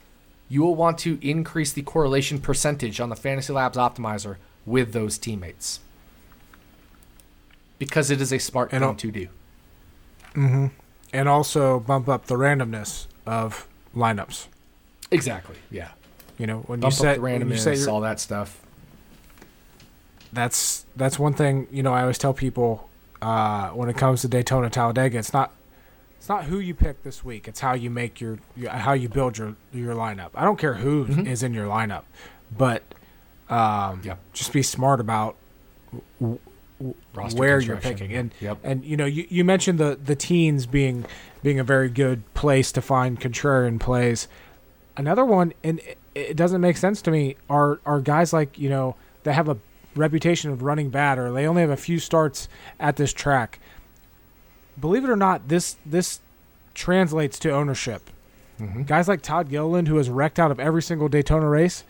[0.50, 4.36] you will want to increase the correlation percentage on the Fantasy Labs optimizer
[4.66, 5.80] with those teammates.
[7.78, 9.28] Because it is a smart And thing I'll- to do.
[11.14, 13.66] and also bump up the randomness of
[13.96, 14.48] lineups.
[15.10, 15.56] Exactly.
[15.70, 15.92] Yeah.
[16.36, 18.60] You know, when Bump you set you randomness, your, all that stuff.
[20.32, 22.90] that's that's one thing you know I always tell people
[23.22, 25.52] uh, when it comes to Daytona Talladega it's not
[26.24, 29.10] it's not who you pick this week it's how you make your, your how you
[29.10, 31.42] build your your lineup I don't care who is Mhm.
[31.42, 32.04] in your lineup
[32.56, 32.82] but
[33.50, 34.18] um, Yep.
[34.32, 35.36] just be smart about
[37.14, 38.58] Roster where you're picking and Yep.
[38.64, 41.04] and you know you, you mentioned the the teens being
[41.42, 44.26] being a very good place to find contrarian plays
[44.96, 48.70] another one and it, it doesn't make sense to me are are guys like you
[48.70, 49.58] know that have a
[49.94, 52.48] reputation of running bad or they only have a few starts
[52.80, 53.60] at this track
[54.80, 56.20] believe it or not this this
[56.74, 58.10] translates to ownership.
[58.60, 58.86] Mhm.
[58.86, 61.82] guys like Todd Gilliland who has wrecked out of every single Daytona race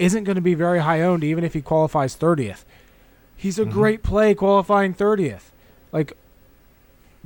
[0.00, 2.64] isn't going to be very high owned even if he qualifies 30th
[3.36, 3.70] he's a Mhm.
[3.70, 5.52] great play qualifying 30th
[5.92, 6.16] like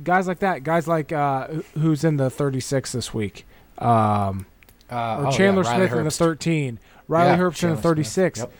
[0.03, 1.47] guys like that guys like uh
[1.79, 3.47] who's in the 36 this week
[3.79, 4.45] um
[4.91, 8.39] Uh, or oh, Chandler yeah, Smith in the 13 Riley Yeah, Herbst in the 36
[8.39, 8.51] Yep.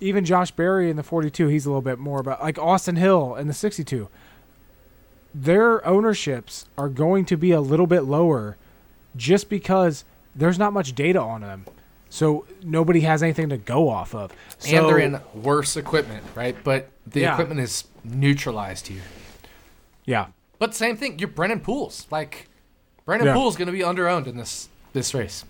[0.00, 3.34] even Josh Berry in the 42 he's a little bit more but like Austin Hill
[3.34, 4.08] in the 62
[5.34, 8.56] their ownerships are going to be a little bit lower
[9.16, 10.04] just because
[10.34, 11.64] there's not much data on them
[12.08, 16.54] so nobody has anything to go off of so, and they're in worse equipment, right?
[16.62, 17.32] But the Yeah.
[17.32, 19.02] equipment is neutralized here.
[20.04, 20.26] yeah
[20.58, 22.06] But same thing, you're Brennan Pooles.
[22.10, 22.48] Like
[23.06, 23.34] Brennan Yeah.
[23.34, 25.44] Poole's going to be underowned in this this race.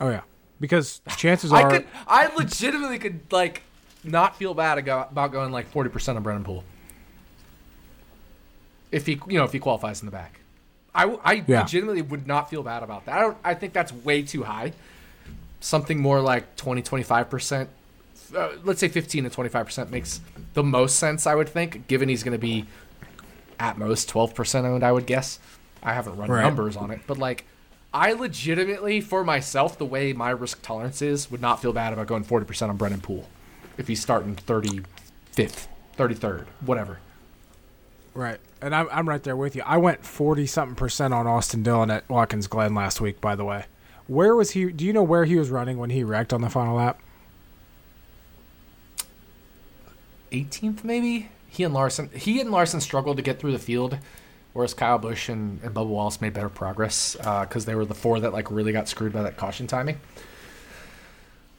[0.00, 0.22] oh yeah
[0.60, 3.62] because chances I are could, I legitimately could like
[4.02, 6.64] not feel bad about going like forty percent of Brennan Poole.
[8.90, 10.40] If he, you know, if he qualifies in the back,
[10.94, 11.60] I Yeah.
[11.60, 13.16] legitimately would not feel bad about that.
[13.18, 13.36] I don't.
[13.44, 14.72] I think that's way too high.
[15.60, 17.68] Something more like 20, 25 percent.
[18.36, 20.20] Uh, let's say fifteen to twenty five percent makes
[20.54, 21.26] the most sense.
[21.26, 22.66] I would think, given he's going to be
[23.58, 24.84] at most twelve percent owned.
[24.84, 25.38] I would guess.
[25.82, 26.42] I haven't run Right.
[26.42, 27.44] numbers on it, but like,
[27.94, 32.06] I legitimately, for myself, the way my risk tolerance is, would not feel bad about
[32.06, 33.26] going forty percent on Brennan Poole
[33.78, 34.82] if he's starting thirty
[35.32, 35.66] fifth,
[35.96, 36.98] thirty third, whatever.
[38.18, 38.40] Right.
[38.60, 39.62] And I'm, I'm right there with you.
[39.64, 43.44] I went 40 something percent on Austin Dillon at Watkins Glen last week, by the
[43.44, 43.66] way.
[44.08, 44.72] Where was he?
[44.72, 47.00] Do you know where he was running when he wrecked on the final lap?
[50.32, 53.96] 18th maybe he and larson he and larson struggled to get through the field
[54.52, 58.20] whereas kyle busch and, and bubba wallace made better progress because they were the four
[58.20, 59.98] that like really got screwed by that caution timing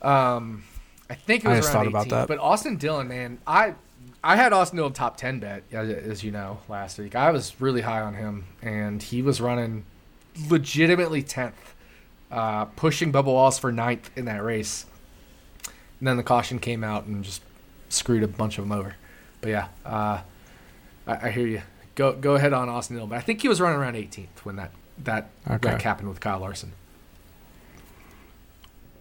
[0.02, 0.62] um
[1.08, 2.28] i think it I was just around thought about 18th, that.
[2.28, 3.74] but austin dillon man i
[4.22, 7.80] i had austin dillon top 10 bet as, you know last week i was really
[7.80, 9.84] high on him and he was running
[10.48, 11.52] legitimately 10th
[12.30, 14.86] uh, pushing bubba wallace for ninth in that race
[15.98, 17.42] and then the caution came out and just
[17.90, 18.94] screwed a bunch of them over.
[19.42, 20.20] But yeah, uh,
[21.06, 21.60] I, I hear you.
[21.94, 24.56] Go go ahead on Austin Hill, but I think he was running around 18th when
[24.56, 24.70] that
[25.04, 25.68] that Okay.
[25.68, 26.72] wreck happened with Kyle Larson.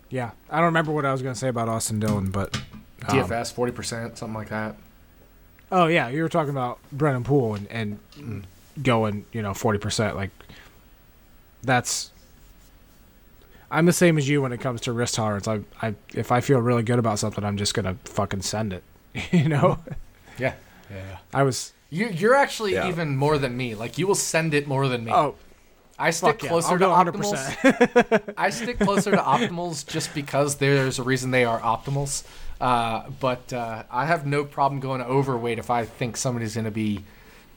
[0.10, 0.32] Yeah.
[0.50, 2.56] I don't remember what I was going to say about Austin Dillon, but.
[3.08, 4.76] um, DFS 40 percent, something like that.
[5.72, 6.10] Oh, yeah.
[6.10, 8.44] You were talking about Brennan Poole and, and Mm.
[8.82, 10.16] going, you know, 40%.
[10.16, 10.32] Like,
[11.64, 12.12] that's.
[13.72, 15.48] I'm the same as you when it comes to risk tolerance.
[15.48, 18.84] I, I, if I feel really good about something, I'm just gonna fucking send it.
[19.32, 19.78] you know,
[20.40, 20.54] Yeah,
[20.90, 21.18] yeah.
[21.34, 21.72] I was.
[21.91, 22.88] You you're actually Yeah.
[22.90, 23.76] even more than me.
[23.76, 25.12] Like you will send it more than me.
[25.14, 25.36] Oh,
[26.00, 26.50] I stick fuck yeah!
[26.50, 27.14] closer I'll to go 100.
[27.16, 28.34] optimals.
[28.38, 32.24] I stick closer to optimals just because there's a reason they are optimals.
[32.60, 36.72] Uh, but uh, I have no problem going overweight if I think somebody's going to
[36.72, 37.03] be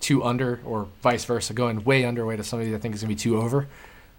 [0.01, 3.17] too under, or vice versa, going way underweight if somebody I think is going to
[3.17, 3.69] be too over.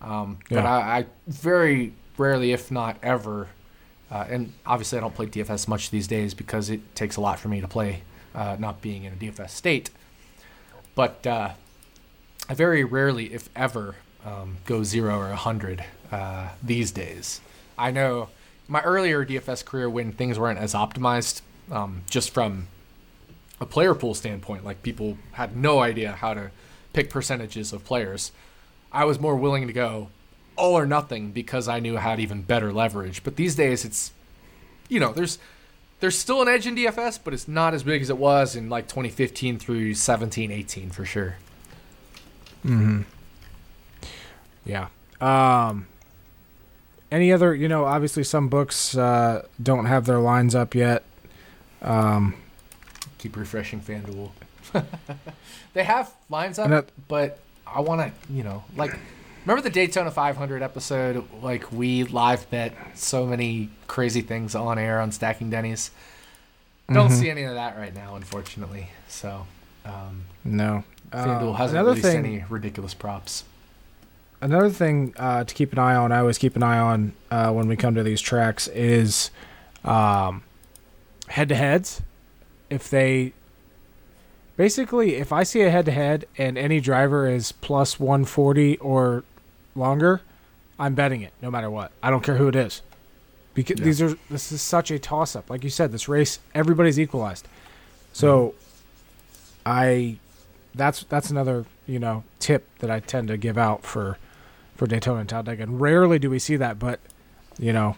[0.02, 3.48] Um, But I, I very rarely, if not ever,
[4.12, 7.40] uh, and obviously I don't play DFS much these days because it takes a lot
[7.40, 8.04] for me to play,
[8.36, 9.90] uh, not being in a DFS state.
[10.96, 11.52] But uh,
[12.50, 13.96] I very rarely, if ever,
[14.26, 17.42] um, go zero or 100 uh, these days.
[17.78, 18.30] I know
[18.74, 21.42] my earlier DFS career when things weren't as optimized,
[21.72, 22.68] um, just from
[23.62, 26.50] a player pool standpoint, like people had no idea how to
[26.92, 28.32] pick percentages of players.
[28.92, 30.10] I was more willing to go
[30.56, 33.24] all or nothing because I knew I had even better leverage.
[33.24, 34.12] But these days, it's
[34.90, 35.38] you know, there's
[36.00, 38.72] there's still an edge in DFS, but it's not as big as it was in
[38.72, 41.36] like 2015 through 17, 18 for sure.
[42.66, 43.02] Mm-hmm.
[44.66, 44.88] Yeah.
[45.22, 45.86] Um.
[47.14, 47.54] Any other?
[47.54, 51.04] You know, obviously some books uh, don't have their lines up yet.
[51.82, 52.34] Um.
[53.20, 54.32] Keep refreshing FanDuel.
[55.74, 58.98] they have lines up, that- but I want to, you know, like
[59.46, 61.24] remember the Daytona 500 episode?
[61.42, 65.92] Like we live bet so many crazy things on air on Stacking Dennys.
[66.92, 67.20] Don't Mhm.
[67.20, 68.90] see any of that right now, unfortunately.
[69.08, 69.46] So
[69.86, 70.84] um, No.
[71.12, 72.26] FanDuel Uh, hasn't another released thing.
[72.26, 73.44] any ridiculous props.
[74.44, 77.54] Another thing uh, to keep an eye on, I always keep an eye on uh,
[77.54, 79.32] when we come to these tracks, is
[79.86, 80.44] um,
[81.30, 82.02] head-to-heads.
[82.70, 83.32] If they
[84.58, 89.24] basically, if I see a head-to-head and any driver is plus 140 or
[89.76, 90.20] longer,
[90.78, 91.94] I'm betting it no matter what.
[92.04, 92.82] I don't care who it is,
[93.54, 93.86] because Yeah.
[93.86, 95.50] these are this is such a toss-up.
[95.50, 97.48] Like you said, this race everybody's equalized.
[98.12, 98.56] So,
[99.66, 100.18] I
[100.76, 104.18] that's that's another you know tip that I tend to give out for
[104.76, 105.64] for Daytona and Talladega.
[105.64, 107.00] And rarely do we see that, but
[107.58, 107.96] you know,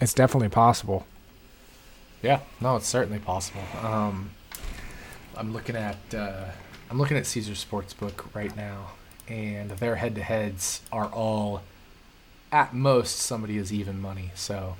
[0.00, 1.06] it's definitely possible.
[2.22, 3.62] Yeah, no, it's certainly possible.
[3.82, 4.30] Um,
[5.36, 6.46] I'm looking at uh,
[6.90, 8.92] I'm looking at Caesar Sportsbook right now,
[9.28, 11.62] and their head-to-heads are all
[12.52, 14.30] at most somebody is even money.
[14.34, 14.76] So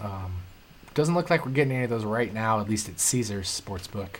[0.00, 0.42] um,
[0.94, 2.60] doesn't look like we're getting any of those right now.
[2.60, 4.16] At least at Caesar's Sportsbook.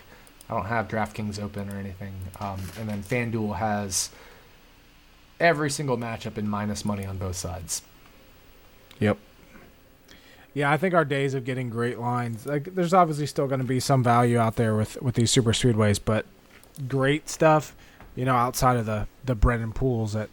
[0.49, 2.13] I don't have DraftKings open or anything.
[2.39, 4.09] Um, and then FanDuel has
[5.39, 7.81] every single matchup in minus money on both sides.
[8.99, 9.17] Yep.
[10.53, 13.65] Yeah, I think our days of getting great lines, like there's obviously still going to
[13.67, 16.25] be some value out there with with these super speedways, but
[16.87, 17.75] great stuff,
[18.15, 20.29] you know, outside of the the Brennan Pooles at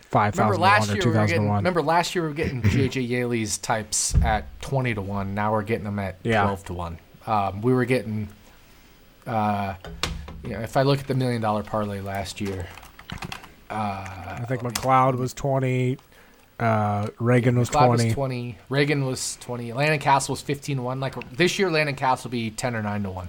[0.00, 1.46] five Remember last or year two we were getting.
[1.48, 1.58] one.
[1.58, 5.34] Remember last year we were getting JJ Yeley's types at twenty to one.
[5.36, 6.42] Now we're getting them at Yeah.
[6.42, 6.98] twelve to one.
[7.26, 8.28] Um, we were getting.
[9.24, 9.74] Uh,
[10.42, 12.66] you know, if I look at the million dollar parlay last year,
[13.74, 15.98] uh, I think McLeod was twenty,
[16.58, 18.04] uh, Ragan was Cloud twenty.
[18.06, 18.58] was twenty.
[18.70, 19.72] Ragan was twenty.
[19.72, 21.00] Landon Cassill was 15 1.
[21.00, 23.28] Like this year, Landon Cassill will be ten or nine to one.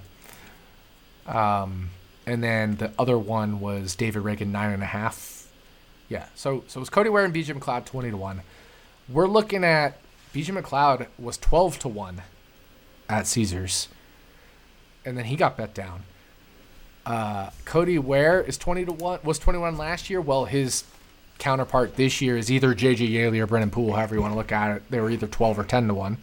[1.25, 1.89] Um,
[2.27, 5.47] and then the other one was David Ragan nine and a half.
[6.09, 6.27] Yeah.
[6.35, 8.41] So so it was Cody Ware and BJ McLeod twenty to one.
[9.09, 9.99] We're looking at
[10.33, 12.21] BJ McLeod was twelve to one
[13.09, 13.87] at Caesars,
[15.03, 16.03] and then he got bet down.
[17.05, 19.19] Uh, Cody Ware is twenty to one.
[19.23, 20.21] Was twenty one last year.
[20.21, 20.83] Well, his
[21.37, 24.51] counterpart this year is either JJ Yeley or Brennan Poole, however you want to look
[24.51, 24.83] at it.
[24.89, 26.17] They were either 12 or 10 to 1.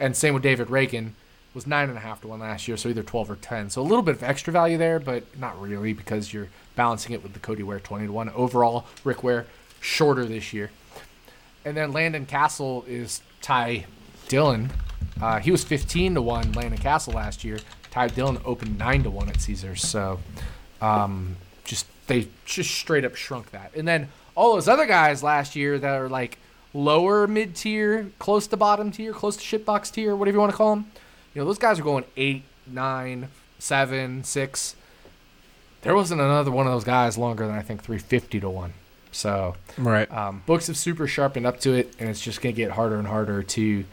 [0.00, 1.10] And same with David Ragan,
[1.54, 3.70] was 9.5 to 1 last year, so either 12 or 10.
[3.70, 7.22] So a little bit of extra value there, but not really because you're balancing it
[7.22, 8.30] with the Cody Ware 20 to 1.
[8.30, 9.46] Overall, Rick Ware,
[9.80, 10.70] shorter this year.
[11.64, 13.86] And then Landon Cassill is Ty
[14.28, 14.70] Dillon.
[15.20, 17.58] Uh, he was 15 to 1, Landon Cassill last year.
[17.92, 19.82] Ty Dillon opened 9 to 1 at Caesars.
[19.82, 20.18] So
[20.80, 23.72] um, just they just straight up shrunk that.
[23.76, 26.38] And then all those other guys last year that are like
[26.74, 30.56] lower mid tier, close to bottom tier, close to shitbox tier, whatever you want to
[30.56, 30.86] call them.
[31.34, 33.28] You know, those guys are going eight, nine,
[33.58, 34.74] seven, six.
[35.82, 38.72] There wasn't another one of those guys longer than I think 350 to one.
[39.10, 40.10] So Right.
[40.10, 43.06] um, books have super sharpened up to it, and it's just gonna get harder and
[43.08, 43.84] harder to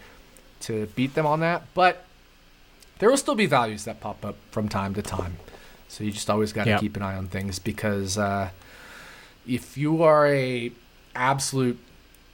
[0.62, 1.64] to beat them on that.
[1.74, 2.06] But
[3.00, 5.38] there will still be values that pop up from time to time.
[5.88, 6.80] So you just always got to Yep.
[6.82, 8.50] keep an eye on things because uh,
[9.48, 10.72] if you are a
[11.16, 11.80] absolute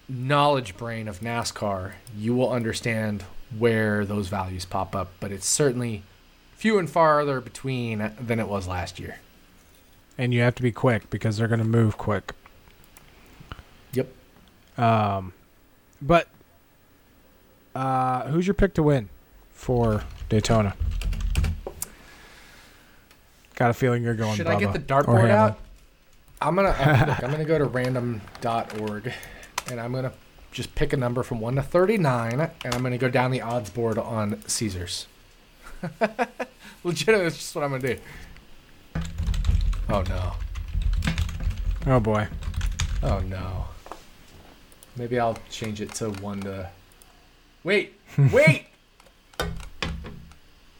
[0.09, 3.23] knowledge brain of NASCAR, you will understand
[3.57, 5.09] where those values pop up.
[5.19, 6.03] But it's certainly
[6.55, 9.19] few and farther between than it was last year.
[10.17, 12.33] And you have to be quick because they're going to move quick.
[13.93, 14.07] Yep.
[14.77, 15.33] Um,
[16.01, 16.27] but
[17.73, 19.09] uh, who's your pick to win
[19.51, 20.75] for Daytona?
[23.55, 24.35] Got a feeling you're going.
[24.35, 25.59] Should I get the dartboard out?
[26.41, 27.23] I'm gonna uh, look.
[27.23, 29.13] I'm gonna go to random.org,
[29.71, 30.11] and I'm gonna
[30.51, 33.69] just pick a number from one to thirty-nine, and I'm gonna go down the odds
[33.69, 35.07] board on Caesars.
[36.83, 37.99] Legit, that's just what I'm gonna do.
[39.87, 40.33] Oh no!
[41.87, 42.27] Oh boy.
[43.01, 43.65] Oh no!
[44.97, 46.69] Maybe I'll change it to one to.
[47.63, 47.93] Wait!
[48.31, 48.65] Wait!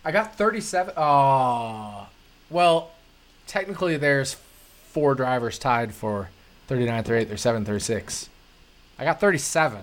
[0.06, 0.94] I got 37.
[0.96, 2.08] Oh.
[2.52, 2.92] Well,
[3.48, 4.36] technically there's
[4.92, 6.30] four drivers tied for
[6.68, 8.30] 39, 38, 37, 36.
[9.00, 9.82] I got 37,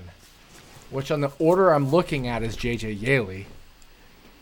[0.90, 3.46] which on the order I'm looking at is JJ Yeley.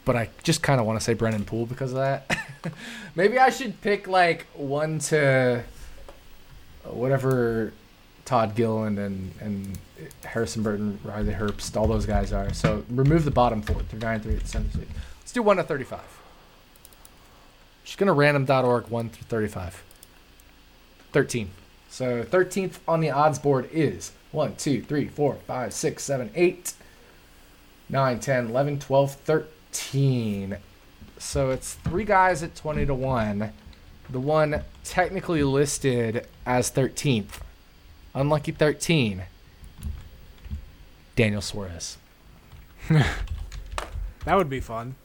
[0.05, 2.39] But I just kind of want to say Brennan Poole because of that.
[3.15, 5.65] Maybe I should pick like one to
[6.85, 7.73] whatever
[8.24, 9.78] Todd Gill and, and
[10.24, 12.52] Harrison Burton, Riley Herbst, all those guys are.
[12.52, 14.86] So remove the bottom four, 39, through 36.
[15.31, 16.19] Let's do one to thirty five.
[17.85, 19.81] Just gonna random.org one through thirty five.
[21.12, 21.52] Thirteen.
[21.89, 26.73] So thirteenth on the odds board is 1, 2, 3, 4, 5, 6, 7, 8,
[27.89, 30.57] 9, 10, 11, 12, 13.
[31.19, 33.52] So it's three guys at 20 to 1.
[34.11, 37.39] The one technically listed as 13th.
[38.16, 39.23] Unlucky 13.
[41.15, 41.98] Daniel Suarez.
[44.24, 44.97] That would be fun.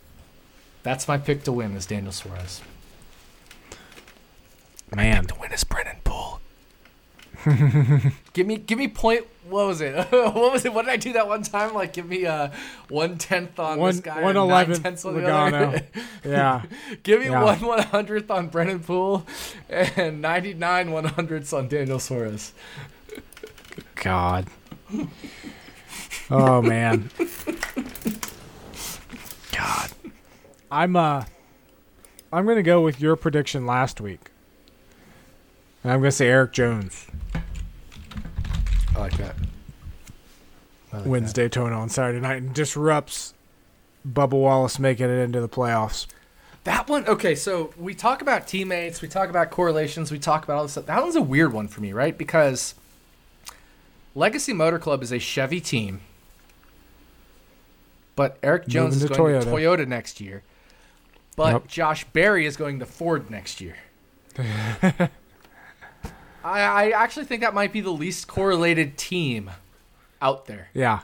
[0.85, 2.61] That's my pick to win is Daniel Suarez.
[4.95, 5.25] Man.
[5.25, 6.39] To win is Brennan Poole.
[8.33, 9.95] give me give me point what was it?
[10.11, 10.71] what was it?
[10.73, 11.73] What did I do that one time?
[11.73, 12.49] Like give me uh
[12.87, 15.81] one tenth on One- this guy, one eleventh tenths on the other.
[16.23, 16.61] Yeah.
[17.01, 17.43] give me Yeah.
[17.43, 19.25] one one hundredth on Brennan Poole
[19.69, 22.53] and ninety nine one hundredths on Daniel Suarez.
[23.95, 24.45] God.
[26.29, 27.09] Oh man.
[29.51, 29.91] God.
[30.75, 31.23] I'm uh
[32.33, 34.29] I'm gonna go with your prediction last week.
[35.83, 37.07] And I'm gonna say Erik Jones
[38.93, 39.35] I like that.
[40.91, 41.41] I like wins that.
[41.41, 43.33] Daytona on Saturday night and disrupts
[44.05, 46.07] Bubba Wallace making it into the playoffs.
[46.65, 47.35] That one, okay.
[47.35, 50.87] So we talk about teammates, we talk about correlations, we talk about all this stuff.
[50.87, 52.17] That one's a weird one for me, right?
[52.17, 52.75] Because
[54.13, 56.01] Legacy Motor Club is a Chevy team,
[58.15, 59.53] but Erik Jones Moving is to going to Toyota.
[59.53, 60.43] Toyota next year.
[61.35, 61.67] But.
[61.67, 63.75] Josh Berry is going to Ford next year.
[64.37, 65.09] I,
[66.43, 69.49] I actually think that might be the least correlated team
[70.21, 70.69] out there.
[70.73, 71.01] Yeah.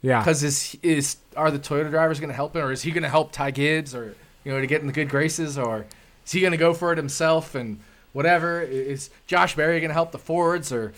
[0.00, 0.20] Yeah.
[0.20, 3.02] Because is is are the Toyota drivers going to help him, or is he going
[3.02, 5.86] to help Ty Gibbs, or you know, to get in the good graces, or
[6.24, 7.80] is he going to go for it himself and
[8.12, 8.62] whatever?
[8.62, 10.92] Is Josh Berry going to help the Fords, or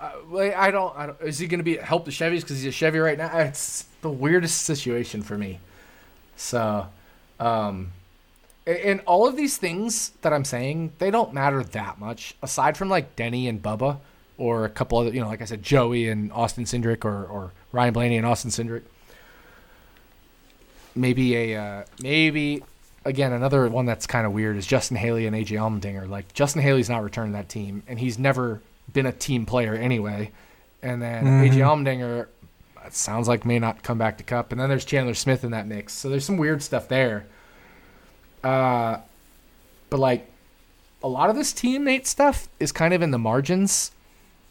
[0.00, 1.20] uh, I don't, I don't.
[1.20, 3.36] Is he going to be help the Chevys because he's a Chevy right now?
[3.38, 5.60] It's the weirdest situation for me.
[6.36, 6.88] So,
[7.40, 7.92] um,
[8.66, 12.88] and all of these things that I'm saying, they don't matter that much aside from
[12.90, 13.98] like Denny and Bubba
[14.36, 17.52] or a couple other, you know, like I said, Joey and Austin Cindric or, or
[17.72, 18.82] Ryan Blaney and Austin Cindric.
[20.94, 22.62] Maybe a, uh, maybe
[23.04, 26.08] again, another one that's kind of weird is Justin Haley and AJ Allmendinger.
[26.08, 28.60] Like Justin Haley's not returning that team and he's never
[28.92, 30.30] been a team player anyway.
[30.82, 31.48] And then Mhm.
[31.48, 32.26] AJ Allmendinger,
[32.88, 34.50] it sounds like may not come back to Cup.
[34.50, 35.92] And then there's Chandler Smith in that mix.
[35.92, 37.26] So there's some weird stuff there.
[38.42, 38.98] Uh,
[39.90, 40.30] but like
[41.02, 43.92] a lot of this teammate stuff is kind of in the margins,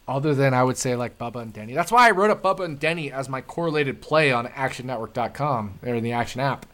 [0.07, 1.73] other than I would say like Bubba and Denny.
[1.73, 5.95] That's why I wrote up Bubba and Denny as my correlated play on ActionNetwork.com or
[5.95, 6.65] in the Action app.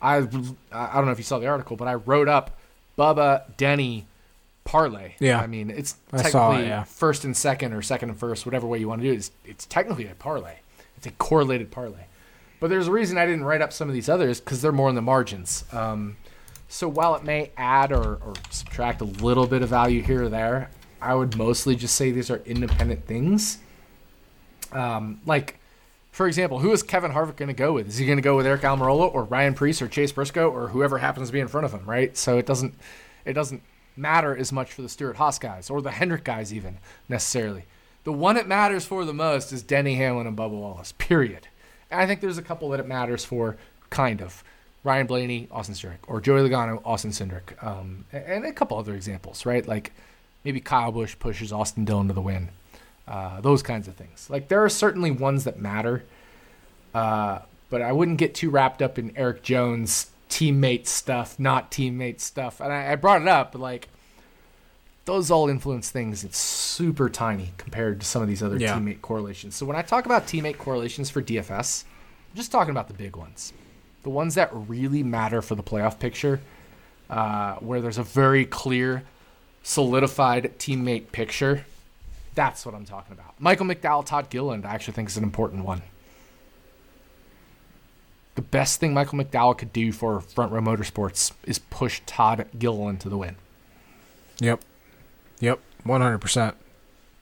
[0.00, 2.56] I I don't know if you saw the article, but I wrote up
[2.96, 4.06] Bubba Denny
[4.64, 5.14] parlay.
[5.18, 5.40] Yeah.
[5.40, 6.84] I mean it's technically it, yeah.
[6.84, 9.16] first and second or second and first, whatever way you want to do it.
[9.16, 10.56] It's, it's technically a parlay.
[10.98, 12.06] It's a correlated parlay.
[12.60, 14.88] But there's a reason I didn't write up some of these others because they're more
[14.88, 15.64] in the margins.
[15.72, 16.16] Um,
[16.66, 20.28] so while it may add or, or subtract a little bit of value here or
[20.28, 20.70] there,
[21.00, 23.58] I would mostly just say these are independent things.
[24.72, 25.60] Um, like,
[26.10, 27.86] for example, who is Kevin Harvick going to go with?
[27.86, 30.68] Is he going to go with Aric Almirola or Ryan Preece or Chase Briscoe or
[30.68, 31.84] whoever happens to be in front of him?
[31.86, 32.16] Right.
[32.16, 32.74] So it doesn't
[33.24, 33.62] it doesn't
[33.96, 37.66] matter as much for the Stewart Haas guys or the Hendrick guys even necessarily.
[38.08, 40.92] The one it matters for the most is Denny Hamlin and Bubba Wallace.
[40.92, 41.46] Period.
[41.90, 43.58] And I think there's a couple that it matters for,
[43.90, 44.42] kind of.
[44.82, 49.44] Ryan Blaney, Austin Cindric, or Joey Logano, Austin Cindric, um, and a couple other examples,
[49.44, 49.68] right?
[49.68, 49.92] Like
[50.42, 52.48] maybe Kyle Busch pushes Austin Dillon to the win,
[53.06, 54.30] uh, those kinds of things.
[54.30, 56.02] Like there are certainly ones that matter,
[56.94, 62.20] uh, but I wouldn't get too wrapped up in Erik Jones teammate stuff, not teammate
[62.20, 62.58] stuff.
[62.62, 63.90] And I, I brought it up, but like
[65.08, 66.22] those all influence things.
[66.22, 68.76] It's super tiny compared to some of these other Yeah.
[68.78, 69.54] teammate correlations.
[69.56, 71.84] So when I talk about teammate correlations for DFS,
[72.30, 73.54] I'm just talking about the big ones,
[74.02, 76.42] the ones that really matter for the playoff picture,
[77.08, 79.02] uh, where there's a very clear,
[79.62, 81.64] solidified teammate picture.
[82.34, 83.32] That's what I'm talking about.
[83.40, 85.80] Michael McDowell, Todd Gilliland, I actually think is an important one.
[88.34, 93.00] The best thing Michael McDowell could do for Front Row Motorsports is push Todd Gilliland
[93.00, 93.36] to the win.
[94.40, 94.60] Yep.
[95.40, 95.60] Yep.
[95.84, 96.56] One hundred percent.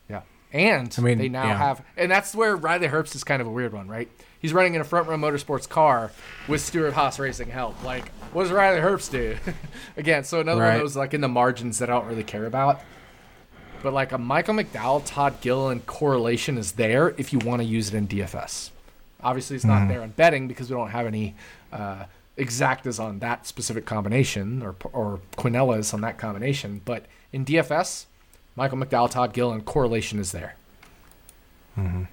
[0.09, 0.21] Yeah.
[0.53, 1.57] And I mean, they now yeah.
[1.57, 4.09] have, and that's where Riley Herbst is kind of a weird one, right?
[4.39, 6.11] He's running in a front row motorsports car
[6.47, 7.81] with Stewart Haas Racing help.
[7.83, 9.37] Like, what does Riley Herbst do?
[9.97, 10.75] Again, so another one Right.
[10.75, 12.81] of those like in the margins that I don't really care about.
[13.83, 17.89] But like a Michael McDowell, Todd Gilliland correlation is there if you want to use
[17.93, 18.71] it in DFS.
[19.23, 19.87] Obviously, it's not Mhm.
[19.89, 21.35] there in betting because we don't have any
[21.71, 22.05] uh,
[22.37, 26.81] exactas on that specific combination or or Quinellas on that combination.
[26.85, 27.05] But
[27.37, 28.05] in DFS,
[28.55, 30.55] Michael McDowell, Todd Gilliland, correlation is there.
[31.77, 32.03] Mm-hmm.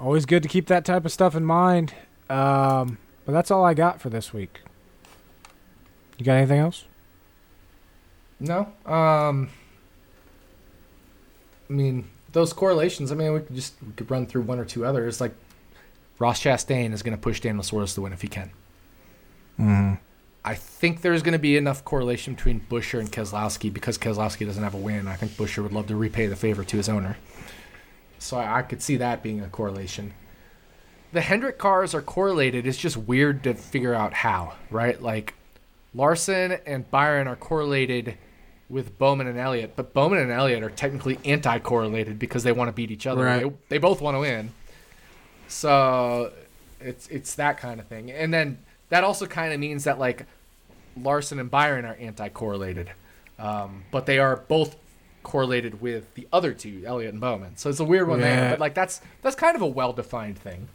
[0.00, 1.92] Always good to keep that type of stuff in mind.
[2.30, 4.62] Um, but that's all I got for this week.
[6.16, 6.86] You got anything else?
[8.40, 8.72] No.
[8.86, 9.50] Um.
[11.68, 13.12] I mean, those correlations.
[13.12, 15.20] I mean, we could just we could run through one or two others.
[15.20, 15.34] Like
[16.18, 18.50] Ross Chastain is going to push Daniel Suarez to win if he can.
[19.60, 19.94] Mm-hmm.
[20.44, 24.62] I think there's going to be enough correlation between Buescher and Keselowski because Keselowski doesn't
[24.62, 25.08] have a win.
[25.08, 27.16] I think Buescher would love to repay the favor to his owner.
[28.18, 30.12] So I, I could see that being a correlation.
[31.12, 32.66] The Hendrick cars are correlated.
[32.66, 35.00] It's just weird to figure out how, right?
[35.00, 35.34] Like
[35.94, 38.18] Larson and Byron are correlated
[38.68, 42.72] with Bowman and Elliott, but Bowman and Elliott are technically anti-correlated because they want to
[42.72, 43.24] beat each other.
[43.24, 43.44] Right.
[43.44, 44.50] They, they both want to win.
[45.48, 46.32] So
[46.80, 48.10] it's it's that kind of thing.
[48.10, 48.58] And then
[48.94, 50.24] that also kind of means that like
[50.96, 52.92] Larson and Byron are anti-correlated,
[53.40, 54.76] um, but they are both
[55.24, 57.56] correlated with the other two, Elliott and Bowman.
[57.56, 58.24] So it's a weird one Yeah.
[58.36, 60.68] there, but like that's that's kind of a well-defined thing.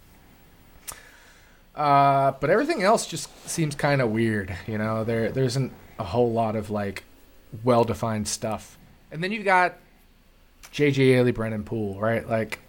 [1.76, 4.54] Uh, but everything else just seems kind of weird.
[4.68, 7.06] You know, there there isn't a whole lot of like
[7.64, 8.78] well-defined stuff.
[9.14, 9.78] And then you've got
[10.74, 12.28] JJ Yeley, Brennan Poole, right?
[12.28, 12.60] Like,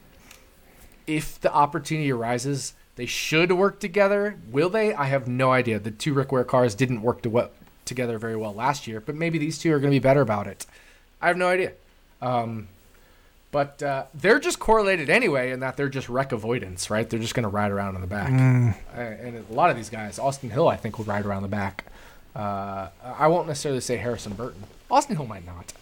[1.09, 4.36] if the opportunity arises, they should work together.
[4.50, 4.94] Will they?
[4.94, 5.78] I have no idea.
[5.78, 7.52] The two Rick Ware cars didn't work to what,
[7.84, 10.46] together very well last year, but maybe these two are going to be better about
[10.46, 10.66] it.
[11.20, 11.72] I have no idea.
[12.22, 12.68] Um,
[13.52, 17.08] but uh, they're just correlated anyway in that they're just wreck avoidance, right?
[17.08, 18.30] They're just going to ride around in the back.
[18.30, 18.74] Mm.
[18.96, 21.48] Uh, and a lot of these guys, Austin Hill, I think, will ride around the
[21.48, 21.84] back.
[22.34, 24.62] Uh, I won't necessarily say Harrison Burton.
[24.90, 25.72] Austin Hill might not.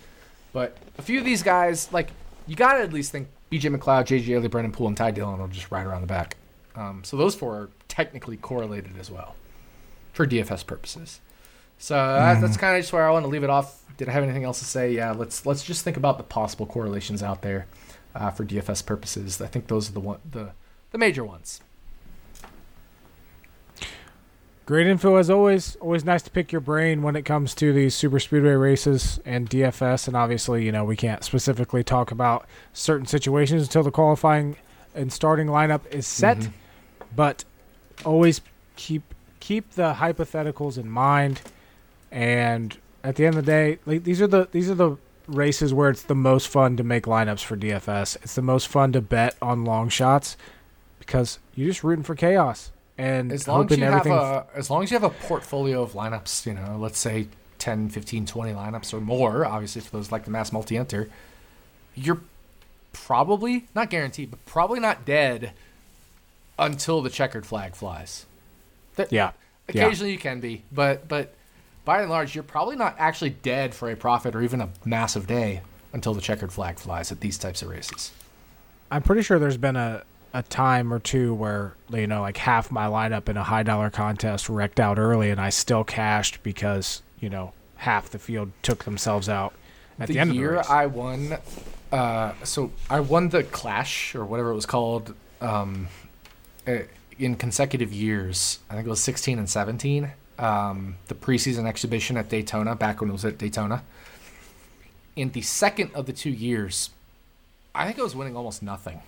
[0.52, 2.08] But a few of these guys, like,
[2.46, 5.38] you got to at least think BJ McLeod, JJ Yeley, Brennan Poole, and Ty Dillon
[5.38, 6.36] will just ride around the back.
[6.78, 9.34] Um, so those four are technically correlated as well
[10.12, 11.20] for DFS purposes.
[11.78, 13.82] So that, that's kind of just where I want to leave it off.
[13.96, 14.92] Did I have anything else to say?
[14.92, 17.66] Yeah, let's let's just think about the possible correlations out there
[18.14, 19.40] uh, for DFS purposes.
[19.40, 20.52] I think those are the one the
[20.92, 21.60] the major ones.
[24.66, 25.76] Great info as always.
[25.76, 29.48] Always nice to pick your brain when it comes to these super speedway races and
[29.48, 30.06] DFS.
[30.08, 34.56] And obviously, you know, we can't specifically talk about certain situations until the qualifying
[34.94, 36.38] and starting lineup is set.
[36.38, 36.50] Mhm.
[37.14, 37.44] But
[38.04, 38.40] always
[38.76, 39.02] keep
[39.40, 41.40] keep the hypotheticals in mind.
[42.10, 45.74] And at the end of the day, like these are the these are the races
[45.74, 48.16] where it's the most fun to make lineups for DFS.
[48.22, 50.36] It's the most fun to bet on long shots
[50.98, 54.82] because you're just rooting for chaos and as long as you have a as long
[54.82, 57.28] as you have a portfolio of lineups you know let's say
[57.58, 61.08] 10 15 20 lineups or more obviously for those like the mass multi-enter
[61.94, 62.20] you're
[62.92, 65.52] probably not guaranteed but probably not dead
[66.58, 68.26] until the checkered flag flies
[68.96, 69.32] That- Yeah.
[69.72, 69.84] Yeah.
[69.86, 71.34] occasionally you can be but but
[71.84, 75.26] by and large you're probably not actually dead for a profit or even a massive
[75.26, 75.62] day
[75.92, 78.12] until the checkered flag flies at these types of races
[78.90, 80.02] I'm pretty sure there's been a,
[80.32, 83.90] a time or two where you know like half my lineup in a high dollar
[83.90, 88.84] contest wrecked out early and I still cashed because you know half the field took
[88.84, 89.52] themselves out
[90.00, 90.70] at the, end year of the race.
[90.70, 91.36] I won,
[91.92, 95.88] uh, so I won the Clash or whatever it was called um,
[97.18, 98.60] in consecutive years.
[98.70, 100.10] I think it was 16 and 17.
[100.38, 103.82] Um, the preseason exhibition at Daytona, back when it was at Daytona.
[105.16, 106.90] In the second of the two years,
[107.74, 109.00] I think I was winning almost nothing.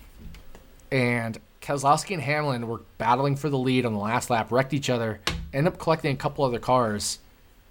[0.90, 4.90] And Keselowski and Hamlin were battling for the lead on the last lap, wrecked each
[4.90, 5.20] other,
[5.52, 7.20] ended up collecting a couple other cars,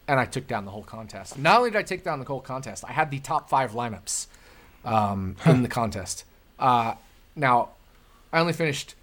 [0.07, 1.37] and I took down the whole contest.
[1.37, 4.27] Not only did I take down the whole contest, I had the top five lineups
[4.85, 6.23] um, in the contest.
[6.57, 6.95] Uh,
[7.35, 7.69] now,
[8.31, 8.95] I only finished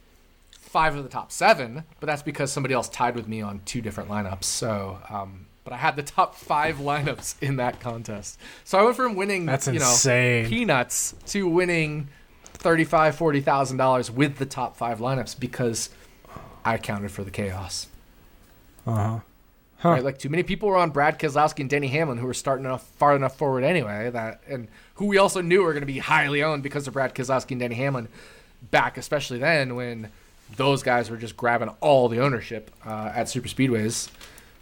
[0.76, 3.80] five of the top seven, but that's because somebody else tied with me on two
[3.80, 4.44] different lineups.
[4.44, 8.38] So, um, but I had the top five lineups in that contest.
[8.64, 10.44] So I went from winning, That's you know, insane.
[10.44, 12.08] peanuts to winning
[12.44, 15.88] thirty-five, forty thousand dollars with the top five lineups because
[16.62, 17.86] I accounted for the chaos.
[18.86, 19.20] uh-huh.
[19.78, 19.90] Huh.
[19.90, 20.04] Right?
[20.04, 22.86] Like too many people were on Brad Keselowski and Denny Hamlin who were starting enough
[22.98, 26.42] far enough forward anyway that and who we also knew were going to be highly
[26.42, 28.08] owned because of Brad Keselowski and Denny Hamlin
[28.70, 30.10] back, especially then when
[30.54, 34.10] those guys were just grabbing all the ownership uh, at super speedways.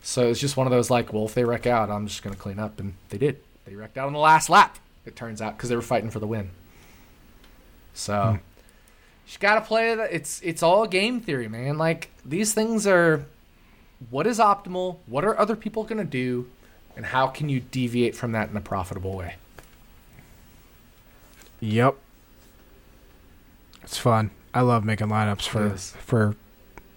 [0.02, 2.34] So it's just one of those like, well, if they wreck out, I'm just going
[2.34, 3.40] to clean up, and they did.
[3.64, 4.78] They wrecked out on the last lap.
[5.06, 6.50] It turns out because they were fighting for the win.
[7.94, 8.40] So you
[9.26, 9.94] just got to play.
[9.94, 11.78] The, it's it's all game theory, man.
[11.78, 13.24] Like these things are
[14.10, 16.50] what is optimal, what are other people going to do,
[16.96, 19.36] and how can you deviate from that in a profitable way?
[21.60, 21.96] Yep.
[23.82, 24.30] It's fun.
[24.54, 25.90] I love making lineups for is.
[25.98, 26.36] for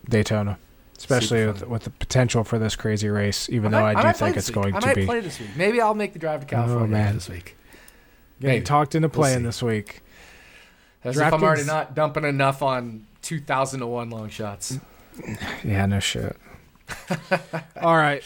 [0.08, 0.58] Daytona.
[0.98, 3.50] especially with, with the potential for this crazy race.
[3.50, 5.20] Even I though might- I do might think it's going to I might be play
[5.20, 5.50] this week.
[5.56, 7.16] Maybe I'll make the drive to oh, California man.
[7.16, 7.56] this week.
[8.40, 8.66] getting maybe.
[8.66, 10.02] talked into We'll playing this week.
[11.04, 14.80] As if I'm already not dumping enough on 2,000 to 1 long shots.
[15.64, 16.36] Yeah, no shit.
[17.82, 18.24] All right.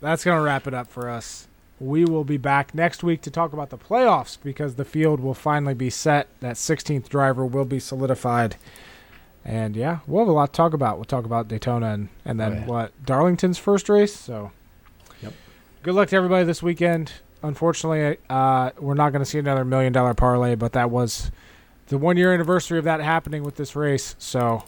[0.00, 1.46] That's going to wrap it up for us.
[1.82, 5.34] We will be back next week to talk about the playoffs because the field will
[5.34, 6.28] finally be set.
[6.38, 8.54] That 16th driver will be solidified.
[9.44, 10.96] And yeah, we'll have a lot to talk about.
[10.96, 12.66] We'll talk about Daytona and, and then Oh, yeah.
[12.66, 13.04] what?
[13.04, 14.14] Darlington's first race.
[14.14, 14.52] So
[15.22, 15.32] Yep.
[15.82, 17.14] good luck to everybody this weekend.
[17.42, 21.32] Unfortunately, uh, we're not going to see another million dollar parlay, but that was
[21.88, 24.14] the one year anniversary of that happening with this race.
[24.20, 24.62] So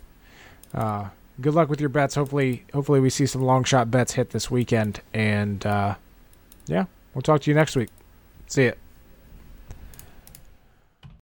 [0.75, 1.11] uh,
[1.41, 2.17] good luck with your bets.
[2.17, 5.01] Hopefully, hopefully we see some long shot bets hit this weekend.
[5.15, 5.95] And uh,
[6.67, 7.91] yeah, we'll talk to you next week.
[8.47, 8.73] See ya.